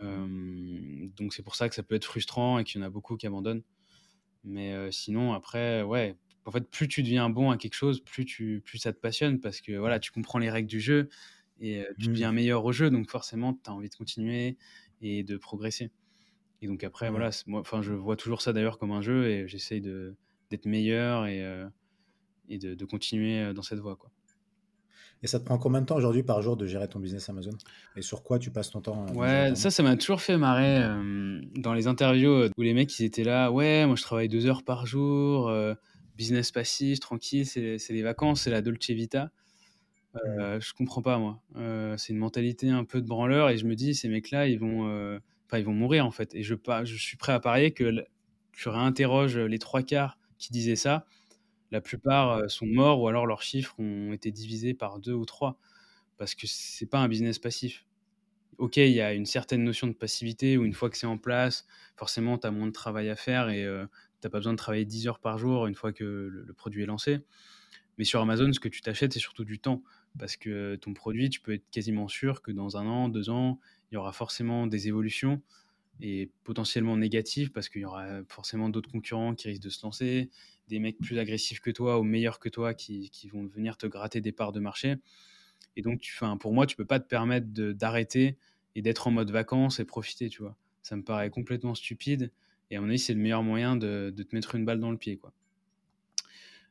Hem, 0.00 1.10
donc 1.16 1.34
c'est 1.34 1.42
pour 1.42 1.56
ça 1.56 1.68
que 1.68 1.74
ça 1.74 1.82
peut 1.82 1.94
être 1.96 2.04
frustrant 2.06 2.58
et 2.58 2.64
qu'il 2.64 2.80
y 2.80 2.84
en 2.84 2.86
a 2.86 2.90
beaucoup 2.90 3.16
qui 3.16 3.26
abandonnent. 3.26 3.62
Mais 4.44 4.72
heu, 4.74 4.90
sinon 4.92 5.32
après, 5.34 5.82
ouais, 5.82 6.16
en 6.46 6.50
fait, 6.52 6.70
plus 6.70 6.88
tu 6.88 7.02
deviens 7.02 7.30
bon 7.30 7.50
à 7.50 7.58
quelque 7.58 7.74
chose, 7.74 8.00
plus 8.02 8.24
tu 8.24 8.62
plus 8.64 8.78
ça 8.78 8.92
te 8.92 8.98
passionne 9.00 9.40
parce 9.40 9.60
que, 9.60 9.72
voilà, 9.78 10.00
tu 10.00 10.12
comprends 10.12 10.38
les 10.38 10.50
règles 10.50 10.68
du 10.68 10.80
jeu 10.80 11.08
et 11.60 11.80
heu, 11.82 11.86
tu 11.98 12.08
Mmh. 12.08 12.14
deviens 12.14 12.32
meilleur 12.32 12.64
au 12.64 12.72
jeu, 12.72 12.90
donc 12.90 13.10
forcément, 13.10 13.54
tu 13.54 13.70
as 13.70 13.74
envie 13.74 13.90
de 13.90 13.94
continuer 13.96 14.58
et 15.02 15.24
de 15.24 15.36
progresser 15.38 15.92
et 16.62 16.68
donc 16.68 16.84
après, 16.84 17.10
Ouais. 17.10 17.10
voilà, 17.10 17.30
moi 17.46 17.60
enfin, 17.60 17.82
je 17.82 17.92
vois 17.94 18.16
toujours 18.16 18.42
ça 18.42 18.52
d'ailleurs 18.54 18.78
comme 18.78 18.92
un 18.92 19.02
jeu 19.02 19.28
et 19.30 19.48
j'essaye 19.48 19.80
d'être 19.82 20.66
meilleur 20.66 21.26
et 21.26 21.42
et 22.48 22.58
de 22.58 22.74
de 22.74 22.84
continuer, 22.86 23.54
dans 23.54 23.62
cette 23.62 23.80
voie, 23.80 23.96
quoi. 23.96 24.12
Et 25.22 25.26
ça 25.26 25.38
te 25.40 25.44
prend 25.44 25.58
combien 25.58 25.80
de 25.82 25.86
temps 25.86 25.96
aujourd'hui 25.96 26.22
par 26.22 26.42
jour 26.42 26.56
de 26.56 26.66
gérer 26.66 26.88
ton 26.88 26.98
business 26.98 27.28
Amazon? 27.28 27.50
Et 27.96 28.02
sur 28.02 28.22
quoi 28.22 28.38
tu 28.38 28.50
passes 28.50 28.70
ton 28.70 28.80
temps, 28.80 29.06
heu, 29.12 29.16
Ouais, 29.16 29.52
ça, 29.56 29.70
ça 29.70 29.82
m'a 29.82 29.96
toujours 29.96 30.20
fait 30.20 30.36
marrer, 30.36 30.76
hem, 30.76 31.42
dans 31.56 31.74
les 31.74 31.88
interviews, 31.88 32.30
heu, 32.30 32.50
où 32.56 32.62
les 32.62 32.74
mecs, 32.74 32.96
ils 33.00 33.04
étaient 33.04 33.24
là: 33.24 33.50
«Ouais, 33.50 33.84
moi, 33.86 33.96
je 33.96 34.02
travaille 34.02 34.28
2 34.28 34.46
heures 34.46 34.62
par 34.62 34.86
jour, 34.86 35.50
business 36.16 36.52
passif, 36.52 37.00
tranquille, 37.00 37.44
c'est 37.46 37.78
c'est 37.78 37.92
les 37.92 38.02
vacances, 38.02 38.42
c'est 38.42 38.50
la 38.50 38.62
Dolce 38.62 38.90
Vita». 38.90 39.30
Mmh. 40.14 40.58
je 40.60 40.72
comprends 40.74 41.02
pas 41.02 41.18
moi. 41.18 41.40
c'est 41.96 42.12
une 42.12 42.18
mentalité 42.18 42.68
un 42.68 42.84
peu 42.84 43.00
de 43.00 43.06
branleur 43.06 43.48
et 43.50 43.56
je 43.58 43.66
me 43.66 43.74
dis: 43.74 43.94
«Ces 43.94 44.08
mecs-là, 44.08 44.48
ils 44.48 44.58
vont, 44.58 44.82
enfin, 45.46 45.58
ils 45.58 45.64
vont 45.64 45.72
mourir, 45.74 46.06
en 46.06 46.10
fait» 46.10 46.34
et 46.34 46.42
je 46.42 46.54
je 46.84 46.96
suis 46.96 47.16
prêt 47.16 47.32
à 47.32 47.40
parier 47.40 47.72
que 47.72 48.04
tu 48.52 48.68
réinterroges, 48.68 49.38
les 49.38 49.58
trois 49.58 49.82
quarts 49.82 50.18
qui 50.38 50.52
disaient 50.52 50.76
ça, 50.76 51.06
la 51.70 51.80
plupart, 51.80 52.50
sont 52.50 52.66
morts 52.66 53.00
ou 53.00 53.08
alors 53.08 53.26
leurs 53.26 53.42
chiffres 53.42 53.74
ont 53.78 54.12
été 54.12 54.30
divisés 54.30 54.74
par 54.74 54.98
deux 54.98 55.12
ou 55.12 55.24
trois 55.24 55.58
parce 56.16 56.34
que 56.34 56.46
c'est 56.46 56.86
pas 56.86 56.98
un 56.98 57.08
business 57.08 57.38
passif. 57.38 57.86
OK, 58.58 58.76
il 58.76 58.92
y 58.92 59.00
a 59.00 59.14
une 59.14 59.24
certaine 59.24 59.64
notion 59.64 59.86
de 59.86 59.94
passivité 59.94 60.58
où 60.58 60.64
une 60.64 60.74
fois 60.74 60.90
que 60.90 60.98
c'est 60.98 61.06
en 61.06 61.16
place, 61.16 61.66
forcément, 61.96 62.36
tu 62.36 62.46
as 62.46 62.50
moins 62.50 62.66
de 62.66 62.72
travail 62.72 63.08
à 63.08 63.16
faire 63.16 63.48
et 63.48 63.64
tu 64.20 64.26
as 64.26 64.30
pas 64.30 64.38
besoin 64.38 64.52
de 64.52 64.58
travailler 64.58 64.84
10 64.84 65.08
heures 65.08 65.18
par 65.18 65.38
jour 65.38 65.66
une 65.66 65.74
fois 65.74 65.92
que 65.94 66.04
le 66.04 66.52
produit 66.52 66.82
est 66.82 66.86
lancé. 66.86 67.20
Mais 67.96 68.04
sur 68.04 68.20
Amazon, 68.20 68.52
ce 68.52 68.60
que 68.60 68.68
tu 68.68 68.82
t'achètes, 68.82 69.12
c'est 69.12 69.18
surtout 69.18 69.44
du 69.44 69.58
temps 69.58 69.82
parce 70.18 70.36
que 70.36 70.76
ton 70.76 70.92
produit, 70.92 71.30
tu 71.30 71.40
peux 71.40 71.54
être 71.54 71.70
quasiment 71.70 72.08
sûr 72.08 72.42
que 72.42 72.50
dans 72.50 72.76
un 72.76 72.86
an, 72.86 73.08
deux 73.08 73.30
ans, 73.30 73.60
il 73.90 73.94
y 73.94 73.98
aura 73.98 74.12
forcément 74.12 74.66
des 74.66 74.88
évolutions 74.88 75.40
et 76.00 76.30
potentiellement 76.44 76.96
négatives 76.96 77.52
parce 77.52 77.68
qu'il 77.68 77.82
y 77.82 77.84
aura 77.84 78.22
forcément 78.28 78.68
d'autres 78.68 78.90
concurrents 78.90 79.34
qui 79.34 79.48
risquent 79.48 79.62
de 79.62 79.70
se 79.70 79.84
lancer, 79.84 80.30
des 80.70 80.78
mecs 80.78 80.98
plus 80.98 81.18
agressifs 81.18 81.60
que 81.60 81.70
toi 81.70 81.98
ou 81.98 82.04
meilleurs 82.04 82.38
que 82.38 82.48
toi 82.48 82.72
qui, 82.72 83.10
vont 83.32 83.44
venir 83.46 83.76
te 83.76 83.86
gratter 83.86 84.20
des 84.20 84.32
parts 84.32 84.52
de 84.52 84.60
marché. 84.60 84.96
Et 85.76 85.82
donc, 85.82 86.00
tu, 86.00 86.16
pour 86.38 86.52
moi, 86.52 86.66
tu 86.66 86.76
peux 86.76 86.84
pas 86.84 87.00
te 87.00 87.06
permettre 87.06 87.48
d'arrêter 87.48 88.38
et 88.74 88.82
d'être 88.82 89.06
en 89.08 89.10
mode 89.10 89.30
vacances 89.30 89.80
et 89.80 89.84
profiter, 89.84 90.28
tu 90.28 90.42
vois. 90.42 90.56
Ça 90.82 90.96
me 90.96 91.02
paraît 91.02 91.30
complètement 91.30 91.74
stupide. 91.74 92.32
Et 92.70 92.76
à 92.76 92.80
mon 92.80 92.88
avis, 92.88 92.98
c'est 92.98 93.14
le 93.14 93.20
meilleur 93.20 93.42
moyen 93.42 93.76
de, 93.76 94.14
te 94.16 94.34
mettre 94.34 94.54
une 94.54 94.64
balle 94.64 94.80
dans 94.80 94.92
le 94.92 94.96
pied, 94.96 95.16
quoi. 95.16 95.32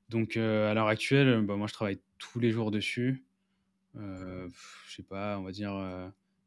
Donc, 0.07 0.37
euh, 0.37 0.71
à 0.71 0.73
l'heure 0.73 0.87
actuelle, 0.87 1.41
bah, 1.45 1.55
moi, 1.55 1.67
je 1.67 1.73
travaille 1.73 1.99
tous 2.17 2.39
les 2.39 2.51
jours 2.51 2.71
dessus. 2.71 3.23
Euh, 3.95 4.47
je 4.87 4.95
sais 4.95 5.03
pas, 5.03 5.37
on 5.39 5.43
va 5.43 5.51
dire 5.51 5.73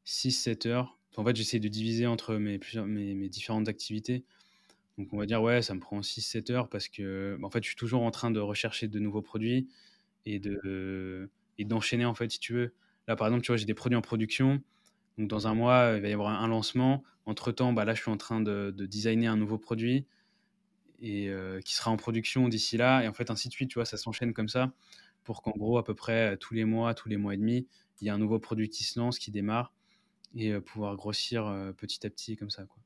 6-7 0.05 0.67
euh, 0.67 0.71
heures. 0.71 0.99
En 1.17 1.25
fait, 1.25 1.37
j'essaie 1.37 1.61
de 1.61 1.69
diviser 1.69 2.07
entre 2.07 2.37
mes, 2.37 2.59
mes, 2.87 3.29
différentes 3.29 3.69
activités. 3.69 4.25
Donc, 4.99 5.13
on 5.13 5.19
va 5.19 5.27
dire, 5.27 5.43
ouais, 5.43 5.63
ça 5.63 5.75
me 5.75 5.81
prend 5.81 6.03
6-7 6.03 6.51
heures 6.51 6.69
parce 6.69 6.89
que, 6.89 7.37
bah, 7.41 7.47
en 7.47 7.51
fait, 7.51 7.63
je 7.63 7.69
suis 7.69 7.77
toujours 7.77 8.03
en 8.03 8.11
train 8.11 8.31
de 8.31 8.41
rechercher 8.41 8.89
de 8.89 8.99
nouveaux 8.99 9.23
produits 9.23 9.69
et 10.27 10.39
de 10.41 11.31
et 11.59 11.65
d'enchaîner, 11.65 12.05
en 12.07 12.15
fait, 12.15 12.31
si 12.33 12.41
tu 12.41 12.55
veux. 12.55 12.75
Là, 13.09 13.17
par 13.17 13.27
exemple, 13.29 13.45
tu 13.45 13.53
vois, 13.53 13.57
j'ai 13.59 13.67
des 13.67 13.75
produits 13.75 13.97
en 13.97 14.03
production. 14.03 14.63
Donc, 15.19 15.29
dans 15.29 15.47
un 15.49 15.55
mois, 15.55 15.95
il 15.97 16.03
va 16.03 16.09
y 16.09 16.13
avoir 16.13 16.31
un 16.43 16.49
lancement. 16.49 17.05
Entre-temps, 17.27 17.73
bah, 17.75 17.85
là, 17.85 17.95
je 17.95 18.03
suis 18.03 18.11
en 18.11 18.17
train 18.19 18.41
de, 18.43 18.73
de 18.77 18.87
designer 18.87 19.29
un 19.33 19.37
nouveau 19.37 19.59
produit 19.59 20.07
et 21.01 21.29
euh, 21.29 21.61
qui 21.61 21.75
sera 21.75 21.91
en 21.91 21.97
production 21.97 22.49
d'ici 22.49 22.77
là. 22.77 23.03
Et 23.05 23.09
en 23.09 23.13
fait, 23.15 23.31
ainsi 23.31 23.49
de 23.49 23.53
suite, 23.53 23.71
tu 23.71 23.75
vois, 23.75 23.85
ça 23.85 23.97
s'enchaîne 23.97 24.33
comme 24.33 24.49
ça 24.49 24.73
pour 25.25 25.43
qu'en 25.43 25.53
gros, 25.53 25.79
à 25.79 25.85
peu 25.85 25.95
près 25.95 26.37
tous 26.39 26.55
les 26.55 26.65
mois, 26.65 26.95
tous 26.95 27.09
les 27.09 27.17
mois 27.17 27.35
et 27.35 27.37
demi, 27.37 27.67
il 28.01 28.07
y 28.07 28.11
a 28.11 28.15
un 28.15 28.19
nouveau 28.19 28.39
produit 28.41 28.69
qui 28.69 28.85
se 28.85 28.99
lance, 28.99 29.19
qui 29.19 29.31
démarre 29.31 29.73
et 30.35 30.59
pouvoir 30.61 30.97
grossir 30.97 31.45
petit 31.79 32.07
à 32.07 32.11
petit 32.11 32.37
comme 32.37 32.51
ça. 32.51 32.65
Quoi. 32.67 32.82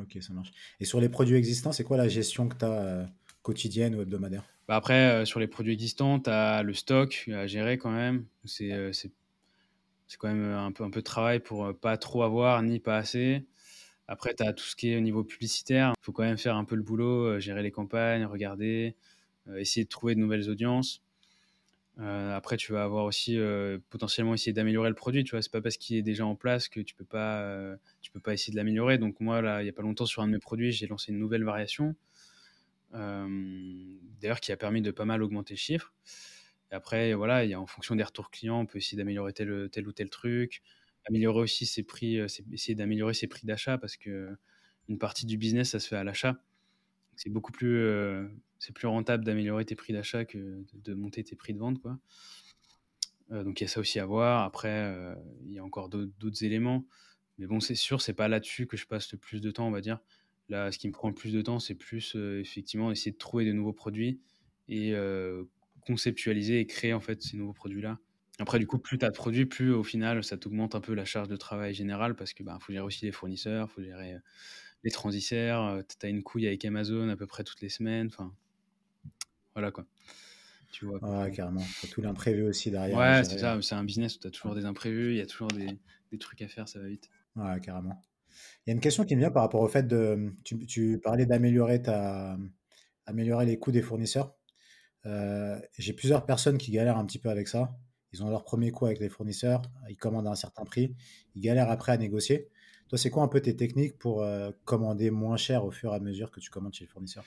Ok, 0.00 0.18
ça 0.20 0.32
marche. 0.32 0.52
Et 0.80 0.84
sur 0.84 1.00
les 1.00 1.08
produits 1.08 1.36
existants, 1.36 1.72
c'est 1.72 1.84
quoi 1.84 1.96
la 1.96 2.08
gestion 2.08 2.48
que 2.48 2.56
tu 2.56 2.64
as 2.64 3.06
quotidienne 3.42 3.94
ou 3.94 4.02
hebdomadaire? 4.02 4.44
Bah 4.66 4.76
Après, 4.76 5.24
sur 5.24 5.40
les 5.40 5.46
produits 5.46 5.72
existants, 5.72 6.20
tu 6.20 6.28
as 6.28 6.62
le 6.62 6.74
stock 6.74 7.28
à 7.32 7.46
gérer 7.46 7.78
quand 7.78 7.90
même. 7.90 8.26
C'est 8.44 8.92
c'est 8.92 10.16
quand 10.16 10.28
même 10.28 10.52
un 10.52 10.72
peu, 10.72 10.84
un 10.84 10.90
peu 10.90 11.00
de 11.00 11.04
travail 11.04 11.40
pour 11.40 11.78
pas 11.78 11.96
trop 11.98 12.22
avoir 12.22 12.62
ni 12.62 12.80
pas 12.80 12.96
assez. 12.96 13.46
Après, 14.08 14.34
tu 14.34 14.42
as 14.42 14.54
tout 14.54 14.64
ce 14.64 14.74
qui 14.74 14.90
est 14.90 14.96
au 14.96 15.00
niveau 15.00 15.22
publicitaire. 15.22 15.92
Il 16.00 16.04
faut 16.04 16.12
quand 16.12 16.22
même 16.22 16.38
faire 16.38 16.56
un 16.56 16.64
peu 16.64 16.76
le 16.76 16.82
boulot, 16.82 17.38
gérer 17.40 17.62
les 17.62 17.70
campagnes, 17.70 18.24
regarder, 18.24 18.96
essayer 19.56 19.84
de 19.84 19.88
trouver 19.88 20.14
de 20.14 20.20
nouvelles 20.20 20.48
audiences. 20.48 21.02
Euh, 22.00 22.36
après, 22.36 22.56
tu 22.56 22.72
vas 22.72 22.84
avoir 22.84 23.04
aussi 23.04 23.36
euh, 23.38 23.78
potentiellement 23.90 24.34
essayer 24.34 24.52
d'améliorer 24.52 24.88
le 24.88 24.94
produit. 24.94 25.24
Tu 25.24 25.32
vois, 25.32 25.42
c'est 25.42 25.50
pas 25.50 25.60
parce 25.60 25.76
qu'il 25.76 25.96
est 25.96 26.02
déjà 26.02 26.24
en 26.26 26.36
place 26.36 26.68
que 26.68 26.80
tu 26.80 26.94
peux 26.94 27.04
pas, 27.04 27.40
euh, 27.42 27.76
tu 28.00 28.10
peux 28.12 28.20
pas 28.20 28.32
essayer 28.34 28.52
de 28.52 28.56
l'améliorer. 28.56 28.98
Donc 28.98 29.18
moi, 29.20 29.42
là, 29.42 29.62
il 29.62 29.66
y 29.66 29.68
a 29.68 29.72
pas 29.72 29.82
longtemps, 29.82 30.06
sur 30.06 30.22
un 30.22 30.26
de 30.28 30.32
mes 30.32 30.38
produits, 30.38 30.70
j'ai 30.72 30.86
lancé 30.86 31.10
une 31.12 31.18
nouvelle 31.18 31.44
variation, 31.44 31.96
d'ailleurs, 32.92 34.40
qui 34.40 34.52
a 34.52 34.56
permis 34.56 34.82
de 34.82 34.90
pas 34.90 35.04
mal 35.04 35.22
augmenter 35.22 35.54
le 35.54 35.58
chiffre. 35.58 35.92
Et 36.72 36.74
après, 36.74 37.14
voilà, 37.14 37.44
en 37.58 37.66
fonction 37.66 37.96
des 37.96 38.02
retours 38.04 38.30
clients, 38.30 38.60
on 38.60 38.66
peut 38.66 38.78
essayer 38.78 38.98
d'améliorer 38.98 39.32
tel, 39.32 39.68
tel 39.72 39.88
ou 39.88 39.92
tel 39.92 40.10
truc, 40.10 40.62
améliorer 41.08 41.40
aussi 41.40 41.66
ses 41.66 41.82
prix, 41.82 42.16
essayer 42.52 42.74
d'améliorer 42.74 43.14
ses 43.14 43.26
prix 43.28 43.46
d'achat 43.46 43.78
parce 43.78 43.96
que 43.96 44.36
une 44.88 44.98
partie 44.98 45.26
du 45.26 45.38
business, 45.38 45.70
ça 45.70 45.80
se 45.80 45.88
fait 45.88 45.96
à 45.96 46.04
l'achat. 46.04 46.36
C'est 47.18 47.30
beaucoup 47.30 47.52
plus 47.52 47.84
c'est 48.58 48.72
plus 48.72 48.86
rentable 48.86 49.24
d'améliorer 49.24 49.64
tes 49.64 49.76
prix 49.76 49.92
d'achat 49.92 50.24
que 50.24 50.64
de, 50.74 50.94
monter 50.94 51.22
tes 51.24 51.36
prix 51.36 51.54
de 51.54 51.58
vente. 51.58 51.80
Quoi. 51.80 51.98
Euh, 53.30 53.44
donc 53.44 53.60
il 53.60 53.64
y 53.64 53.66
a 53.66 53.68
ça 53.68 53.80
aussi 53.80 53.98
à 53.98 54.06
voir. 54.06 54.44
Après, 54.44 54.68
euh, 54.68 55.14
il 55.44 55.52
y 55.52 55.58
a 55.58 55.64
encore 55.64 55.88
d'autres 55.88 56.44
éléments. 56.44 56.84
Mais 57.38 57.46
bon, 57.46 57.60
c'est 57.60 57.76
sûr, 57.76 58.02
c'est 58.02 58.14
pas 58.14 58.26
là-dessus 58.26 58.66
que 58.66 58.76
je 58.76 58.86
passe 58.86 59.12
le 59.12 59.18
plus 59.18 59.40
de 59.40 59.50
temps, 59.50 59.68
on 59.68 59.70
va 59.70 59.80
dire. 59.80 60.00
Là, 60.48 60.72
ce 60.72 60.78
qui 60.78 60.88
me 60.88 60.92
prend 60.92 61.08
le 61.08 61.14
plus 61.14 61.32
de 61.32 61.40
temps, 61.40 61.60
c'est 61.60 61.74
plus 61.74 62.16
euh, 62.16 62.40
effectivement 62.40 62.90
essayer 62.90 63.12
de 63.12 63.18
trouver 63.18 63.44
de 63.44 63.52
nouveaux 63.52 63.72
produits 63.72 64.20
et 64.68 64.94
conceptualiser 65.86 66.60
et 66.60 66.66
créer 66.66 66.92
en 66.92 67.00
fait 67.00 67.22
ces 67.22 67.38
nouveaux 67.38 67.54
produits-là. 67.54 67.98
Après, 68.38 68.58
du 68.58 68.66
coup, 68.66 68.78
plus 68.78 68.98
tu 68.98 69.06
as 69.06 69.08
de 69.08 69.14
produits, 69.14 69.46
plus 69.46 69.72
au 69.72 69.82
final, 69.82 70.22
ça 70.22 70.36
t'augmente 70.36 70.74
un 70.74 70.82
peu 70.82 70.92
la 70.92 71.06
charge 71.06 71.28
de 71.28 71.36
travail 71.36 71.72
générale 71.72 72.14
parce 72.14 72.34
qu'il 72.34 72.44
bah, 72.44 72.58
faut 72.60 72.72
gérer 72.72 72.84
aussi 72.84 73.06
les 73.06 73.12
fournisseurs, 73.12 73.68
il 73.70 73.74
faut 73.74 73.82
gérer 73.82 74.16
les 74.84 74.90
transitaires, 74.90 75.82
tu 75.98 76.06
as 76.06 76.08
une 76.08 76.22
couille 76.22 76.46
avec 76.46 76.64
Amazon 76.64 77.08
à 77.08 77.16
peu 77.16 77.26
près 77.26 77.44
toutes 77.44 77.60
les 77.60 77.68
semaines. 77.68 78.08
Enfin, 78.08 78.32
voilà 79.54 79.70
quoi. 79.70 79.84
Tu 80.70 80.84
vois. 80.84 81.02
Ouais, 81.02 81.30
carrément. 81.30 81.64
tout 81.90 82.02
l'imprévu 82.02 82.44
aussi 82.44 82.70
derrière. 82.70 82.96
Ouais, 82.96 83.24
c'est 83.24 83.38
ça. 83.38 83.58
C'est 83.62 83.74
un 83.74 83.84
business 83.84 84.16
où 84.16 84.20
tu 84.20 84.26
as 84.26 84.30
toujours 84.30 84.54
des 84.54 84.64
imprévus, 84.64 85.12
il 85.12 85.18
y 85.18 85.20
a 85.20 85.26
toujours 85.26 85.48
des, 85.48 85.78
des, 86.12 86.18
trucs 86.18 86.42
à 86.42 86.48
faire, 86.48 86.68
ça 86.68 86.78
va 86.78 86.86
vite. 86.86 87.10
Ouais, 87.36 87.60
carrément. 87.60 88.02
Il 88.66 88.70
y 88.70 88.72
a 88.72 88.74
une 88.74 88.80
question 88.80 89.04
qui 89.04 89.16
me 89.16 89.20
vient 89.20 89.30
par 89.30 89.42
rapport 89.42 89.60
au 89.60 89.68
fait 89.68 89.86
de. 89.86 90.32
Tu, 90.44 90.58
tu 90.66 91.00
parlais 91.02 91.26
d'améliorer 91.26 91.82
ta, 91.82 92.36
améliorer 93.06 93.46
les 93.46 93.58
coûts 93.58 93.72
des 93.72 93.82
fournisseurs. 93.82 94.34
Euh, 95.06 95.58
j'ai 95.78 95.92
plusieurs 95.92 96.26
personnes 96.26 96.58
qui 96.58 96.70
galèrent 96.70 96.98
un 96.98 97.06
petit 97.06 97.18
peu 97.18 97.30
avec 97.30 97.48
ça. 97.48 97.76
Ils 98.12 98.22
ont 98.22 98.30
leur 98.30 98.44
premier 98.44 98.70
coup 98.70 98.86
avec 98.86 99.00
les 99.00 99.08
fournisseurs, 99.08 99.62
ils 99.88 99.96
commandent 99.96 100.26
à 100.26 100.30
un 100.30 100.34
certain 100.34 100.64
prix, 100.64 100.94
ils 101.34 101.42
galèrent 101.42 101.70
après 101.70 101.92
à 101.92 101.96
négocier. 101.96 102.48
Toi, 102.88 102.98
c'est 102.98 103.10
quoi 103.10 103.22
un 103.22 103.28
peu 103.28 103.40
tes 103.40 103.54
techniques 103.54 103.98
pour 103.98 104.22
euh, 104.22 104.50
commander 104.64 105.10
moins 105.10 105.36
cher 105.36 105.64
au 105.64 105.70
fur 105.70 105.92
et 105.92 105.96
à 105.96 106.00
mesure 106.00 106.30
que 106.30 106.40
tu 106.40 106.50
commandes 106.50 106.74
chez 106.74 106.84
les 106.84 106.90
fournisseurs 106.90 107.24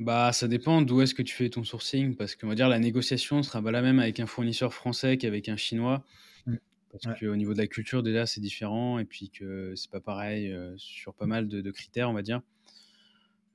bah, 0.00 0.32
ça 0.32 0.48
dépend 0.48 0.82
d'où 0.82 1.02
est-ce 1.02 1.14
que 1.14 1.22
tu 1.22 1.34
fais 1.34 1.48
ton 1.48 1.62
sourcing, 1.62 2.16
parce 2.16 2.34
qu'on 2.34 2.48
va 2.48 2.56
dire 2.56 2.68
la 2.68 2.80
négociation 2.80 3.42
sera 3.44 3.62
pas 3.62 3.70
la 3.70 3.80
même 3.80 4.00
avec 4.00 4.18
un 4.18 4.26
fournisseur 4.26 4.74
français 4.74 5.16
qu'avec 5.18 5.48
un 5.48 5.56
chinois, 5.56 6.04
mmh. 6.46 6.56
parce 6.90 7.20
qu'au 7.20 7.36
niveau 7.36 7.52
de 7.52 7.58
la 7.58 7.68
culture 7.68 8.02
déjà 8.02 8.26
c'est 8.26 8.40
différent 8.40 8.98
et 8.98 9.04
puis 9.04 9.30
que 9.30 9.72
c'est 9.76 9.90
pas 9.90 10.00
pareil 10.00 10.52
euh, 10.52 10.74
sur 10.78 11.14
pas 11.14 11.26
mal 11.26 11.46
de, 11.46 11.70
critères, 11.70 12.10
on 12.10 12.12
va 12.12 12.22
dire. 12.22 12.40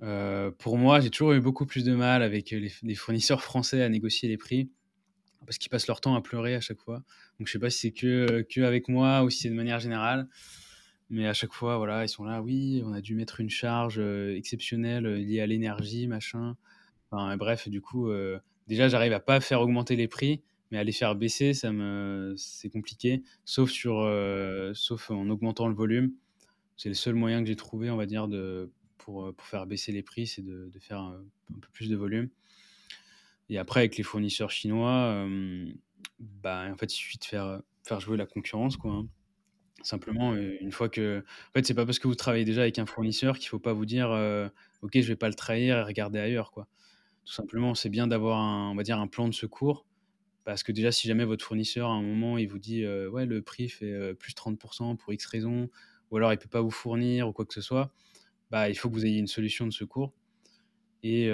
Euh, 0.02 0.50
pour 0.50 0.78
moi, 0.78 1.02
j'ai 1.02 1.10
toujours 1.10 1.34
eu 1.34 1.42
beaucoup 1.42 1.66
plus 1.66 1.84
de 1.84 1.94
mal 1.94 2.24
avec 2.24 2.52
les, 2.52 2.96
fournisseurs 2.96 3.44
français 3.44 3.82
à 3.82 3.90
négocier 3.90 4.30
les 4.30 4.38
prix, 4.38 4.70
parce 5.46 5.58
qu'ils 5.58 5.70
passent 5.70 5.88
leur 5.88 6.00
temps 6.00 6.16
à 6.16 6.22
pleurer 6.22 6.56
à 6.56 6.62
chaque 6.62 6.80
fois. 6.80 7.04
Donc 7.38 7.48
je 7.48 7.52
sais 7.52 7.60
pas 7.60 7.70
si 7.70 7.80
c'est 7.80 7.92
que, 7.92 8.46
que 8.50 8.62
avec 8.62 8.88
moi 8.88 9.24
ou 9.24 9.30
si 9.30 9.42
c'est 9.42 9.50
de 9.50 9.56
manière 9.56 9.82
générale. 9.82 10.30
Mais 11.10 11.28
à 11.28 11.34
chaque 11.34 11.54
fois, 11.54 11.78
voilà, 11.78 12.06
ils 12.06 12.10
sont 12.10 12.24
là, 12.24 12.42
oui, 12.42 12.84
on 12.86 12.94
a 12.94 13.02
dû 13.02 13.16
mettre 13.16 13.40
une 13.40 13.50
charge 13.50 13.98
euh, 13.98 14.36
exceptionnelle 14.36 15.08
euh, 15.08 15.18
liée 15.18 15.42
à 15.42 15.48
l'énergie, 15.48 16.08
machin. 16.08 16.56
Enfin, 17.10 17.36
bref, 17.36 17.68
du 17.68 17.82
coup, 17.82 18.10
euh, 18.10 18.40
déjà, 18.68 18.88
j'arrive 18.88 19.14
à 19.14 19.20
pas 19.20 19.40
faire 19.40 19.62
augmenter 19.62 19.96
les 19.96 20.08
prix, 20.08 20.44
mais 20.70 20.78
à 20.78 20.84
les 20.84 20.92
faire 20.92 21.16
baisser, 21.16 21.56
ça 21.56 21.72
me, 21.72 22.36
c'est 22.38 22.70
compliqué, 22.70 23.24
sauf 23.44 23.72
sur, 23.72 24.08
sauf 24.76 25.10
en 25.10 25.28
augmentant 25.30 25.68
le 25.68 25.74
volume. 25.74 26.14
C'est 26.78 26.90
le 26.90 26.96
seul 26.96 27.16
moyen 27.16 27.42
que 27.42 27.48
j'ai 27.48 27.56
trouvé, 27.56 27.90
on 27.90 27.98
va 27.98 28.06
dire, 28.06 28.28
de, 28.28 28.72
pour, 29.00 29.34
pour 29.34 29.48
faire 29.48 29.66
baisser 29.66 29.92
les 29.92 30.04
prix, 30.04 30.28
c'est 30.28 30.44
de, 30.44 30.70
faire 30.80 31.00
un, 31.00 31.24
peu 31.60 31.68
plus 31.74 31.90
de 31.90 31.96
volume. 31.96 32.30
Et 33.50 33.58
après, 33.58 33.80
avec 33.80 33.98
les 33.98 34.04
fournisseurs 34.04 34.52
chinois, 34.52 35.28
bah, 36.20 36.68
en 36.72 36.78
fait, 36.78 36.94
il 36.94 36.98
suffit 36.98 37.18
de 37.18 37.26
faire, 37.26 37.62
faire 37.84 38.00
jouer 38.00 38.18
la 38.18 38.28
concurrence, 38.28 38.78
quoi. 38.78 38.92
Hein. 38.92 39.08
Simplement, 39.82 40.36
une 40.36 40.72
fois 40.72 40.90
que. 40.90 41.20
En 41.20 41.52
fait, 41.54 41.66
c'est 41.66 41.74
pas 41.74 41.86
parce 41.86 42.00
que 42.00 42.08
vous 42.08 42.16
travaillez 42.16 42.46
déjà 42.46 42.62
avec 42.62 42.80
un 42.80 42.86
fournisseur 42.86 43.38
qu'il 43.38 43.50
faut 43.50 43.60
pas 43.60 43.74
vous 43.74 43.86
dire 43.86 44.10
Ok, 44.82 44.92
je 44.96 45.08
vais 45.08 45.16
pas 45.16 45.28
le 45.30 45.36
trahir 45.36 45.78
et 45.78 45.84
regarder 45.84 46.20
ailleurs. 46.20 46.52
Quoi. 46.52 46.68
Tout 47.26 47.34
simplement, 47.34 47.76
c'est 47.76 47.90
bien 47.90 48.08
d'avoir 48.08 48.40
un, 48.40 48.72
on 48.72 48.76
va 48.76 48.84
dire, 48.84 49.00
un 49.00 49.08
plan 49.08 49.28
de 49.28 49.34
secours. 49.34 49.86
Parce 50.44 50.64
que 50.64 50.72
déjà, 50.72 50.92
si 50.92 51.08
jamais 51.08 51.26
votre 51.26 51.46
fournisseur, 51.46 51.90
à 51.90 51.94
un 51.94 52.02
moment, 52.02 52.38
il 52.38 52.48
vous 52.48 52.60
dit 52.60 52.86
Ouais, 52.86 53.26
le 53.26 53.42
prix 53.42 53.70
fait 53.70 54.14
plus 54.16 54.34
30% 54.34 54.98
pour 54.98 55.14
X 55.14 55.26
raison, 55.26 55.70
ou 56.12 56.18
alors 56.18 56.34
il 56.34 56.38
peut 56.38 56.50
pas 56.50 56.62
vous 56.62 56.72
fournir 56.72 57.28
ou 57.28 57.34
quoi 57.34 57.46
que 57.46 57.54
ce 57.54 57.62
soit, 57.62 57.94
bah, 58.52 58.70
il 58.70 58.76
faut 58.76 58.90
que 58.90 58.96
vous 58.96 59.06
ayez 59.06 59.20
une 59.20 59.28
solution 59.28 59.66
de 59.66 59.72
secours. 59.72 60.14
Et, 61.04 61.30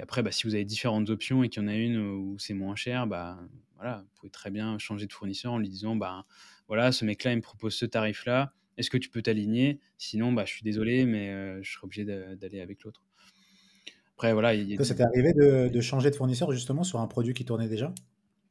après, 0.00 0.22
bah, 0.22 0.32
si 0.32 0.46
vous 0.46 0.54
avez 0.54 0.64
différentes 0.64 1.10
options 1.10 1.42
et 1.42 1.48
qu'il 1.48 1.62
y 1.62 1.64
en 1.64 1.68
a 1.68 1.74
une 1.74 1.98
où 1.98 2.38
c'est 2.38 2.54
moins 2.54 2.76
cher, 2.76 3.06
bah, 3.06 3.40
voilà, 3.76 3.98
vous 4.02 4.10
pouvez 4.16 4.30
très 4.30 4.50
bien 4.50 4.78
changer 4.78 5.06
de 5.06 5.12
fournisseur 5.12 5.52
en 5.52 5.58
lui 5.58 5.68
disant 5.68 5.96
bah, 5.96 6.26
voilà, 6.70 6.92
ce 6.92 7.04
mec-là, 7.04 7.32
il 7.32 7.36
me 7.38 7.42
propose 7.42 7.74
ce 7.74 7.84
tarif-là. 7.84 8.52
Est-ce 8.76 8.90
que 8.90 8.96
tu 8.96 9.08
peux 9.10 9.22
t'aligner? 9.22 9.80
Sinon, 9.98 10.32
bah, 10.32 10.44
je 10.44 10.52
suis 10.52 10.62
désolé, 10.62 11.04
mais 11.04 11.30
euh, 11.30 11.60
je 11.64 11.72
serai 11.72 11.84
obligé 11.84 12.04
d'aller 12.04 12.60
avec 12.60 12.84
l'autre. 12.84 13.02
Après, 14.14 14.32
voilà. 14.32 14.54
Il 14.54 14.70
y 14.70 14.78
a... 14.78 14.84
Ça 14.84 14.94
t'est 14.94 15.02
arrivé 15.02 15.32
de, 15.32 15.80
changer 15.80 16.12
de 16.12 16.14
fournisseur 16.14 16.52
justement 16.52 16.84
sur 16.84 17.00
un 17.00 17.08
produit 17.08 17.34
qui 17.34 17.44
tournait 17.44 17.68
déjà? 17.68 17.92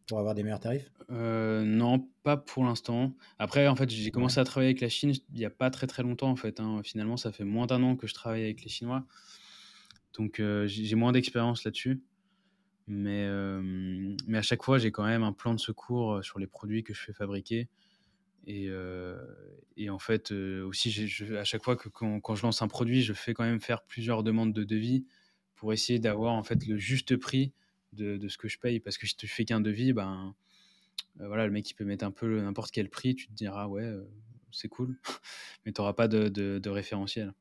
Pour 0.06 0.20
avoir 0.20 0.36
des 0.36 0.44
meilleurs 0.44 0.60
tarifs? 0.60 0.92
Euh, 1.10 1.64
Non, 1.64 2.10
pas 2.24 2.36
pour 2.36 2.66
l'instant. 2.66 3.14
Après, 3.38 3.70
en 3.70 3.78
fait, 3.78 3.90
j'ai 3.90 4.12
commencé 4.12 4.38
à 4.38 4.44
travailler 4.44 4.72
avec 4.72 4.82
la 4.82 4.90
Chine 4.90 5.14
il 5.14 5.40
n'y 5.40 5.46
a 5.46 5.50
pas 5.50 5.70
très 5.70 5.88
très 5.88 6.04
longtemps, 6.04 6.30
en 6.30 6.36
fait. 6.36 6.60
Hein. 6.60 6.82
Finalement, 6.84 7.16
ça 7.16 7.32
fait 7.32 7.46
moins 7.46 7.68
d'un 7.68 7.82
an 7.84 7.96
que 7.96 8.06
je 8.06 8.14
travaille 8.14 8.44
avec 8.44 8.62
les 8.66 8.70
Chinois. 8.70 9.06
Donc, 10.18 10.42
euh, 10.42 10.68
j'ai 10.68 10.96
moins 10.98 11.14
d'expérience 11.14 11.64
là-dessus. 11.64 12.02
Mais, 12.86 13.24
euh, 13.30 13.62
mais 14.28 14.40
à 14.40 14.42
chaque 14.42 14.62
fois, 14.62 14.78
j'ai 14.78 14.92
quand 14.92 15.06
même 15.06 15.24
un 15.24 15.32
plan 15.32 15.54
de 15.54 15.60
secours 15.62 16.22
sur 16.22 16.38
les 16.38 16.48
produits 16.48 16.84
que 16.84 16.94
je 16.94 17.02
fais 17.02 17.14
fabriquer. 17.14 17.70
Et, 18.50 18.68
et 19.78 19.90
en 19.92 20.00
fait, 20.00 20.32
aussi, 20.32 20.92
je, 20.92 21.36
à 21.36 21.44
chaque 21.44 21.64
fois 21.64 21.76
que 21.76 21.88
quand, 21.88 22.36
je 22.36 22.42
lance 22.42 22.62
un 22.64 22.68
produit, 22.68 23.04
je 23.04 23.14
fais 23.14 23.34
quand 23.34 23.44
même 23.44 23.62
faire 23.62 23.84
plusieurs 23.84 24.24
demandes 24.24 24.54
de 24.54 24.64
devis 24.64 25.06
pour 25.56 25.72
essayer 25.72 26.00
d'avoir 26.00 26.34
en 26.34 26.44
fait 26.44 26.66
le 26.66 26.78
juste 26.78 27.16
prix 27.16 27.54
de, 27.94 28.28
ce 28.28 28.38
que 28.38 28.48
je 28.48 28.58
paye. 28.58 28.80
Parce 28.80 28.98
que 28.98 29.06
si 29.06 29.16
tu 29.16 29.28
fais 29.28 29.46
qu'un 29.46 29.62
devis, 29.62 29.94
ben 29.94 30.36
voilà, 31.18 31.46
le 31.46 31.52
mec 31.52 31.70
il 31.70 31.76
peut 31.76 31.86
mettre 31.86 32.04
un 32.04 32.12
peu 32.12 32.42
n'importe 32.42 32.72
quel 32.72 32.90
prix, 32.90 33.14
tu 33.14 33.28
te 33.28 33.34
diras 33.34 33.68
ouais, 33.68 33.88
c'est 34.52 34.68
cool, 34.68 34.98
mais 35.66 35.72
tu 35.72 35.80
n'auras 35.80 35.94
pas 35.94 36.08
de, 36.08 36.70
référentiel. 36.70 37.34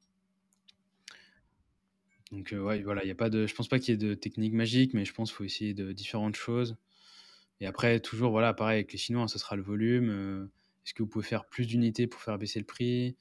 Donc 2.32 2.52
ouais, 2.52 2.82
voilà, 2.82 3.02
y 3.06 3.10
a 3.10 3.14
pas 3.14 3.30
de, 3.30 3.46
je 3.46 3.54
pense 3.54 3.68
pas 3.68 3.78
qu'il 3.78 3.92
y 3.92 3.94
ait 3.94 4.08
de 4.08 4.12
technique 4.12 4.52
magique, 4.52 4.92
mais 4.92 5.06
je 5.06 5.14
pense 5.14 5.30
qu'il 5.30 5.36
faut 5.36 5.44
essayer 5.44 5.72
de 5.72 5.92
différentes 5.92 6.36
choses. 6.36 6.76
Et 7.60 7.66
après, 7.66 7.98
toujours, 8.00 8.30
voilà, 8.30 8.52
pareil 8.52 8.76
avec 8.76 8.92
les 8.92 8.98
Chinois, 8.98 9.26
ce 9.28 9.38
sera 9.38 9.56
le 9.56 9.62
volume. 9.62 10.50
Est-ce 10.88 10.94
que 10.94 11.02
vous 11.02 11.08
pouvez 11.08 11.26
faire 11.26 11.44
plus 11.44 11.66
d'unités 11.66 12.06
pour 12.06 12.22
faire 12.22 12.38
baisser 12.38 12.58
le 12.58 12.64
prix 12.64 13.16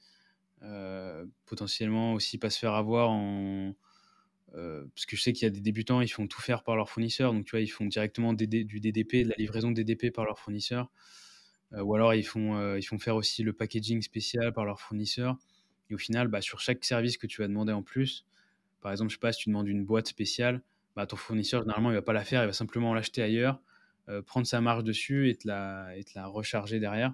Potentiellement 1.44 2.14
aussi 2.14 2.38
pas 2.38 2.48
se 2.50 2.58
faire 2.58 2.72
avoir 2.72 3.10
en, 3.10 3.74
euh, 4.54 4.84
parce 4.94 5.06
que 5.06 5.16
je 5.16 5.22
sais 5.22 5.32
qu'il 5.32 5.44
y 5.44 5.46
a 5.46 5.50
des 5.50 5.60
débutants, 5.60 6.00
ils 6.00 6.08
font 6.08 6.26
tout 6.26 6.40
faire 6.40 6.62
par 6.62 6.76
leur 6.76 6.88
fournisseur. 6.88 7.32
Donc, 7.32 7.44
tu 7.44 7.50
vois, 7.52 7.60
ils 7.60 7.68
font 7.68 7.86
directement 7.86 8.32
du 8.32 8.46
DDP, 8.46 9.24
de 9.24 9.28
la 9.30 9.34
livraison 9.36 9.70
DDP 9.70 10.10
par 10.10 10.24
leur 10.24 10.38
fournisseur. 10.38 10.90
Euh, 11.74 11.82
ou 11.82 11.94
alors, 11.94 12.14
ils 12.14 12.24
font, 12.24 12.56
euh, 12.56 12.78
ils 12.78 12.82
font 12.82 12.98
faire 12.98 13.16
aussi 13.16 13.42
le 13.42 13.52
packaging 13.52 14.00
spécial 14.02 14.52
par 14.52 14.64
leur 14.64 14.80
fournisseur. 14.80 15.36
Et 15.90 15.94
au 15.94 15.98
final, 15.98 16.28
bah, 16.28 16.40
sur 16.40 16.60
chaque 16.60 16.84
service 16.84 17.18
que 17.18 17.26
tu 17.26 17.42
vas 17.42 17.48
demander 17.48 17.72
en 17.72 17.82
plus, 17.82 18.26
par 18.80 18.92
exemple, 18.92 19.10
je 19.10 19.16
sais 19.16 19.20
pas, 19.20 19.32
si 19.32 19.42
tu 19.42 19.48
demandes 19.50 19.68
une 19.68 19.84
boîte 19.84 20.08
spéciale, 20.08 20.62
bah, 20.96 21.06
ton 21.06 21.16
fournisseur, 21.16 21.62
généralement, 21.62 21.90
il 21.90 21.94
va 21.94 22.02
pas 22.02 22.12
la 22.12 22.24
faire, 22.24 22.42
il 22.42 22.46
va 22.46 22.52
simplement 22.52 22.94
l'acheter 22.94 23.22
ailleurs, 23.22 23.60
prendre 24.26 24.46
sa 24.46 24.62
marge 24.62 24.84
dessus 24.84 25.28
et 25.28 25.36
te 25.36 25.46
la, 25.46 25.94
et 25.96 26.02
te 26.02 26.12
la 26.14 26.26
recharger 26.26 26.80
derrière. 26.80 27.12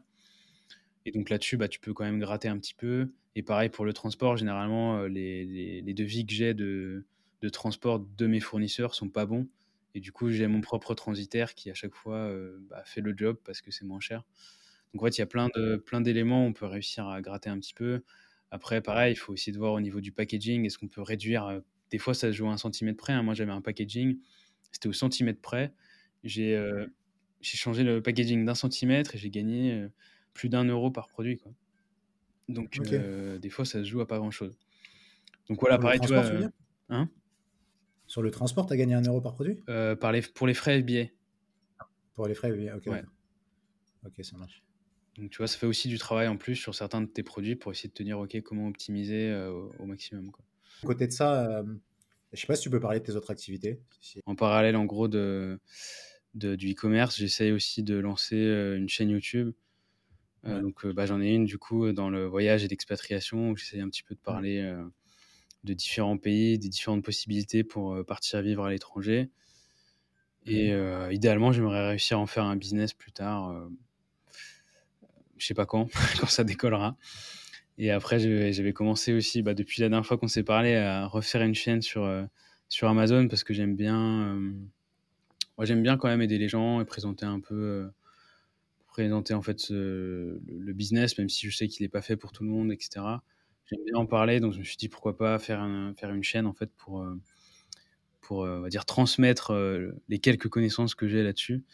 Et 1.07 1.13
donc 1.13 1.31
là-dessus, 1.31 1.57
bah, 1.57 1.69
tu 1.69 1.81
peux 1.81 1.93
quand 1.93 2.05
même 2.05 2.21
gratter 2.21 2.49
un 2.49 2.59
petit 2.59 2.75
peu. 2.75 3.11
Et 3.37 3.43
pareil 3.43 3.69
pour 3.69 3.85
le 3.85 3.93
transport, 3.93 4.37
généralement, 4.37 5.03
les, 5.05 5.45
les, 5.83 5.95
devis 5.95 6.25
que 6.25 6.33
j'ai 6.33 6.55
de, 6.55 7.05
transport 7.53 8.01
de 8.01 8.27
mes 8.27 8.41
fournisseurs 8.41 8.95
sont 8.95 9.09
pas 9.09 9.27
bons. 9.27 9.47
Et 9.95 10.01
du 10.01 10.13
coup, 10.13 10.31
j'ai 10.31 10.47
mon 10.47 10.61
propre 10.61 10.95
transitaire 10.95 11.55
qui, 11.55 11.71
à 11.71 11.75
chaque 11.75 11.95
fois, 11.95 12.17
euh, 12.17 12.59
bah, 12.69 12.83
fait 12.85 13.01
le 13.01 13.15
job 13.17 13.39
parce 13.45 13.61
que 13.61 13.71
c'est 13.71 13.85
moins 13.85 14.01
cher. 14.01 14.25
Donc, 14.93 15.03
en 15.03 15.07
fait, 15.07 15.19
il 15.19 15.21
y 15.21 15.23
a 15.23 15.27
plein, 15.27 15.49
de, 15.55 15.77
plein 15.77 16.01
d'éléments. 16.01 16.45
On 16.47 16.53
peut 16.53 16.67
réussir 16.67 17.07
à 17.09 17.21
gratter 17.21 17.49
un 17.49 17.59
petit 17.59 17.75
peu. 17.75 18.03
Après, 18.51 18.81
pareil, 18.81 19.13
il 19.13 19.17
faut 19.17 19.35
essayer 19.35 19.53
de 19.53 19.59
voir 19.59 19.73
au 19.73 19.81
niveau 19.81 20.01
du 20.01 20.11
packaging. 20.11 20.65
Est-ce 20.65 20.79
qu'on 20.79 20.89
peut 20.89 21.03
réduire 21.03 21.47
euh, 21.47 21.61
Des 21.91 21.99
fois, 21.99 22.15
ça 22.15 22.29
se 22.29 22.33
joue 22.33 22.49
à 22.49 22.53
un 22.53 22.57
centimètre 22.57 22.99
près. 22.99 23.13
Hein. 23.13 23.23
Moi, 23.23 23.35
j'avais 23.35 23.53
un 23.53 23.61
packaging. 23.61 24.19
C'était 24.73 24.89
au 24.89 24.93
centimètre 24.93 25.41
près. 25.41 25.73
Euh, 26.39 26.87
j'ai 27.41 27.59
changé 27.59 27.85
le 27.85 28.03
packaging 28.03 28.45
d'un 28.45 28.55
centimètre 28.55 29.15
et 29.15 29.19
j'ai 29.19 29.31
gagné 29.31 29.87
plus 30.35 30.49
d'un 30.49 30.65
euro 30.65 30.91
par 30.91 31.09
produit. 31.09 31.39
Quoi. 31.39 31.53
Donc, 32.49 32.79
des 32.79 33.51
fois, 33.51 33.65
ça 33.65 33.79
se 33.79 33.89
joue 33.89 34.01
à 34.01 34.07
pas 34.07 34.19
grand-chose. 34.19 34.59
Donc, 35.49 35.61
voilà, 35.61 35.79
pareil, 35.79 36.01
tu 36.01 36.09
vois. 36.09 36.25
Hein? 36.91 37.09
Sur 38.07 38.21
le 38.21 38.31
transport, 38.31 38.67
tu 38.67 38.75
as 38.75 38.77
gagné 38.77 38.95
un 38.95 39.03
euro 39.03 39.21
par 39.21 39.35
produit? 39.35 39.63
Euh, 39.69 39.97
par 39.97 40.13
les, 40.13 40.21
Pour 40.21 40.47
les 40.47 40.55
frais 40.55 40.83
billets. 40.83 41.15
Pour 42.15 42.29
les 42.29 42.35
frais 42.35 42.53
billets, 42.53 42.73
ok. 42.73 42.89
Ok, 44.05 44.23
ça 44.23 44.37
marche. 44.37 44.63
Donc 45.17 45.31
tu 45.31 45.39
vois, 45.39 45.47
ça 45.47 45.57
fait 45.57 45.67
aussi 45.67 45.89
du 45.89 45.97
travail 45.97 46.29
en 46.29 46.37
plus 46.37 46.57
sur 46.57 46.75
certains 46.75 47.01
de 47.01 47.07
tes 47.07 47.23
produits 47.23 47.57
pour 47.57 47.73
essayer 47.73 47.89
de 47.89 47.95
te 47.95 48.03
dire, 48.03 48.19
ok, 48.19 48.41
comment 48.43 48.67
optimiser 48.69 49.31
euh, 49.31 49.51
au 49.79 49.87
maximum. 49.87 50.31
Quoi. 50.31 50.45
À 50.83 50.87
côté 50.87 51.07
de 51.07 51.13
ça, 51.13 51.61
euh, 51.61 51.65
je 52.33 52.41
sais 52.41 52.47
pas 52.47 52.57
si 52.57 52.63
tu 52.63 52.71
peux 52.71 52.81
parler 52.81 52.99
de 53.01 53.05
tes 53.05 53.13
autres 53.13 53.31
activités. 53.31 53.81
En 54.27 54.35
parallèle, 54.35 54.77
en 54.77 54.85
gros, 54.85 55.09
de, 55.09 55.59
de 56.35 56.57
du 56.57 56.73
e-commerce, 56.73 57.17
j'essaye 57.17 57.53
aussi 57.53 57.83
de 57.83 57.95
lancer 57.97 58.37
une 58.37 58.89
chaîne 58.89 59.09
YouTube. 59.09 59.53
Donc 60.45 60.87
bah, 60.87 61.07
j'en 61.07 61.21
ai 61.21 61.31
une 61.31 61.47
du 61.47 61.59
coup 61.59 61.93
dans 61.93 62.11
le 62.11 62.27
voyage 62.27 62.65
et 62.65 62.69
l'expatriation 62.69 63.51
où 63.51 63.57
j'essaye 63.57 63.81
un 63.81 63.89
petit 63.89 64.03
peu 64.03 64.15
de 64.15 64.21
parler 64.21 64.63
de 65.65 65.73
différents 65.73 66.19
pays, 66.19 66.59
des 66.59 66.69
différentes 66.69 67.05
possibilités 67.05 67.65
pour 67.65 67.95
euh, 67.95 68.05
partir 68.05 68.43
vivre 68.43 68.65
à 68.65 68.71
l'étranger. 68.71 69.31
Et 70.47 70.73
euh, 70.73 71.11
idéalement, 71.11 71.53
j'aimerais 71.53 71.89
réussir 71.89 72.19
à 72.19 72.21
en 72.21 72.27
faire 72.27 72.45
un 72.45 72.57
business 72.57 72.93
plus 72.93 73.13
tard. 73.13 73.51
Euh, 73.51 73.69
je 75.39 75.47
sais 75.47 75.55
pas 75.55 75.65
quand, 75.65 75.89
quand 76.21 76.27
ça 76.27 76.45
décollera. 76.45 76.97
Et 77.79 77.91
après, 77.91 78.21
j'avais 78.53 78.73
commencé 78.73 79.13
aussi, 79.15 79.43
bah, 79.43 79.55
depuis 79.55 79.81
la 79.81 79.89
dernière 79.89 80.07
fois 80.07 80.19
qu'on 80.19 80.29
s'est 80.29 80.45
parlé, 80.45 80.77
à 80.77 81.07
refaire 81.07 81.43
une 81.43 81.57
chaîne 81.57 81.83
sur, 81.83 82.09
sur 82.69 82.89
Amazon 82.89 83.27
parce 83.27 83.43
que 83.43 83.53
j'aime 83.53 83.75
bien, 83.75 84.41
moi 85.59 85.65
j'aime 85.65 85.83
bien 85.83 85.97
quand 85.97 86.07
même 86.07 86.23
aider 86.23 86.39
les 86.39 86.49
gens 86.49 86.81
et 86.81 86.85
présenter 86.85 87.27
un 87.27 87.41
peu, 87.41 87.91
présenter 88.95 89.35
en 89.35 89.43
fait 89.43 89.71
le, 89.71 90.41
business, 90.73 91.19
même 91.19 91.29
si 91.29 91.51
je 91.51 91.57
sais 91.57 91.67
qu'il 91.67 91.85
n'est 91.85 91.89
pas 91.89 92.01
fait 92.01 92.17
pour 92.17 92.31
tout 92.31 92.45
le 92.45 92.51
monde, 92.51 92.71
etc. 92.71 93.05
J'aime 93.67 93.81
bien 93.85 93.97
en 93.97 94.07
parler, 94.07 94.39
donc 94.39 94.53
je 94.53 94.61
me 94.61 94.65
suis 94.65 94.77
dit 94.77 94.89
pourquoi 94.89 95.17
pas 95.17 95.37
faire, 95.41 95.67
faire 95.99 96.15
une 96.15 96.23
chaîne 96.23 96.47
en 96.47 96.53
fait 96.53 96.71
pour, 96.77 97.03
euh, 97.03 97.21
pour 98.21 98.45
euh, 98.45 98.59
on 98.59 98.61
va 98.61 98.69
dire, 98.69 98.85
transmettre 98.85 99.51
euh, 99.51 99.91
les 100.09 100.21
quelques 100.21 100.49
connaissances 100.49 100.95
que 100.95 101.09
j'ai 101.09 101.25
là-dessus. 101.25 101.65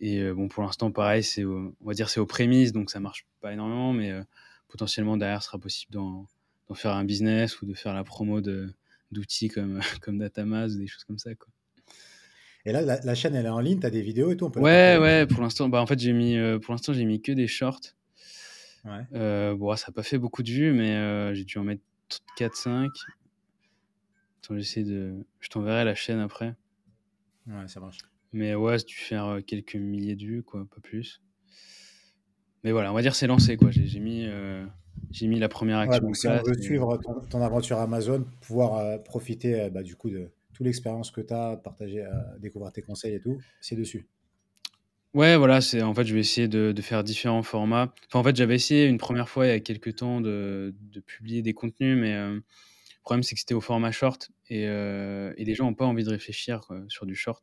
Et 0.00 0.30
bon, 0.30 0.48
pour 0.48 0.62
l'instant, 0.62 0.92
pareil, 0.92 1.24
c'est 1.24 1.44
on 1.44 1.74
va 1.80 1.94
dire 1.94 2.08
c'est 2.08 2.20
aux 2.20 2.26
prémices, 2.26 2.72
donc 2.72 2.90
ça 2.90 3.00
marche 3.00 3.26
pas 3.40 3.52
énormément, 3.52 3.92
mais 3.92 4.12
potentiellement 4.68 5.16
derrière, 5.16 5.42
ce 5.42 5.48
sera 5.48 5.58
possible 5.58 5.92
d'en 5.92 6.28
faire 6.74 6.92
un 6.92 7.04
business 7.04 7.60
ou 7.62 7.66
de 7.66 7.74
faire 7.74 7.94
la 7.94 8.04
promo 8.04 8.40
d'outils 8.40 9.48
comme, 9.48 9.80
comme 10.02 10.18
Datamaz 10.18 10.76
ou 10.76 10.78
des 10.78 10.86
choses 10.86 11.02
comme 11.02 11.18
ça. 11.18 11.34
Quoi. 11.34 11.48
Et 12.64 12.72
là, 12.72 12.82
la, 12.82 13.14
chaîne, 13.14 13.34
elle 13.34 13.46
est 13.46 13.50
en 13.50 13.60
ligne, 13.60 13.80
tu 13.80 13.86
as 13.86 13.90
des 13.90 14.02
vidéos 14.02 14.30
et 14.30 14.36
tout 14.36 14.46
on 14.46 14.50
peut 14.50 14.60
Ouais, 14.60 14.98
ouais, 15.00 15.26
pour 15.26 15.42
l'instant, 15.42 15.68
bah, 15.68 15.80
en 15.80 15.86
fait, 15.86 15.98
j'ai 15.98 16.12
mis, 16.12 16.36
pour 16.62 16.74
l'instant, 16.74 16.92
j'ai 16.92 17.04
mis 17.04 17.22
que 17.22 17.32
des 17.32 17.46
shorts. 17.46 17.94
Euh, 19.14 19.56
bon, 19.56 19.74
ça 19.76 19.86
n'a 19.88 19.92
pas 19.92 20.02
fait 20.02 20.18
beaucoup 20.18 20.42
de 20.42 20.50
vues, 20.50 20.72
mais 20.72 20.94
euh, 20.94 21.34
j'ai 21.34 21.44
dû 21.44 21.58
en 21.58 21.64
mettre 21.64 21.82
4-5. 22.38 22.88
Attends, 24.42 24.56
j'essaie 24.56 24.84
de. 24.84 25.14
Je 25.40 25.48
t'enverrai 25.48 25.84
la 25.84 25.94
chaîne 25.94 26.20
après. 26.20 26.54
Ouais, 27.46 27.68
ça 27.68 27.80
marche. 27.80 27.98
Mais 28.32 28.54
ouais, 28.54 28.78
tu 28.78 28.98
faire 28.98 29.26
euh, 29.26 29.40
quelques 29.40 29.76
milliers 29.76 30.16
de 30.16 30.24
vues, 30.24 30.42
quoi, 30.42 30.66
pas 30.74 30.80
plus. 30.80 31.22
Mais 32.64 32.72
voilà, 32.72 32.90
on 32.90 32.94
va 32.94 33.02
dire 33.02 33.14
c'est 33.14 33.26
lancé, 33.26 33.56
quoi. 33.56 33.70
J'ai 33.70 34.00
mis, 34.00 34.26
j'ai 35.10 35.28
mis 35.28 35.38
la 35.38 35.48
première 35.48 35.78
action. 35.78 36.02
donc, 36.02 36.16
si 36.16 36.26
on 36.26 36.42
veut 36.42 36.60
suivre 36.60 36.98
ton, 37.30 37.40
aventure 37.40 37.78
Amazon, 37.78 38.26
pouvoir 38.40 39.02
profiter 39.04 39.70
bah, 39.70 39.84
du 39.84 39.94
coup 39.94 40.10
de 40.10 40.32
toute 40.58 40.66
l'expérience 40.66 41.10
que 41.12 41.20
tu 41.20 41.32
as, 41.32 41.56
partager, 41.56 42.04
découvrir 42.40 42.72
tes 42.72 42.82
conseils 42.82 43.14
et 43.14 43.20
tout, 43.20 43.38
c'est 43.60 43.76
dessus. 43.76 44.06
Ouais, 45.14 45.36
voilà, 45.36 45.60
c'est 45.60 45.80
en 45.82 45.94
fait, 45.94 46.04
je 46.04 46.14
vais 46.14 46.20
essayer 46.20 46.48
de, 46.48 46.74
faire 46.82 47.02
différents 47.02 47.42
formats. 47.42 47.94
Enfin, 48.08 48.18
en 48.18 48.24
fait, 48.24 48.36
j'avais 48.36 48.56
essayé 48.56 48.86
une 48.86 48.98
première 48.98 49.28
fois 49.28 49.46
il 49.46 49.50
y 49.50 49.52
a 49.52 49.60
quelques 49.60 49.96
temps 49.96 50.20
de, 50.20 50.74
publier 51.06 51.40
des 51.42 51.54
contenus, 51.54 51.96
mais 51.98 52.14
euh, 52.14 52.34
le 52.34 52.42
problème, 53.02 53.22
c'est 53.22 53.34
que 53.34 53.40
c'était 53.40 53.54
au 53.54 53.60
format 53.60 53.90
short 53.90 54.30
et, 54.50 54.66
euh, 54.66 55.32
les 55.38 55.54
gens 55.54 55.64
n'ont 55.64 55.74
pas 55.74 55.86
envie 55.86 56.04
de 56.04 56.10
réfléchir 56.10 56.60
sur 56.88 57.06
du 57.06 57.14
short. 57.14 57.42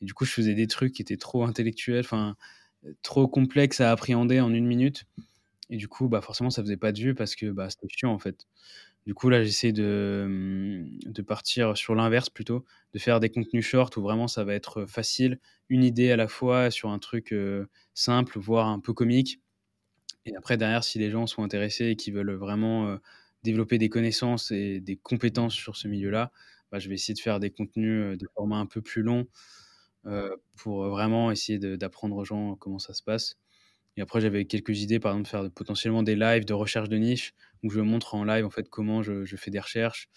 Et 0.00 0.04
du 0.04 0.14
coup, 0.14 0.24
je 0.24 0.32
faisais 0.32 0.54
des 0.54 0.66
trucs 0.66 0.92
qui 0.92 1.02
étaient 1.02 1.16
trop 1.16 1.44
intellectuels, 1.44 2.04
enfin, 2.04 2.36
trop 3.02 3.26
complexes 3.26 3.80
à 3.80 3.90
appréhender 3.90 4.40
en 4.40 4.52
une 4.52 4.66
minute. 4.66 5.04
Et 5.68 5.76
du 5.76 5.88
coup, 5.88 6.08
bah, 6.08 6.20
forcément, 6.20 6.50
ça 6.50 6.62
faisait 6.62 6.76
pas 6.76 6.92
de 6.92 7.00
vue 7.00 7.14
parce 7.14 7.34
que 7.34 7.50
bah, 7.50 7.70
c'était 7.70 7.88
chiant 7.88 8.12
en 8.12 8.18
fait. 8.18 8.46
Du 9.06 9.14
coup, 9.14 9.28
là, 9.30 9.42
j'essaie 9.42 9.72
de, 9.72 10.26
mmh, 10.28 10.98
de 11.12 11.22
partir 11.22 11.76
sur 11.76 11.94
l'inverse 11.94 12.30
plutôt, 12.30 12.64
de 12.92 12.98
faire 12.98 13.18
des 13.20 13.30
contenus 13.30 13.64
shorts 13.66 13.90
où 13.96 14.02
vraiment 14.02 14.28
ça 14.28 14.44
va 14.44 14.54
être 14.54 14.86
facile, 14.86 15.38
une 15.68 15.84
idée 15.84 16.10
à 16.10 16.16
la 16.16 16.28
fois 16.28 16.70
sur 16.70 16.90
un 16.90 16.98
truc 16.98 17.34
simple, 17.94 18.38
voire 18.38 18.68
un 18.68 18.78
peu 18.80 18.92
comique. 18.92 19.40
Et 20.26 20.36
après, 20.36 20.56
derrière, 20.56 20.84
si 20.84 20.98
les 20.98 21.10
gens 21.10 21.26
sont 21.26 21.42
intéressés 21.44 21.86
et 21.88 21.96
qui 21.96 22.10
veulent 22.10 22.32
vraiment 22.34 22.98
développer 23.44 23.78
des 23.78 23.88
connaissances 23.90 24.50
et 24.52 24.80
des 24.80 24.96
compétences 24.96 25.54
sur 25.54 25.76
ce 25.76 25.88
milieu-là, 25.88 26.32
bah, 26.72 26.78
je 26.78 26.88
vais 26.88 26.94
essayer 26.96 27.14
de 27.14 27.20
faire 27.20 27.40
des 27.40 27.50
contenus 27.50 28.18
de 28.18 28.28
format 28.36 28.58
un 28.58 28.66
peu 28.66 28.82
plus 28.82 29.02
long 29.02 29.26
pour 30.56 30.88
vraiment 30.88 31.30
essayer 31.30 31.58
d'apprendre 31.58 32.16
aux 32.16 32.24
gens 32.24 32.56
comment 32.56 32.78
ça 32.78 32.94
se 32.94 33.02
passe. 33.02 33.36
Et 33.96 34.02
après, 34.02 34.20
j'avais 34.20 34.44
quelques 34.44 34.80
idées, 34.80 35.00
par 35.00 35.12
exemple, 35.12 35.24
de 35.24 35.30
faire 35.30 35.50
potentiellement 35.50 36.02
des 36.02 36.16
lives 36.16 36.44
de 36.44 36.52
recherche 36.52 36.88
de 36.88 36.96
niche, 36.96 37.34
où 37.62 37.70
je 37.70 37.80
montre 37.80 38.14
en 38.14 38.24
live 38.24 38.44
en 38.44 38.50
fait 38.50 38.68
comment 38.68 39.02
je, 39.02 39.24
fais 39.36 39.50
des 39.50 39.60
recherches, 39.60 40.08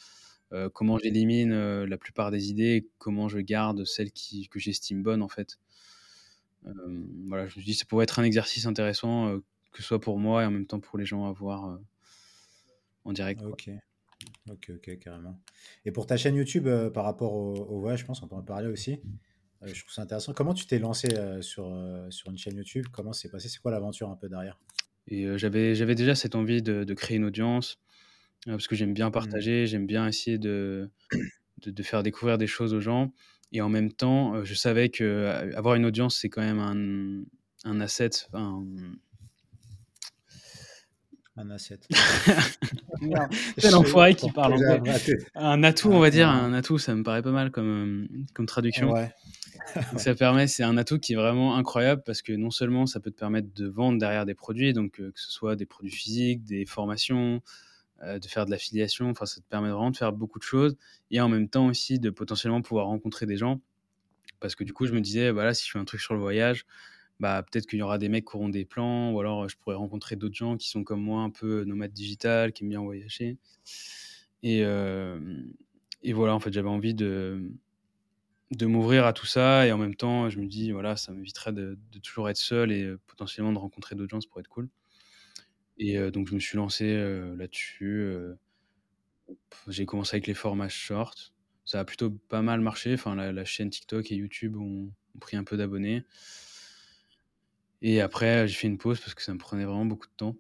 euh, 0.51 0.69
comment 0.69 0.97
j'élimine 0.97 1.51
euh, 1.51 1.86
la 1.86 1.97
plupart 1.97 2.32
des 2.32 2.49
idées, 2.49 2.88
comment 2.97 3.28
je 3.28 3.39
garde 3.39 3.84
celles 3.86 4.11
qui, 4.11 4.47
que 4.47 4.59
j'estime 4.59 5.03
bonnes 5.03 5.21
en 5.21 5.28
fait. 5.28 5.57
Euh, 6.65 6.71
voilà, 7.28 7.47
je 7.47 7.59
me 7.59 7.63
dis 7.63 7.74
ça 7.74 7.86
pourrait 7.86 8.03
être 8.03 8.19
un 8.19 8.24
exercice 8.24 8.65
intéressant, 8.65 9.39
que 9.71 9.82
ce 9.82 9.84
soit 9.84 9.99
pour 9.99 10.19
moi 10.19 10.43
et 10.43 10.45
en 10.45 10.51
même 10.51 10.65
temps 10.65 10.80
pour 10.80 10.97
les 10.97 11.05
gens 11.05 11.26
à 11.26 11.32
voir 11.32 11.80
en 13.03 13.13
direct. 13.13 13.41
Ok. 13.41 13.69
Ok, 14.49 14.99
carrément. 14.99 15.38
Et 15.84 15.91
pour 15.91 16.05
ta 16.05 16.15
chaîne 16.15 16.36
YouTube, 16.36 16.69
par 16.93 17.03
rapport 17.03 17.34
au, 17.34 17.80
voyage, 17.82 17.99
je 17.99 18.05
pense 18.05 18.21
qu'on 18.21 18.28
peut 18.28 18.36
en 18.36 18.41
parler 18.41 18.69
aussi. 18.69 19.01
Je 19.66 19.80
trouve 19.82 19.93
ça 19.93 20.01
intéressant. 20.01 20.34
Comment 20.34 20.53
tu 20.53 20.66
t'es 20.66 20.80
lancé 20.80 21.07
sur, 21.41 21.72
sur 22.09 22.30
une 22.32 22.38
chaîne 22.38 22.55
YouTube? 22.55 22.86
Comment 22.91 23.14
c'est 23.14 23.30
passé? 23.30 23.49
C'est 23.49 23.59
quoi 23.59 23.72
l'aventure 23.72 24.09
un 24.09 24.16
peu 24.16 24.30
derrière? 24.30 24.59
Et 25.07 25.38
j'avais, 25.38 25.76
j'avais 25.76 25.95
déjà 25.95 26.16
cette 26.16 26.36
envie 26.36 26.61
de, 26.61 26.84
de 26.84 26.93
créer 26.93 27.18
une 27.18 27.26
audience 27.26 27.80
parce 28.45 28.68
que 28.68 28.76
j'aime 28.76 28.93
bien 28.93 29.09
mmh. 29.09 29.14
partager, 29.14 29.68
j'aime 29.68 29.86
bien 29.86 30.07
essayer 30.07 30.38
de, 30.38 30.89
de, 31.61 31.72
de, 31.72 31.84
faire 31.84 32.03
découvrir 32.03 32.38
des 32.38 32.47
choses 32.47 32.74
aux 32.74 32.82
gens. 32.82 33.14
Et 33.51 33.61
en 33.61 33.70
même 33.70 33.91
temps, 33.91 34.43
je 34.43 34.53
savais 34.53 34.89
que 34.89 35.51
avoir 35.55 35.76
une 35.76 35.86
audience, 35.86 36.18
c'est 36.18 36.30
quand 36.30 36.41
même 36.41 36.59
un, 36.59 37.70
un 37.70 37.80
asset, 37.82 38.09
un, 38.34 38.66
un 41.38 41.50
asset. 41.50 41.80
c'est 43.58 43.72
l'enfoiré 43.72 44.16
qui 44.16 44.32
parle 44.32 44.56
Un 45.36 45.64
atout, 45.64 45.92
on 45.92 46.00
va 46.00 46.10
dire. 46.10 46.30
Un 46.30 46.54
atout, 46.54 46.78
ça 46.78 46.94
me 46.94 47.04
paraît 47.04 47.24
pas 47.24 47.32
mal 47.32 47.52
comme, 47.52 48.06
euh, 48.06 48.24
comme 48.34 48.46
traduction. 48.46 48.94
ça 49.98 50.16
permet, 50.16 50.48
c'est 50.48 50.64
un 50.64 50.78
atout 50.78 51.00
qui 51.00 51.14
est 51.14 51.16
vraiment 51.16 51.56
incroyable 51.56 52.04
parce 52.06 52.22
que 52.22 52.34
non 52.34 52.52
seulement 52.52 52.86
ça 52.86 53.00
peut 53.00 53.12
te 53.12 53.18
permettre 53.18 53.48
de 53.56 53.68
vendre 53.68 53.98
derrière 53.98 54.26
des 54.26 54.36
produits, 54.36 54.74
donc 54.74 55.00
euh, 55.00 55.12
que 55.12 55.20
ce 55.20 55.32
soit 55.32 55.56
des 55.56 55.66
produits 55.66 55.92
physiques, 55.92 56.44
des 56.44 56.66
formations, 56.66 57.42
euh, 58.04 58.20
de 58.20 58.26
faire 58.28 58.46
de 58.46 58.52
l'affiliation, 58.52 59.10
enfin 59.10 59.26
ça 59.26 59.42
te 59.42 59.46
permet 59.48 59.70
vraiment 59.70 59.92
de 59.92 59.98
faire 59.98 60.12
beaucoup 60.12 60.40
de 60.40 60.44
choses 60.44 60.76
et 61.10 61.22
en 61.22 61.30
même 61.30 61.48
temps 61.48 61.68
aussi 61.68 62.00
de 62.00 62.10
potentiellement 62.10 62.62
pouvoir 62.62 62.88
rencontrer 62.88 63.26
des 63.26 63.38
gens 63.38 63.62
parce 64.40 64.56
que 64.56 64.64
du 64.64 64.74
coup 64.74 64.86
je 64.86 64.94
me 64.94 65.00
disais 65.00 65.32
voilà 65.32 65.54
si 65.54 65.66
je 65.66 65.72
fais 65.72 65.80
un 65.80 65.86
truc 65.86 66.02
sur 66.02 66.14
le 66.14 66.20
voyage 66.20 66.66
bah, 67.24 67.41
peut-être 67.41 67.67
qu'il 67.67 67.80
y 67.80 67.82
aura 67.82 67.97
des 67.97 68.09
mecs 68.09 68.26
qui 68.28 68.36
auront 68.36 68.49
des 68.49 68.65
plans, 68.65 69.13
ou 69.13 69.19
alors 69.21 69.47
je 69.47 69.55
pourrais 69.55 69.78
rencontrer 69.78 70.17
d'autres 70.17 70.36
gens 70.36 70.57
qui 70.57 70.69
sont 70.69 70.84
comme 70.84 71.01
moi, 71.01 71.21
un 71.21 71.30
peu 71.30 71.63
nomades 71.63 71.93
digital, 71.93 72.51
qui 72.51 72.63
aiment 72.63 72.69
bien 72.71 72.82
voyager. 72.82 73.38
Et, 74.43 74.61
voilà, 76.11 76.36
en 76.36 76.39
fait, 76.41 76.51
j'avais 76.51 76.67
envie 76.67 76.93
de, 76.93 77.49
m'ouvrir 78.61 79.05
à 79.05 79.13
tout 79.13 79.26
ça, 79.26 79.65
et 79.65 79.71
en 79.71 79.78
même 79.78 79.95
temps, 79.95 80.30
je 80.30 80.38
me 80.38 80.47
dis, 80.47 80.71
voilà, 80.74 80.97
ça 80.97 81.13
m'éviterait 81.13 81.53
de, 81.53 81.80
de, 81.93 81.99
toujours 81.99 82.30
être 82.30 82.36
seul 82.36 82.74
et 82.74 82.93
potentiellement 83.07 83.53
de 83.53 83.57
rencontrer 83.57 83.95
d'autres 83.95 84.11
gens, 84.11 84.19
ça 84.19 84.28
pourrait 84.30 84.41
être 84.41 84.49
cool. 84.49 84.67
Et 85.78 85.97
donc, 86.11 86.28
je 86.28 86.36
me 86.36 86.39
suis 86.41 86.57
lancé 86.57 86.93
là-dessus. 87.38 88.13
J'ai 89.69 89.86
commencé 89.86 90.15
avec 90.17 90.28
les 90.28 90.34
formats 90.34 90.67
short. 90.67 91.34
Ça 91.63 91.80
a 91.80 91.86
plutôt 91.86 92.11
pas 92.11 92.41
mal 92.41 92.59
marché. 92.59 92.93
Enfin, 92.95 93.15
la, 93.15 93.45
chaîne 93.45 93.69
TikTok 93.69 94.11
et 94.11 94.15
YouTube 94.15 94.57
ont 94.57 94.91
pris 95.21 95.38
un 95.38 95.45
peu 95.45 95.55
d'abonnés. 95.55 96.03
Et 97.84 98.02
après, 98.02 98.48
j'ai 98.48 98.56
fait 98.56 98.68
une 98.68 98.80
pause 98.80 99.00
parce 99.00 99.14
que 99.14 99.22
ça 99.22 99.34
me 99.34 99.38
prenait 99.38 99.66
vraiment 99.66 99.86
beaucoup 99.86 100.08
de 100.08 100.14
temps. 100.16 100.36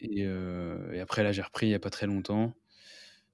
Et, 0.00 0.20
et 0.20 1.00
après, 1.00 1.22
là, 1.22 1.32
j'ai 1.32 1.42
repris 1.42 1.66
il 1.66 1.70
n'y 1.70 1.74
a 1.74 1.80
pas 1.80 1.90
très 1.90 2.06
longtemps. 2.06 2.54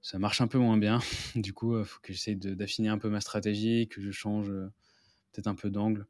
Ça 0.01 0.19
marche 0.19 0.41
un 0.41 0.47
peu 0.47 0.59
moins 0.59 0.79
bien. 0.79 1.01
du 1.35 1.53
coup, 1.53 1.79
il 1.79 1.85
faut 1.85 2.01
que 2.01 2.13
j'essaye 2.13 2.37
d'affiner 2.37 2.89
un 2.89 2.99
peu 2.99 3.11
ma 3.11 3.21
stratégie, 3.21 3.89
que 3.89 4.01
je 4.01 4.13
change 4.13 4.47
peut-être 4.47 5.49
un 5.49 5.57
peu 5.57 5.71
d'angle. 5.71 6.07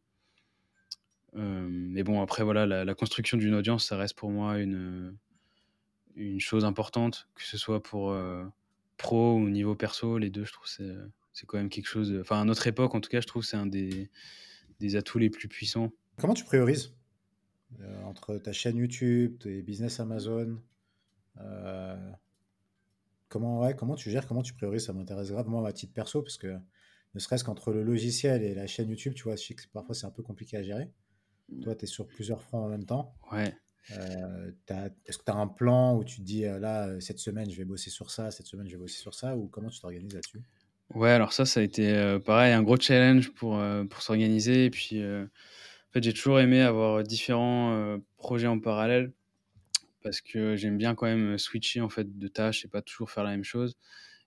mais 1.34 2.02
bon, 2.02 2.22
après, 2.22 2.44
voilà, 2.44 2.66
la, 2.84 2.94
construction 2.94 3.38
d'une 3.38 3.54
audience, 3.54 3.86
ça 3.86 3.96
reste 3.96 4.14
pour 4.14 4.30
moi 4.30 4.58
une, 4.58 5.16
une 6.16 6.40
chose 6.40 6.66
importante, 6.66 7.28
que 7.34 7.42
ce 7.42 7.56
soit 7.56 7.82
pour 7.82 8.14
pro 8.98 9.36
ou 9.36 9.48
niveau 9.48 9.74
perso, 9.74 10.18
les 10.18 10.30
deux, 10.30 10.44
je 10.44 10.52
trouve 10.52 10.68
c'est 10.68 10.94
c'est 11.32 11.44
quand 11.46 11.58
même 11.58 11.68
quelque 11.68 11.88
chose. 11.88 12.16
Enfin, 12.18 12.40
à 12.40 12.44
notre 12.44 12.66
époque, 12.66 12.94
en 12.94 13.00
tout 13.00 13.10
cas, 13.10 13.20
je 13.20 13.26
trouve 13.26 13.44
c'est 13.44 13.58
un 13.58 13.66
des, 13.66 14.10
des 14.80 14.96
atouts 14.96 15.18
les 15.18 15.28
plus 15.28 15.48
puissants. 15.48 15.92
Comment 16.18 16.32
tu 16.32 16.44
priorises? 16.44 16.94
Euh, 17.80 18.02
entre 18.04 18.36
ta 18.38 18.52
chaîne 18.52 18.76
YouTube, 18.76 19.38
tes 19.40 19.62
business 19.62 20.00
Amazon. 20.00 20.60
Euh, 21.40 22.10
comment, 23.28 23.60
ouais, 23.60 23.74
comment 23.74 23.96
tu 23.96 24.10
gères, 24.10 24.26
comment 24.26 24.42
tu 24.42 24.54
priorises 24.54 24.86
Ça 24.86 24.92
m'intéresse 24.92 25.30
grave, 25.30 25.48
moi, 25.48 25.66
à 25.68 25.72
titre 25.72 25.92
perso, 25.92 26.22
parce 26.22 26.38
que 26.38 26.56
ne 27.14 27.20
serait-ce 27.20 27.44
qu'entre 27.44 27.72
le 27.72 27.82
logiciel 27.82 28.42
et 28.42 28.54
la 28.54 28.66
chaîne 28.66 28.88
YouTube, 28.88 29.14
tu 29.14 29.24
vois, 29.24 29.36
je 29.36 29.44
sais 29.44 29.54
que 29.54 29.62
parfois 29.72 29.94
c'est 29.94 30.06
un 30.06 30.10
peu 30.10 30.22
compliqué 30.22 30.56
à 30.56 30.62
gérer. 30.62 30.90
Toi, 31.62 31.74
tu 31.74 31.84
es 31.84 31.86
sur 31.86 32.06
plusieurs 32.06 32.42
fronts 32.42 32.64
en 32.64 32.68
même 32.68 32.84
temps. 32.84 33.14
Ouais. 33.32 33.54
Euh, 33.92 34.50
est-ce 35.06 35.18
que 35.18 35.24
tu 35.24 35.30
as 35.30 35.36
un 35.36 35.46
plan 35.46 35.96
où 35.96 36.04
tu 36.04 36.16
te 36.16 36.22
dis, 36.22 36.42
là, 36.42 37.00
cette 37.00 37.18
semaine, 37.18 37.50
je 37.50 37.56
vais 37.56 37.64
bosser 37.64 37.90
sur 37.90 38.10
ça, 38.10 38.30
cette 38.30 38.46
semaine, 38.46 38.66
je 38.68 38.72
vais 38.72 38.80
bosser 38.82 38.98
sur 38.98 39.14
ça, 39.14 39.36
ou 39.36 39.46
comment 39.48 39.68
tu 39.68 39.80
t'organises 39.80 40.14
là-dessus? 40.14 40.42
Ouais, 40.94 41.10
alors 41.10 41.32
ça, 41.32 41.44
ça 41.46 41.60
a 41.60 41.62
été 41.62 42.18
pareil, 42.24 42.52
un 42.52 42.62
gros 42.62 42.76
challenge 42.78 43.32
pour, 43.32 43.60
pour 43.90 44.02
s'organiser. 44.02 44.66
Et 44.66 44.70
puis, 44.70 45.00
fait, 45.96 46.02
j'ai 46.02 46.12
toujours 46.12 46.40
aimé 46.40 46.60
avoir 46.60 47.02
différents 47.02 47.72
euh, 47.72 47.96
projets 48.18 48.46
en 48.46 48.60
parallèle 48.60 49.14
parce 50.02 50.20
que 50.20 50.54
j'aime 50.54 50.76
bien 50.76 50.94
quand 50.94 51.06
même 51.06 51.38
switcher 51.38 51.80
en 51.80 51.88
fait 51.88 52.18
de 52.18 52.28
tâches 52.28 52.66
et 52.66 52.68
pas 52.68 52.82
toujours 52.82 53.10
faire 53.10 53.24
la 53.24 53.30
même 53.30 53.44
chose. 53.44 53.76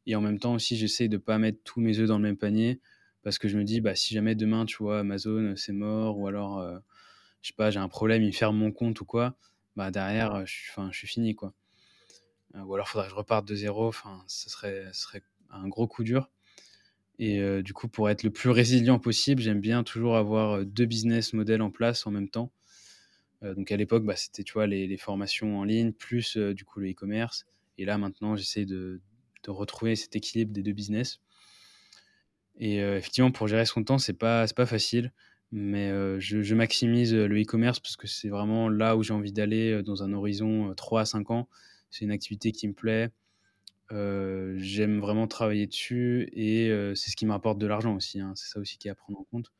Et 0.07 0.15
en 0.15 0.22
même 0.22 0.39
temps 0.39 0.55
aussi, 0.55 0.78
j'essaie 0.78 1.09
de 1.09 1.17
pas 1.17 1.38
mettre 1.38 1.59
tous 1.63 1.80
mes 1.80 1.99
œufs 1.99 2.07
dans 2.07 2.17
le 2.17 2.24
même 2.24 2.38
panier 2.38 2.82
parce 3.22 3.38
que 3.38 3.47
je 3.47 3.55
me 3.55 3.63
dis, 3.63 3.82
bah, 3.82 3.93
si 3.93 4.15
jamais 4.15 4.34
demain, 4.34 4.65
tu 4.65 4.78
vois, 4.78 4.99
Amazon, 4.99 5.53
c'est 5.55 5.74
mort 5.74 6.17
ou 6.17 6.28
alors, 6.28 6.57
euh, 6.59 6.80
je 7.43 7.49
sais 7.49 7.55
pas, 7.55 7.70
j'ai 7.70 7.80
un 7.80 7.88
problème, 7.88 8.24
il 8.24 8.34
ferme 8.34 8.57
mon 8.57 8.72
compte 8.72 8.99
ou 9.01 9.05
quoi, 9.05 9.38
bah, 9.76 9.91
derrière, 9.91 10.45
je 10.47 10.53
suis, 10.91 11.07
fini, 11.07 11.36
quoi. 11.36 11.53
Euh, 12.55 12.61
ou 12.61 12.74
alors, 12.74 12.89
faudrait 12.89 13.07
que 13.07 13.11
je 13.11 13.15
reparte 13.15 13.47
de 13.47 13.53
zéro, 13.53 13.88
enfin, 13.88 14.24
ce 14.28 14.49
serait 14.49 15.22
un 15.51 15.67
gros 15.67 15.88
coup 15.88 16.03
dur. 16.03 16.32
Et 17.20 17.41
du 17.63 17.74
coup, 17.74 17.89
pour 17.89 18.09
être 18.09 18.24
le 18.24 18.30
plus 18.30 18.49
résilient 18.49 18.97
possible, 18.97 19.41
j'aime 19.41 19.59
bien 19.59 19.84
toujours 19.84 20.15
avoir 20.15 20.65
deux 20.65 20.86
business 20.86 21.34
models 21.34 21.61
en 21.61 21.70
place 21.70 22.07
en 22.07 22.11
même 22.11 22.30
temps. 22.30 22.49
donc 23.41 23.72
à 23.74 23.78
l'époque, 23.78 24.05
bah, 24.05 24.15
c'était 24.15 24.43
tu 24.43 24.53
vois 24.53 24.67
les, 24.67 24.97
formations 24.97 25.59
en 25.59 25.65
ligne 25.65 25.91
plus 25.91 26.38
du 26.38 26.63
coup 26.63 26.80
le 26.80 26.91
e-commerce. 26.91 27.45
Et 27.78 27.84
là 27.84 27.97
maintenant, 27.97 28.38
j'essaie 28.38 28.65
de, 28.65 29.01
de, 29.43 29.51
retrouver 29.51 29.97
cet 29.97 30.15
équilibre 30.15 30.53
des 30.53 30.63
deux 30.63 30.72
business. 30.72 31.20
Et 32.57 32.78
effectivement, 32.78 33.32
pour 33.32 33.49
gérer 33.49 33.65
son 33.65 33.84
temps, 33.84 33.97
c'est 33.97 34.13
pas 34.13 34.45
pas 34.55 34.65
facile, 34.65 35.11
mais 35.51 35.89
je, 36.22 36.41
je, 36.41 36.55
maximise 36.55 37.13
le 37.13 37.41
e-commerce 37.41 37.82
parce 37.82 37.97
que 37.97 38.07
c'est 38.07 38.30
vraiment 38.30 38.70
là 38.70 38.95
où 38.95 39.03
j'ai 39.03 39.13
envie 39.13 39.34
d'aller 39.34 39.84
dans 39.84 40.03
un 40.03 40.13
horizon 40.13 40.74
3 40.74 41.01
à 41.01 41.05
5 41.05 41.32
ans. 41.32 41.49
C'est 41.89 42.05
une 42.05 42.11
activité 42.11 42.53
qui 42.53 42.65
me 42.67 42.74
plaît. 42.74 43.09
J'aime 43.92 45.00
vraiment 45.00 45.28
travailler 45.28 45.68
dessus 45.68 46.30
et 46.34 46.70
c'est 46.96 47.10
ce 47.10 47.16
qui 47.16 47.26
m'apporte 47.26 47.58
de 47.58 47.68
l'argent 47.68 47.96
aussi. 47.96 48.20
Hein. 48.20 48.34
C'est 48.36 48.50
ça 48.50 48.60
aussi 48.60 48.78
qui 48.78 48.88
est 48.88 48.92
à 48.92 48.96
prendre 48.96 49.20
en 49.20 49.24
compte. 49.24 49.52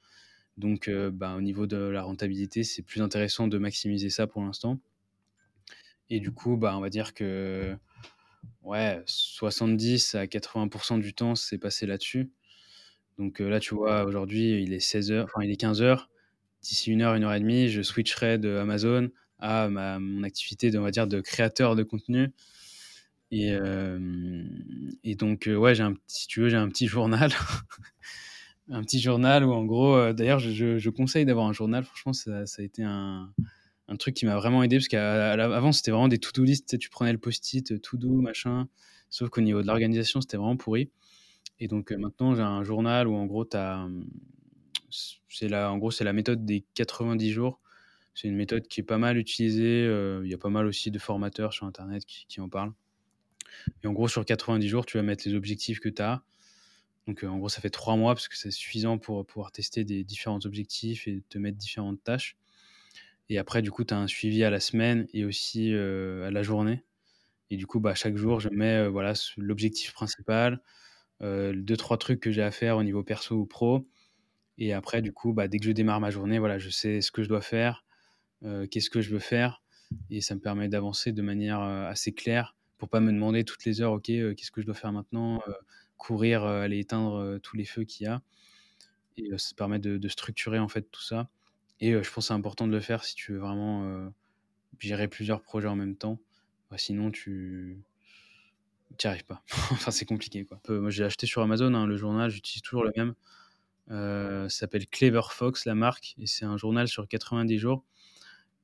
Donc, 0.58 0.90
bah, 0.90 1.36
au 1.36 1.42
niveau 1.42 1.68
de 1.68 1.78
la 1.78 2.04
rentabilité, 2.04 2.64
c'est 2.64 2.82
plus 2.82 3.02
intéressant 3.02 3.48
de 3.48 3.58
maximiser 3.58 4.10
ça 4.10 4.28
pour 4.28 4.42
l'instant. 4.44 4.80
Et 6.10 6.20
du 6.20 6.32
coup, 6.32 6.58
bah, 6.58 6.76
on 6.78 6.82
va 6.82 6.90
dire 6.90 7.14
que 7.14 7.76
ouais, 8.64 9.02
70 9.06 10.16
à 10.16 10.26
80% 10.26 11.00
du 11.00 11.14
temps, 11.14 11.36
c'est 11.36 11.58
passé 11.58 11.86
là-dessus. 11.86 12.30
Donc 13.18 13.40
là, 13.40 13.60
tu 13.60 13.76
vois, 13.76 14.06
aujourd'hui, 14.06 14.62
il 14.64 14.74
est 14.74 14.80
16 14.80 15.12
heures, 15.12 15.26
enfin, 15.26 15.44
il 15.44 15.52
est 15.52 15.58
15 15.58 15.82
heures. 15.82 16.10
D'ici 16.62 16.92
une 16.92 17.02
heure, 17.02 17.16
une 17.16 17.24
heure 17.24 17.34
et 17.34 17.40
demie, 17.40 17.70
je 17.70 17.82
switcherai 17.82 18.38
de 18.38 18.58
Amazon 18.58 19.10
à 19.40 19.70
ma, 19.70 19.98
mon 20.00 20.24
activité 20.24 20.76
on 20.78 20.82
va 20.82 20.92
dire, 20.92 21.08
de 21.08 21.22
créateur 21.22 21.76
de 21.76 21.84
contenu. 21.84 22.32
Et, 23.32 25.16
donc, 25.16 25.50
ouais, 25.52 25.74
si 26.08 26.28
tu 26.28 26.42
veux, 26.42 26.50
j'ai 26.50 26.58
un 26.58 26.70
petit 26.70 26.88
journal. 26.88 27.32
un 28.70 28.84
petit 28.84 29.00
journal 29.00 29.44
où, 29.44 29.52
en 29.52 29.66
gros, 29.66 30.14
d'ailleurs, 30.14 30.40
je, 30.40 30.90
conseille 30.90 31.26
d'avoir 31.26 31.48
un 31.48 31.54
journal. 31.54 31.84
Franchement, 31.84 32.14
ça, 32.14 32.44
a 32.58 32.62
été 32.62 32.84
un, 32.84 33.32
truc 34.00 34.16
qui 34.16 34.26
m'a 34.26 34.36
vraiment 34.36 34.64
aidé 34.64 34.78
parce 34.78 34.88
qu'avant, 34.88 35.72
c'était 35.72 35.92
vraiment 35.92 36.08
des 36.08 36.18
to-do 36.18 36.44
list. 36.44 36.78
Tu, 36.80 36.90
prenais 36.90 37.12
le 37.12 37.20
post-it, 37.20 37.82
to-do, 37.82 38.10
machin. 38.22 38.68
Sauf 39.10 39.30
qu'au 39.30 39.42
niveau 39.42 39.62
de 39.62 39.68
l'organisation, 39.68 40.22
c'était 40.22 40.38
vraiment 40.38 40.58
pourri. 40.58 40.90
Et 41.60 41.68
donc, 41.68 41.92
maintenant, 41.92 42.36
j'ai 42.36 42.42
un 42.42 42.64
journal 42.64 43.08
où, 43.08 43.16
en 43.16 43.26
gros, 43.26 43.48
c'est 45.30 45.50
la, 45.50 45.72
en 45.72 45.78
gros, 45.78 45.92
c'est 45.92 46.04
la 46.04 46.14
méthode 46.14 46.46
des 46.46 46.64
90 46.74 47.32
jours. 47.32 47.60
C'est 48.16 48.28
une 48.28 48.36
méthode 48.36 48.68
qui 48.68 48.80
est 48.82 48.84
pas 48.84 48.98
mal 48.98 49.18
utilisée. 49.18 49.86
Il 50.24 50.30
y 50.30 50.34
a 50.34 50.38
pas 50.38 50.50
mal 50.50 50.66
aussi 50.66 50.90
de 50.90 50.98
formateurs 50.98 51.54
sur 51.54 51.68
Internet 51.68 52.04
qui 52.06 52.42
en 52.42 52.50
parlent. 52.50 52.74
Et 53.84 53.88
en 53.88 53.94
gros, 53.94 54.08
sur 54.08 54.26
90 54.26 54.68
jours, 54.68 54.86
tu 54.86 54.98
vas 54.98 55.04
mettre 55.04 55.28
les 55.28 55.36
objectifs 55.36 55.80
que 55.80 55.90
tu 55.90 56.02
as. 56.02 56.24
Donc, 57.08 57.24
euh, 57.24 57.28
en 57.28 57.40
gros, 57.40 57.50
ça 57.50 57.60
fait 57.60 57.72
trois 57.72 57.96
mois 57.96 58.14
parce 58.14 58.28
que 58.28 58.38
c'est 58.38 58.52
suffisant 58.52 59.00
pour 59.00 59.26
pouvoir 59.26 59.52
tester 59.52 59.84
des 59.84 60.04
différents 60.04 60.40
objectifs 60.46 61.08
et 61.08 61.24
te 61.28 61.40
mettre 61.40 61.58
différentes 61.58 62.04
tâches. 62.04 62.38
Et 63.30 63.38
après, 63.38 63.64
du 63.64 63.72
coup, 63.72 63.84
tu 63.84 63.96
as 63.96 63.98
un 63.98 64.08
suivi 64.08 64.44
à 64.44 64.52
la 64.52 64.60
semaine 64.60 65.08
et 65.14 65.26
aussi 65.26 65.74
euh, 65.74 66.28
à 66.28 66.32
la 66.32 66.44
journée. 66.44 66.84
Et 67.50 67.58
du 67.58 67.66
coup, 67.66 67.80
bah, 67.80 67.96
chaque 67.96 68.16
jour, 68.16 68.40
je 68.40 68.50
mets 68.50 68.76
euh, 68.76 68.90
voilà, 68.90 69.14
l'objectif 69.38 69.92
principal, 69.94 70.62
deux, 71.22 71.78
trois 71.78 71.98
trucs 71.98 72.20
que 72.20 72.32
j'ai 72.32 72.44
à 72.44 72.52
faire 72.52 72.78
au 72.78 72.84
niveau 72.84 73.04
perso 73.04 73.36
ou 73.36 73.46
pro. 73.48 73.88
Et 74.60 74.74
après, 74.74 75.02
du 75.02 75.12
coup, 75.12 75.34
bah, 75.34 75.48
dès 75.48 75.58
que 75.58 75.66
je 75.66 75.72
démarre 75.72 76.00
ma 76.00 76.12
journée, 76.12 76.38
voilà, 76.38 76.60
je 76.60 76.70
sais 76.70 77.02
ce 77.02 77.12
que 77.12 77.24
je 77.24 77.28
dois 77.28 77.42
faire, 77.42 77.84
qu'est-ce 78.70 78.90
que 78.90 79.02
je 79.02 79.10
veux 79.10 79.20
faire. 79.20 79.64
Et 80.12 80.22
ça 80.22 80.36
me 80.36 80.40
permet 80.40 80.70
d'avancer 80.70 81.12
de 81.12 81.22
manière 81.22 81.60
assez 81.60 82.14
claire 82.14 82.56
pour 82.80 82.90
pas 82.90 83.02
me 83.02 83.12
demander 83.12 83.44
toutes 83.44 83.66
les 83.66 83.82
heures, 83.82 83.92
ok, 83.92 84.06
qu'est-ce 84.06 84.52
que 84.52 84.62
je 84.62 84.66
dois 84.66 84.74
faire 84.74 84.92
maintenant, 84.92 85.44
courir, 85.98 86.44
aller 86.44 86.80
éteindre 86.80 87.38
tous 87.44 87.56
les 87.56 87.66
feux 87.66 87.84
qu'il 87.84 88.06
y 88.06 88.08
a. 88.08 88.22
Et 89.18 89.30
ça 89.38 89.54
permet 89.56 89.80
de, 89.80 90.08
structurer 90.08 90.58
en 90.58 90.70
fait 90.70 90.90
tout 90.90 91.04
ça. 91.04 91.30
Et 91.82 91.92
je 91.92 91.98
pense 91.98 92.14
que 92.14 92.22
c'est 92.22 92.34
important 92.34 92.68
de 92.68 92.72
le 92.72 92.80
faire 92.80 93.04
si 93.04 93.16
tu 93.16 93.34
veux 93.34 93.40
vraiment 93.40 94.12
gérer 94.80 95.08
plusieurs 95.08 95.42
projets 95.42 95.68
en 95.68 95.76
même 95.76 95.96
temps. 95.96 96.20
Bah, 96.72 96.78
sinon, 96.78 97.12
tu 97.12 97.84
n'y 98.92 99.10
arrives 99.10 99.26
pas. 99.26 99.44
enfin, 99.72 99.92
c'est 99.92 100.06
compliqué. 100.06 100.46
Quoi. 100.46 100.60
moi, 100.70 100.90
j'ai 100.90 101.04
acheté 101.04 101.28
sur 101.28 101.42
Amazon 101.42 101.74
hein, 101.74 101.86
le 101.86 101.98
journal, 101.98 102.30
j'utilise 102.32 102.62
toujours 102.62 102.86
le 102.86 102.92
même. 102.96 103.14
ça 103.90 104.50
s'appelle 104.50 104.88
Clever 104.88 105.22
Fox, 105.32 105.66
la 105.66 105.76
marque, 105.76 106.16
et 106.18 106.28
c'est 106.28 106.46
un 106.46 106.58
journal 106.58 106.88
sur 106.88 107.08
90 107.08 107.58
jours. 107.58 107.84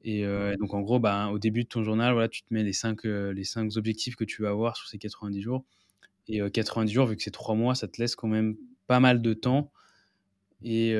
Et 0.07 0.23
donc, 0.59 0.75
en 0.75 0.81
gros, 0.81 0.99
bah, 0.99 1.29
au 1.31 1.39
début 1.39 1.63
de 1.63 1.67
ton 1.67 1.83
journal, 1.83 2.13
voilà, 2.13 2.29
tu 2.29 2.43
te 2.43 2.53
mets 2.53 2.63
les 2.63 2.73
5, 2.73 3.03
les 3.05 3.43
cinq 3.43 3.75
objectifs 3.75 4.15
que 4.15 4.23
tu 4.23 4.43
vas 4.43 4.49
avoir 4.49 4.77
sur 4.77 4.87
ces 4.87 4.99
90 4.99 5.41
jours. 5.41 5.65
Et 6.27 6.39
90 6.51 6.93
jours, 6.93 7.07
vu 7.07 7.15
que 7.15 7.23
c'est 7.23 7.31
3 7.31 7.55
mois, 7.55 7.73
ça 7.73 7.87
te 7.87 7.99
laisse 7.99 8.15
quand 8.15 8.27
même 8.27 8.55
pas 8.85 8.99
mal 8.99 9.19
de 9.19 9.33
temps. 9.33 9.71
Et, 10.61 10.95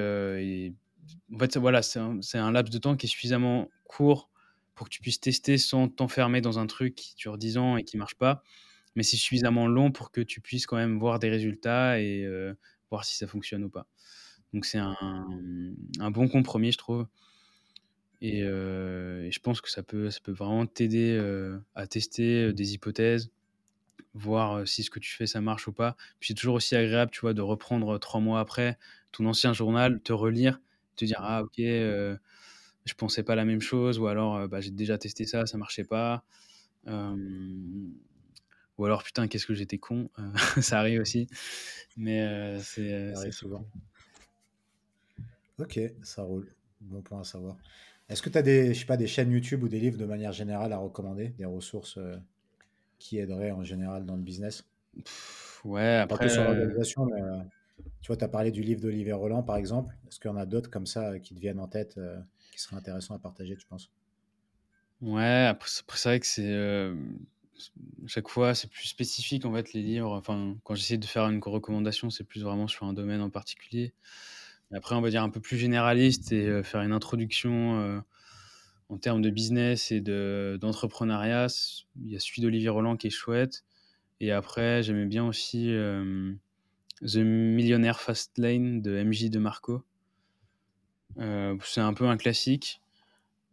en 1.31 1.37
fait, 1.37 1.55
voilà, 1.57 1.83
c'est 1.83 1.99
un, 1.99 2.19
un, 2.33 2.51
laps 2.51 2.73
de 2.73 2.79
temps 2.79 2.95
qui 2.95 3.05
est 3.05 3.09
suffisamment 3.09 3.69
court 3.83 4.31
pour 4.73 4.87
que 4.87 4.91
tu 4.91 5.01
puisses 5.01 5.21
tester 5.21 5.59
sans 5.59 5.87
t'enfermer 5.87 6.41
dans 6.41 6.57
un 6.57 6.65
truc 6.65 6.95
qui 6.95 7.13
dure 7.15 7.37
10 7.37 7.57
ans 7.59 7.77
et 7.77 7.83
qui 7.83 7.97
marche 7.97 8.15
pas. 8.15 8.41
Mais 8.95 9.03
c'est 9.03 9.17
suffisamment 9.17 9.67
long 9.67 9.91
pour 9.91 10.09
que 10.09 10.21
tu 10.21 10.41
puisses 10.41 10.65
quand 10.65 10.77
même 10.77 10.97
voir 10.97 11.19
des 11.19 11.29
résultats 11.29 11.99
et 12.01 12.27
voir 12.89 13.05
si 13.05 13.15
ça 13.15 13.27
fonctionne 13.27 13.63
ou 13.63 13.69
pas. 13.69 13.85
Donc 14.53 14.65
c'est 14.65 14.77
un, 14.77 14.95
un, 15.99 16.11
bon 16.11 16.27
compromis, 16.27 16.71
je 16.71 16.77
trouve. 16.77 17.05
Et, 18.22 18.41
je 18.41 19.39
pense 19.39 19.61
que 19.61 19.70
ça 19.70 19.84
peut, 19.84 20.09
ça 20.09 20.20
peut 20.24 20.32
vraiment 20.32 20.66
t'aider 20.66 21.20
à 21.76 21.88
tester 21.88 22.53
des 22.53 22.74
hypothèses, 22.74 23.32
voir 24.13 24.68
si 24.68 24.84
ce 24.84 24.89
que 24.89 24.99
tu 24.99 25.11
fais 25.13 25.28
ça 25.28 25.41
marche 25.41 25.68
ou 25.68 25.74
pas. 25.74 25.95
Puis 26.20 26.30
c'est 26.30 26.34
toujours 26.34 26.55
aussi 26.55 26.76
agréable, 26.76 27.11
tu 27.11 27.22
vois, 27.22 27.34
de 27.34 27.41
reprendre 27.41 27.97
trois 27.99 28.20
mois 28.20 28.39
après 28.39 28.78
ton 29.11 29.26
ancien 29.26 29.53
journal, 29.53 30.01
te 30.01 30.13
relire, 30.13 30.59
te 30.95 31.05
dire 31.05 31.20
ah 31.20 31.43
ok, 31.43 31.57
je 31.57 32.93
pensais 32.97 33.24
pas 33.24 33.36
la 33.36 33.45
même 33.45 33.61
chose, 33.61 33.99
ou 33.99 34.07
alors 34.07 34.47
bah, 34.47 34.61
j'ai 34.61 34.72
déjà 34.72 34.97
testé 34.97 35.26
ça, 35.26 35.45
ça 35.45 35.57
marchait 35.57 35.84
pas. 35.84 36.24
ou 36.88 38.86
alors 38.86 39.03
putain 39.03 39.28
qu'est-ce 39.28 39.45
que 39.45 39.53
j'étais 39.53 39.78
con, 39.78 40.09
ça 40.61 40.80
arrive 40.80 41.01
aussi. 41.01 41.28
Mais 41.97 42.59
c'est 42.61 43.32
souvent. 43.32 43.66
Ok, 45.57 45.80
ça 46.03 46.22
roule. 46.24 46.53
Bon 46.82 47.01
point 47.01 47.22
à 47.22 47.24
savoir. 47.24 47.55
Est-ce 48.09 48.21
que 48.23 48.29
tu 48.29 48.37
as 48.37 48.41
des, 48.41 48.73
je 48.73 48.79
sais 48.79 48.85
pas, 48.85 48.97
des 48.97 49.07
chaînes 49.07 49.31
YouTube 49.31 49.63
ou 49.63 49.67
des 49.69 49.79
livres 49.79 49.97
de 49.97 50.05
manière 50.05 50.31
générale 50.31 50.73
à 50.73 50.77
recommander, 50.77 51.29
des 51.29 51.45
ressources 51.45 51.99
qui 52.99 53.19
aideraient 53.19 53.51
en 53.51 53.63
général 53.63 54.05
dans 54.05 54.17
le 54.17 54.21
business? 54.21 54.69
Ouais, 55.63 55.97
après. 55.99 56.19
Pas 56.19 56.29
sur 56.29 56.43
l'organisation, 56.43 57.05
mais 57.05 57.21
tu 58.01 58.07
vois, 58.07 58.17
tu 58.17 58.23
as 58.23 58.29
parlé 58.29 58.51
du 58.51 58.63
livre 58.63 58.81
d'Olivier 58.81 59.13
Roland, 59.13 59.43
par 59.43 59.57
exemple. 59.57 59.95
Est-ce 60.07 60.19
qu'il 60.19 60.29
y 60.31 60.33
en 60.33 60.37
a 60.37 60.45
d'autres 60.47 60.69
comme 60.71 60.85
ça 60.87 61.19
qui 61.19 61.35
te 61.35 61.39
viennent 61.41 61.59
en 61.59 61.67
tête, 61.67 61.99
qui 62.51 62.61
seraient 62.61 62.77
intéressants 62.77 63.15
à 63.15 63.19
partager, 63.19 63.57
tu 63.57 63.67
penses? 63.67 63.91
Ouais, 65.01 65.45
après, 65.49 65.69
c'est 65.69 66.09
vrai 66.09 66.19
que 66.19 66.25
c'est. 66.25 66.95
chaque 68.07 68.27
fois, 68.29 68.53
c'est 68.55 68.69
plus 68.69 68.85
spécifique 68.87 69.45
en 69.45 69.53
fait, 69.53 69.73
les 69.73 69.81
livres. 69.81 70.11
Enfin, 70.11 70.57
quand 70.63 70.75
j'essaie 70.75 70.97
de 70.97 71.05
faire 71.05 71.23
une 71.29 71.41
recommandation, 71.43 72.09
c'est 72.09 72.23
plus 72.23 72.43
vraiment 72.43 72.67
sur 72.67 72.85
un 72.85 72.93
domaine 72.93 73.21
en 73.21 73.29
particulier. 73.29 73.93
Après, 74.72 74.95
on 74.95 75.01
va 75.01 75.09
dire 75.09 75.24
un 75.24 75.30
peu 75.30 75.39
plus 75.39 75.57
généraliste 75.57 76.32
et 76.32 76.63
faire 76.63 76.82
une 76.82 76.91
introduction 76.91 78.03
en 78.89 78.97
termes 78.97 79.22
de 79.22 79.30
business 79.30 79.91
et 79.91 80.01
d'entrepreneuriat. 80.01 81.47
il 82.03 82.11
y 82.11 82.16
a 82.16 82.20
celui 82.20 82.41
d'Olivier 82.41 82.70
Roland 82.70 82.97
qui 82.97 83.07
est 83.07 83.11
chouette. 83.11 83.63
Et 84.20 84.32
après, 84.32 84.84
j'aimais 84.84 85.05
bien 85.05 85.26
aussi 85.26 85.72
The 87.01 87.18
Millionaire 87.18 87.99
Fast 87.99 88.38
Lane 88.38 88.82
de 88.82 89.03
MJ 89.03 89.30
de 89.30 89.39
Marco. 89.39 89.84
c'est 91.18 91.82
un 91.82 91.93
peu 91.93 92.07
un 92.07 92.18
classique. 92.18 92.82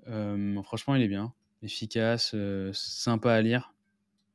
franchement, 0.07 0.95
il 0.95 1.03
est 1.03 1.09
bien, 1.09 1.33
efficace, 1.63 2.35
sympa 2.73 3.33
à 3.33 3.43
lire. 3.43 3.75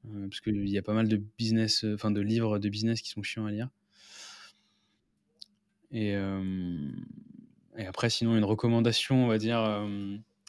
parce 0.04 0.42
qu'il 0.42 0.70
y 0.70 0.78
a 0.78 0.84
pas 0.84 0.94
mal 0.94 1.08
de 1.08 1.22
business, 1.38 1.86
enfin 1.94 2.12
de 2.12 2.22
livres 2.22 2.60
de 2.60 2.70
business 2.70 3.02
qui 3.02 3.10
sont 3.10 3.24
chiants 3.24 3.46
à 3.46 3.52
lire. 3.52 3.70
Et, 5.92 6.14
et 7.78 7.86
après, 7.86 8.10
sinon, 8.10 8.38
une 8.38 8.44
recommandation, 8.44 9.26
on 9.26 9.28
va 9.28 9.38
dire, 9.38 9.88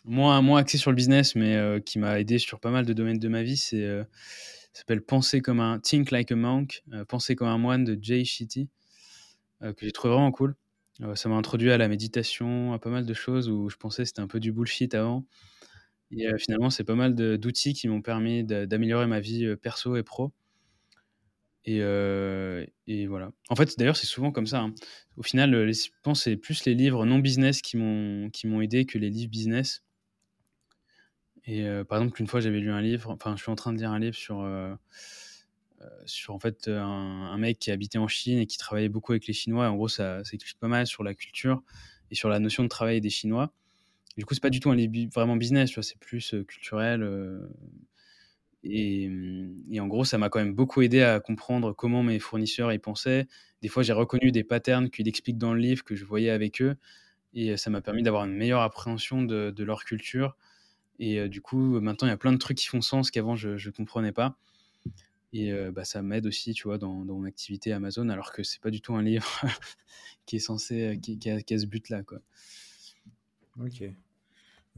moins, 0.05 0.41
moins 0.43 0.61
axée 0.61 0.79
sur 0.79 0.91
le 0.91 0.97
business, 0.97 1.35
mais 1.35 1.81
qui 1.85 1.99
m'a 1.99 2.19
aidé 2.21 2.39
sur 2.39 2.61
pas 2.61 2.71
mal 2.71 2.87
de 2.87 2.93
domaines 2.93 3.19
de 3.19 3.29
ma 3.29 3.43
vie, 3.43 3.57
c'est 3.57 3.87
s'appelle 4.73 5.03
Penser 5.03 5.41
comme 5.41 5.61
un 5.61 5.81
Think 5.81 6.11
Like 6.11 6.31
a 6.33 6.37
Monk, 6.37 6.85
Penser 7.09 7.35
comme 7.35 7.49
un 7.49 7.59
moine 7.59 7.85
de 7.85 7.99
Jay 8.01 8.25
Shetty, 8.25 8.69
que 9.61 9.75
j'ai 9.81 9.93
trouvé 9.93 10.15
vraiment 10.15 10.31
cool. 10.31 10.55
ça 11.15 11.29
m'a 11.29 11.35
introduit 11.37 11.73
à 11.73 11.79
la 11.79 11.89
méditation, 11.89 12.73
à 12.73 12.79
pas 12.79 12.91
mal 12.91 13.05
de 13.05 13.15
choses 13.15 13.49
où 13.49 13.69
je 13.69 13.77
pensais 13.77 14.05
c'était 14.05 14.21
un 14.21 14.29
peu 14.29 14.41
du 14.41 14.53
bullshit 14.53 14.95
avant. 14.95 15.25
Et 16.11 16.27
finalement, 16.39 16.71
c'est 16.71 16.85
pas 16.85 16.95
mal 16.95 17.15
d'outils 17.15 17.75
qui 17.75 17.89
m'ont 17.89 18.03
permis 18.03 18.45
d'améliorer 18.45 19.07
ma 19.07 19.21
vie 19.21 19.57
perso 19.57 19.97
et 19.97 20.03
pro. 20.03 20.33
Et, 21.65 21.79
et, 22.87 23.07
voilà. 23.07 23.31
En 23.49 23.57
fait, 23.57 23.79
d'ailleurs, 23.79 23.97
c'est 23.97 24.07
souvent 24.07 24.33
comme 24.33 24.47
ça. 24.47 24.61
Hein. 24.61 24.75
Au 25.17 25.23
final, 25.23 25.51
je 25.73 25.89
pense 26.03 26.21
que 26.21 26.31
c'est 26.31 26.37
plus 26.37 26.65
les 26.65 26.75
livres 26.75 27.05
non 27.05 27.19
business 27.19 27.61
qui 27.61 27.77
m'ont 27.77 28.61
aidé 28.61 28.87
que 28.87 28.99
les 28.99 29.11
livres 29.11 29.31
business. 29.31 29.83
Et 31.45 31.67
par 31.89 31.99
exemple, 31.99 32.21
une 32.21 32.27
fois, 32.27 32.41
j'avais 32.41 32.61
lu 32.61 32.71
un 32.71 32.81
livre, 32.81 33.11
enfin, 33.11 33.37
je 33.37 33.43
suis 33.43 33.51
en 33.51 33.55
train 33.55 33.73
de 33.73 33.79
lire 33.79 33.91
un 33.91 33.99
livre 33.99 34.17
sur, 34.17 34.47
sur 36.07 36.35
en 36.35 36.39
fait, 36.39 36.69
un, 36.69 37.37
mec 37.39 37.59
qui 37.59 37.71
habitait 37.71 37.99
en 37.99 38.09
Chine 38.09 38.39
et 38.39 38.47
qui 38.47 38.59
travaillait 38.59 38.89
beaucoup 38.89 39.13
avec 39.13 39.27
les 39.27 39.33
Chinois. 39.35 39.69
en 39.69 39.77
gros, 39.77 39.89
ça, 39.89 40.25
ça, 40.25 40.31
explique 40.35 40.59
pas 40.59 40.69
mal 40.69 40.87
sur 40.87 41.03
la 41.03 41.15
culture 41.15 41.63
et 42.11 42.15
sur 42.15 42.29
la 42.29 42.39
notion 42.39 42.63
de 42.63 42.69
travail 42.69 43.01
des 43.01 43.11
Chinois. 43.11 43.53
du 44.17 44.25
coup, 44.25 44.35
c'est 44.35 44.43
pas 44.43 44.51
du 44.51 44.61
tout 44.61 44.71
un 44.71 44.77
livre 44.77 45.11
vraiment 45.13 45.37
business, 45.37 45.79
c'est 45.81 45.99
plus 45.99 46.35
culturel. 46.47 47.03
Mmh, 48.69 49.73
et, 49.73 49.81
en 49.81 49.87
gros, 49.87 50.05
ça 50.05 50.19
m'a 50.19 50.29
quand 50.29 50.39
même 50.39 50.55
beaucoup 50.55 50.83
aidé 50.83 51.03
à 51.03 51.21
comprendre 51.21 51.73
comment 51.73 52.03
mes 52.03 52.19
fournisseurs 52.19 52.73
y 52.73 52.79
pensaient. 52.79 53.27
Des 53.63 53.69
fois, 53.69 53.83
j'ai 53.83 53.93
reconnu 53.93 54.31
des 54.31 54.45
patterns 54.45 54.91
qu'il 54.91 55.09
explique 55.09 55.39
dans 55.39 55.55
le 55.55 55.61
livre 55.61 55.85
que 55.85 55.95
je 55.97 56.05
voyais 56.05 56.31
avec 56.31 56.61
eux. 56.63 56.77
Et 57.35 57.57
ça 57.57 57.71
m'a 57.71 57.81
permis 57.81 58.03
d'avoir 58.03 58.25
une 58.25 58.35
meilleure 58.35 58.63
appréhension 58.63 59.23
de, 59.23 59.63
leur 59.63 59.85
culture. 59.85 60.37
Et 60.99 61.29
du 61.29 61.41
coup, 61.41 61.81
maintenant, 61.81 62.09
il 62.09 62.11
y 62.11 62.15
a 62.15 62.19
plein 62.19 62.33
de 62.33 62.39
trucs 62.39 62.59
qui 62.59 62.67
font 62.67 62.81
sens 62.81 63.11
qu'avant, 63.11 63.37
je 63.37 63.51
ne 63.51 63.73
comprenais 63.73 64.13
pas. 64.13 64.37
Et 65.33 65.53
bah, 65.71 65.85
ça 65.85 66.03
m'aide 66.03 66.27
aussi, 66.27 66.55
tu 66.55 66.65
vois, 66.65 66.79
dans, 66.79 66.93
mon 66.93 67.25
activité 67.25 67.73
Amazon, 67.73 68.09
alors 68.09 68.33
que 68.33 68.43
c'est 68.43 68.61
pas 68.61 68.71
du 68.71 68.81
tout 68.81 68.95
un 68.95 69.03
livre 69.03 69.29
qui 70.27 70.37
est 70.37 70.41
censé, 70.41 70.99
qui, 71.03 71.19
qui, 71.19 71.31
a, 71.31 71.59
ce 71.59 71.67
but-là, 71.67 72.03
quoi. 72.03 72.21
Ok. 73.61 73.83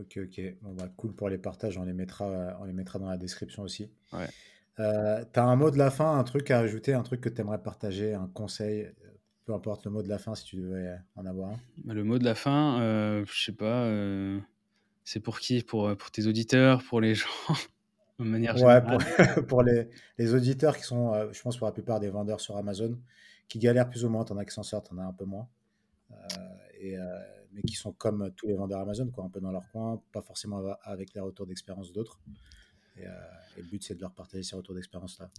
Ok, 0.01 0.19
ok. 0.25 0.55
Bon, 0.63 0.73
bah, 0.75 0.89
cool 0.97 1.13
pour 1.13 1.29
les 1.29 1.39
partages, 1.39 1.77
on 1.79 1.85
les 1.85 1.93
mettra, 1.93 2.57
on 2.61 2.65
les 2.65 2.73
mettra 2.73 2.99
dans 2.99 3.09
la 3.09 3.19
description 3.19 3.63
aussi. 3.63 3.91
Ouais. 4.13 4.29
Euh, 4.81 5.23
tu 5.33 5.39
as 5.39 5.45
un 5.45 5.57
mot 5.57 5.71
de 5.71 5.79
la 5.79 5.91
fin, 5.91 6.19
un 6.19 6.25
truc 6.25 6.51
à 6.51 6.59
ajouter, 6.59 6.95
un 6.95 7.03
truc 7.03 7.21
que 7.21 7.29
tu 7.29 7.41
aimerais 7.41 7.63
partager, 7.63 8.15
un 8.15 8.29
conseil, 8.29 8.91
peu 9.45 9.53
importe 9.53 9.85
le 9.85 9.91
mot 9.91 10.03
de 10.03 10.09
la 10.09 10.19
fin 10.19 10.35
si 10.35 10.45
tu 10.45 10.57
devais 10.57 10.97
en 11.17 11.27
avoir 11.27 11.51
un? 11.51 11.57
Bah, 11.85 11.95
le 11.95 12.05
mot 12.05 12.19
de 12.19 12.25
la 12.25 12.35
fin, 12.35 12.81
euh, 12.81 13.25
je 13.27 13.45
sais 13.45 13.53
pas, 13.53 13.85
euh, 13.85 14.39
c'est 15.05 15.21
pour 15.21 15.41
qui? 15.41 15.63
Pour, 15.63 15.95
pour 15.97 16.11
tes 16.11 16.27
auditeurs, 16.27 16.83
pour 16.85 17.01
les 17.01 17.15
gens 17.17 17.29
de 18.19 18.25
manière 18.25 18.57
générale 18.57 18.97
Ouais, 18.97 19.43
pour, 19.49 19.63
les, 19.63 19.89
les, 20.19 20.35
auditeurs 20.35 20.77
qui 20.77 20.85
sont, 20.85 21.13
euh, 21.13 21.31
je 21.33 21.43
pense 21.43 21.59
pour 21.59 21.67
la 21.67 21.73
plupart 21.73 22.01
des 22.01 22.09
vendeurs 22.09 22.41
sur 22.41 22.57
Amazon, 22.57 22.99
qui 23.49 23.59
galèrent 23.59 23.91
plus 23.91 24.05
ou 24.05 24.09
moins, 24.09 24.25
tu 24.25 24.33
en 24.33 24.39
as 24.39 24.47
qui 24.47 24.55
s'en 24.55 24.63
sortent, 24.63 24.89
tu 24.89 24.95
en 24.95 24.99
as 24.99 25.05
un 25.05 25.13
peu 25.13 25.25
moins. 25.27 25.49
et 26.81 26.97
mais 27.53 27.63
qui 27.63 27.75
sont 27.75 27.93
comme 27.93 28.31
tous 28.37 28.47
les 28.47 28.55
vendeurs 28.55 28.81
Amazon, 28.81 29.09
quoi, 29.09 29.25
un 29.25 29.29
peu 29.29 29.41
dans 29.41 29.53
leur 29.53 29.69
coin, 29.73 30.01
pas 30.13 30.23
forcément 30.23 30.63
avec 30.83 31.15
les 31.15 31.21
retours 31.21 31.47
d'expérience 31.47 31.93
d'autres. 31.93 32.19
Et, 32.97 33.07
euh, 33.07 33.11
le 33.57 33.63
but, 33.63 33.83
c'est 33.83 33.95
de 33.95 34.01
leur 34.01 34.13
partager 34.13 34.43
ces 34.43 34.57
retours 34.57 34.75
d'expérience-là. 34.75 35.31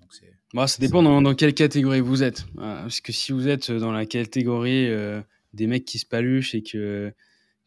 Bah, 0.54 0.68
ça 0.68 0.80
dépend 0.80 1.02
dans, 1.02 1.36
quelle 1.36 1.54
catégorie 1.54 2.02
vous 2.02 2.24
êtes. 2.24 2.46
Parce 2.56 3.02
que 3.02 3.12
si 3.12 3.32
vous 3.32 3.48
êtes 3.48 3.72
dans 3.72 3.92
la 3.92 4.06
catégorie 4.06 4.88
euh, 4.90 5.22
des 5.54 5.68
mecs 5.68 5.86
qui 5.86 6.00
se 6.00 6.06
paluchent 6.06 6.56
et 6.56 6.62
que, 6.62 7.14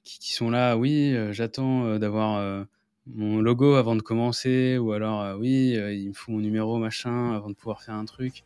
qui, 0.04 0.32
sont 0.32 0.50
là, 0.50 0.76
oui, 0.76 1.14
euh, 1.14 1.32
j'attends 1.32 1.98
d'avoir 1.98 2.66
mon 3.06 3.40
logo 3.40 3.74
avant 3.74 3.96
de 3.96 4.02
commencer, 4.02 4.78
ou 4.78 4.92
alors, 4.92 5.38
oui, 5.38 5.72
il 5.72 6.08
me 6.08 6.14
faut 6.14 6.32
mon 6.32 6.40
numéro, 6.40 6.78
machin, 6.78 7.32
avant 7.34 7.50
de 7.50 7.54
pouvoir 7.54 7.82
faire 7.82 7.94
un 7.94 8.04
truc. 8.04 8.44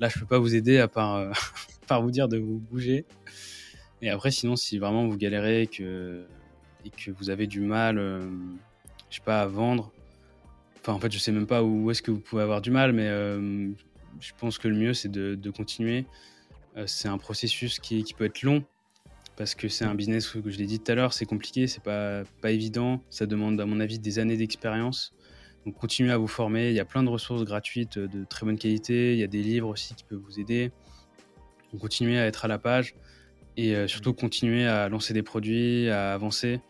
Là, 0.00 0.08
je 0.08 0.18
peux 0.18 0.26
pas 0.26 0.38
vous 0.38 0.54
aider 0.54 0.78
à 0.78 0.88
part, 0.88 1.30
par 1.86 2.02
vous 2.02 2.10
dire 2.10 2.28
de 2.28 2.38
vous 2.38 2.58
bouger. 2.58 3.04
Et 4.04 4.10
après, 4.10 4.30
sinon, 4.30 4.54
si 4.54 4.76
vraiment 4.76 5.08
vous 5.08 5.16
galérez 5.16 5.62
et 5.62 5.66
que, 5.66 6.26
vous 7.18 7.30
avez 7.30 7.46
du 7.46 7.60
mal, 7.60 7.98
euh, 7.98 8.20
je 9.08 9.16
sais 9.16 9.22
pas, 9.24 9.40
à 9.40 9.46
vendre, 9.46 9.92
enfin, 10.80 10.92
en 10.92 10.98
fait, 10.98 11.10
je 11.10 11.18
sais 11.18 11.32
même 11.32 11.46
pas 11.46 11.62
où 11.62 11.90
est-ce 11.90 12.02
que 12.02 12.10
vous 12.10 12.20
pouvez 12.20 12.42
avoir 12.42 12.60
du 12.60 12.70
mal, 12.70 12.92
mais 12.92 13.08
euh, 13.08 13.70
je 14.20 14.32
pense 14.38 14.58
que 14.58 14.68
le 14.68 14.76
mieux, 14.76 14.92
c'est 14.92 15.10
de, 15.10 15.50
continuer. 15.50 16.04
Euh, 16.76 16.86
c'est 16.86 17.08
un 17.08 17.16
processus 17.16 17.78
qui, 17.78 18.04
qui, 18.04 18.12
peut 18.12 18.26
être 18.26 18.42
long 18.42 18.62
parce 19.36 19.54
que 19.54 19.68
c'est 19.68 19.86
un 19.86 19.94
business 19.94 20.28
que 20.28 20.50
je 20.50 20.58
l'ai 20.58 20.66
dit 20.66 20.80
tout 20.80 20.92
à 20.92 20.94
l'heure, 20.94 21.14
c'est 21.14 21.24
compliqué, 21.24 21.66
c'est 21.66 21.82
pas, 21.82 22.24
pas 22.42 22.50
évident, 22.50 23.00
ça 23.08 23.24
demande, 23.24 23.58
à 23.58 23.64
mon 23.64 23.80
avis, 23.80 23.98
des 23.98 24.18
années 24.18 24.36
d'expérience. 24.36 25.14
Donc, 25.64 25.76
continuez 25.76 26.12
à 26.12 26.18
vous 26.18 26.28
former. 26.28 26.68
Il 26.68 26.74
y 26.74 26.80
a 26.80 26.84
plein 26.84 27.02
de 27.02 27.08
ressources 27.08 27.42
gratuites 27.44 27.98
de 27.98 28.24
très 28.24 28.44
bonne 28.44 28.58
qualité. 28.58 29.14
Il 29.14 29.18
y 29.18 29.22
a 29.22 29.28
des 29.28 29.42
livres 29.42 29.68
aussi 29.68 29.94
qui 29.94 30.04
peuvent 30.04 30.20
vous 30.20 30.38
aider. 30.38 30.72
Donc, 31.72 31.80
continuez 31.80 32.18
à 32.18 32.26
être 32.26 32.44
à 32.44 32.48
la 32.48 32.58
page 32.58 32.94
et 33.56 33.74
euh, 33.74 33.86
surtout 33.86 34.14
continuer 34.14 34.66
à 34.66 34.88
lancer 34.88 35.14
des 35.14 35.22
produits, 35.22 35.88
à 35.88 36.12
avancer. 36.14 36.60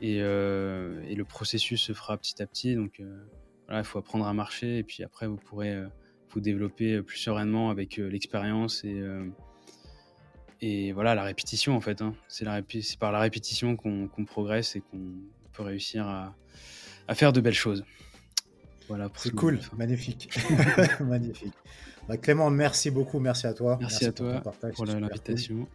Et, 0.00 0.18
euh, 0.20 1.02
et, 1.08 1.14
le 1.14 1.24
processus 1.24 1.80
se 1.80 1.92
fera 1.92 2.16
petit 2.16 2.42
à 2.42 2.46
petit. 2.46 2.74
Donc 2.74 3.00
euh, 3.00 3.24
voilà, 3.66 3.80
il 3.80 3.84
faut 3.84 3.98
apprendre 3.98 4.26
à 4.26 4.32
marcher 4.32 4.78
et 4.78 4.82
puis 4.82 5.02
après 5.02 5.26
vous 5.26 5.36
pourrez 5.36 5.74
vous 6.30 6.40
développer 6.40 7.00
plus 7.02 7.18
sereinement 7.18 7.70
avec 7.70 7.96
l'expérience 7.96 8.84
et, 8.84 9.02
et 10.60 10.92
voilà, 10.92 11.14
la 11.14 11.22
répétition 11.22 11.76
en 11.76 11.80
fait. 11.80 12.02
Hein. 12.02 12.14
C'est 12.28 12.44
par 12.98 13.12
la 13.12 13.20
répétition 13.20 13.76
qu'on 13.76 14.24
progresse 14.26 14.76
et 14.76 14.80
qu'on 14.80 15.14
peut 15.52 15.62
réussir 15.62 16.06
à, 16.06 16.34
à, 17.06 17.14
faire 17.14 17.32
de 17.32 17.40
belles 17.40 17.54
choses. 17.54 17.84
Voilà. 18.88 19.08
C'est 19.16 19.34
cool, 19.34 19.60
magnifique, 19.78 20.28
magnifique. 21.00 21.54
Bah, 22.08 22.18
Clément, 22.18 22.50
merci 22.50 22.90
beaucoup, 22.90 23.20
merci 23.20 23.46
à 23.46 23.54
toi. 23.54 23.78
Merci, 23.80 24.04
à 24.04 24.12
toi 24.12 24.42
pour 24.74 24.84
l'invitation. 24.84 25.66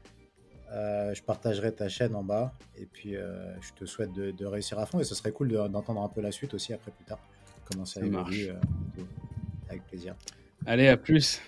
Euh, 0.72 1.13
je 1.15 1.24
partagerai 1.24 1.72
ta 1.72 1.89
chaîne 1.89 2.15
en 2.15 2.24
bas 2.24 2.53
et 2.78 2.86
puis 2.86 3.15
euh, 3.15 3.59
je 3.59 3.74
te 3.74 3.86
souhaite 3.86 4.13
de, 4.13 4.45
réussir 4.45 4.78
à 4.78 4.86
fond 4.86 4.99
et 4.99 5.03
ce 5.03 5.15
serait 5.15 5.32
cool 5.32 5.49
d'entendre 5.49 6.01
un 6.01 6.09
peu 6.09 6.22
la 6.22 6.32
suite 6.32 6.53
aussi 6.53 6.74
après 6.74 6.91
plus 6.91 7.05
tard. 7.05 7.20
Comment 7.72 7.86
ça, 7.86 8.01
évolue 8.01 8.49
euh, 8.49 9.03
avec 9.67 9.86
plaisir. 9.88 10.15
Allez, 10.65 10.88
à 10.88 10.97
plus. 10.97 11.41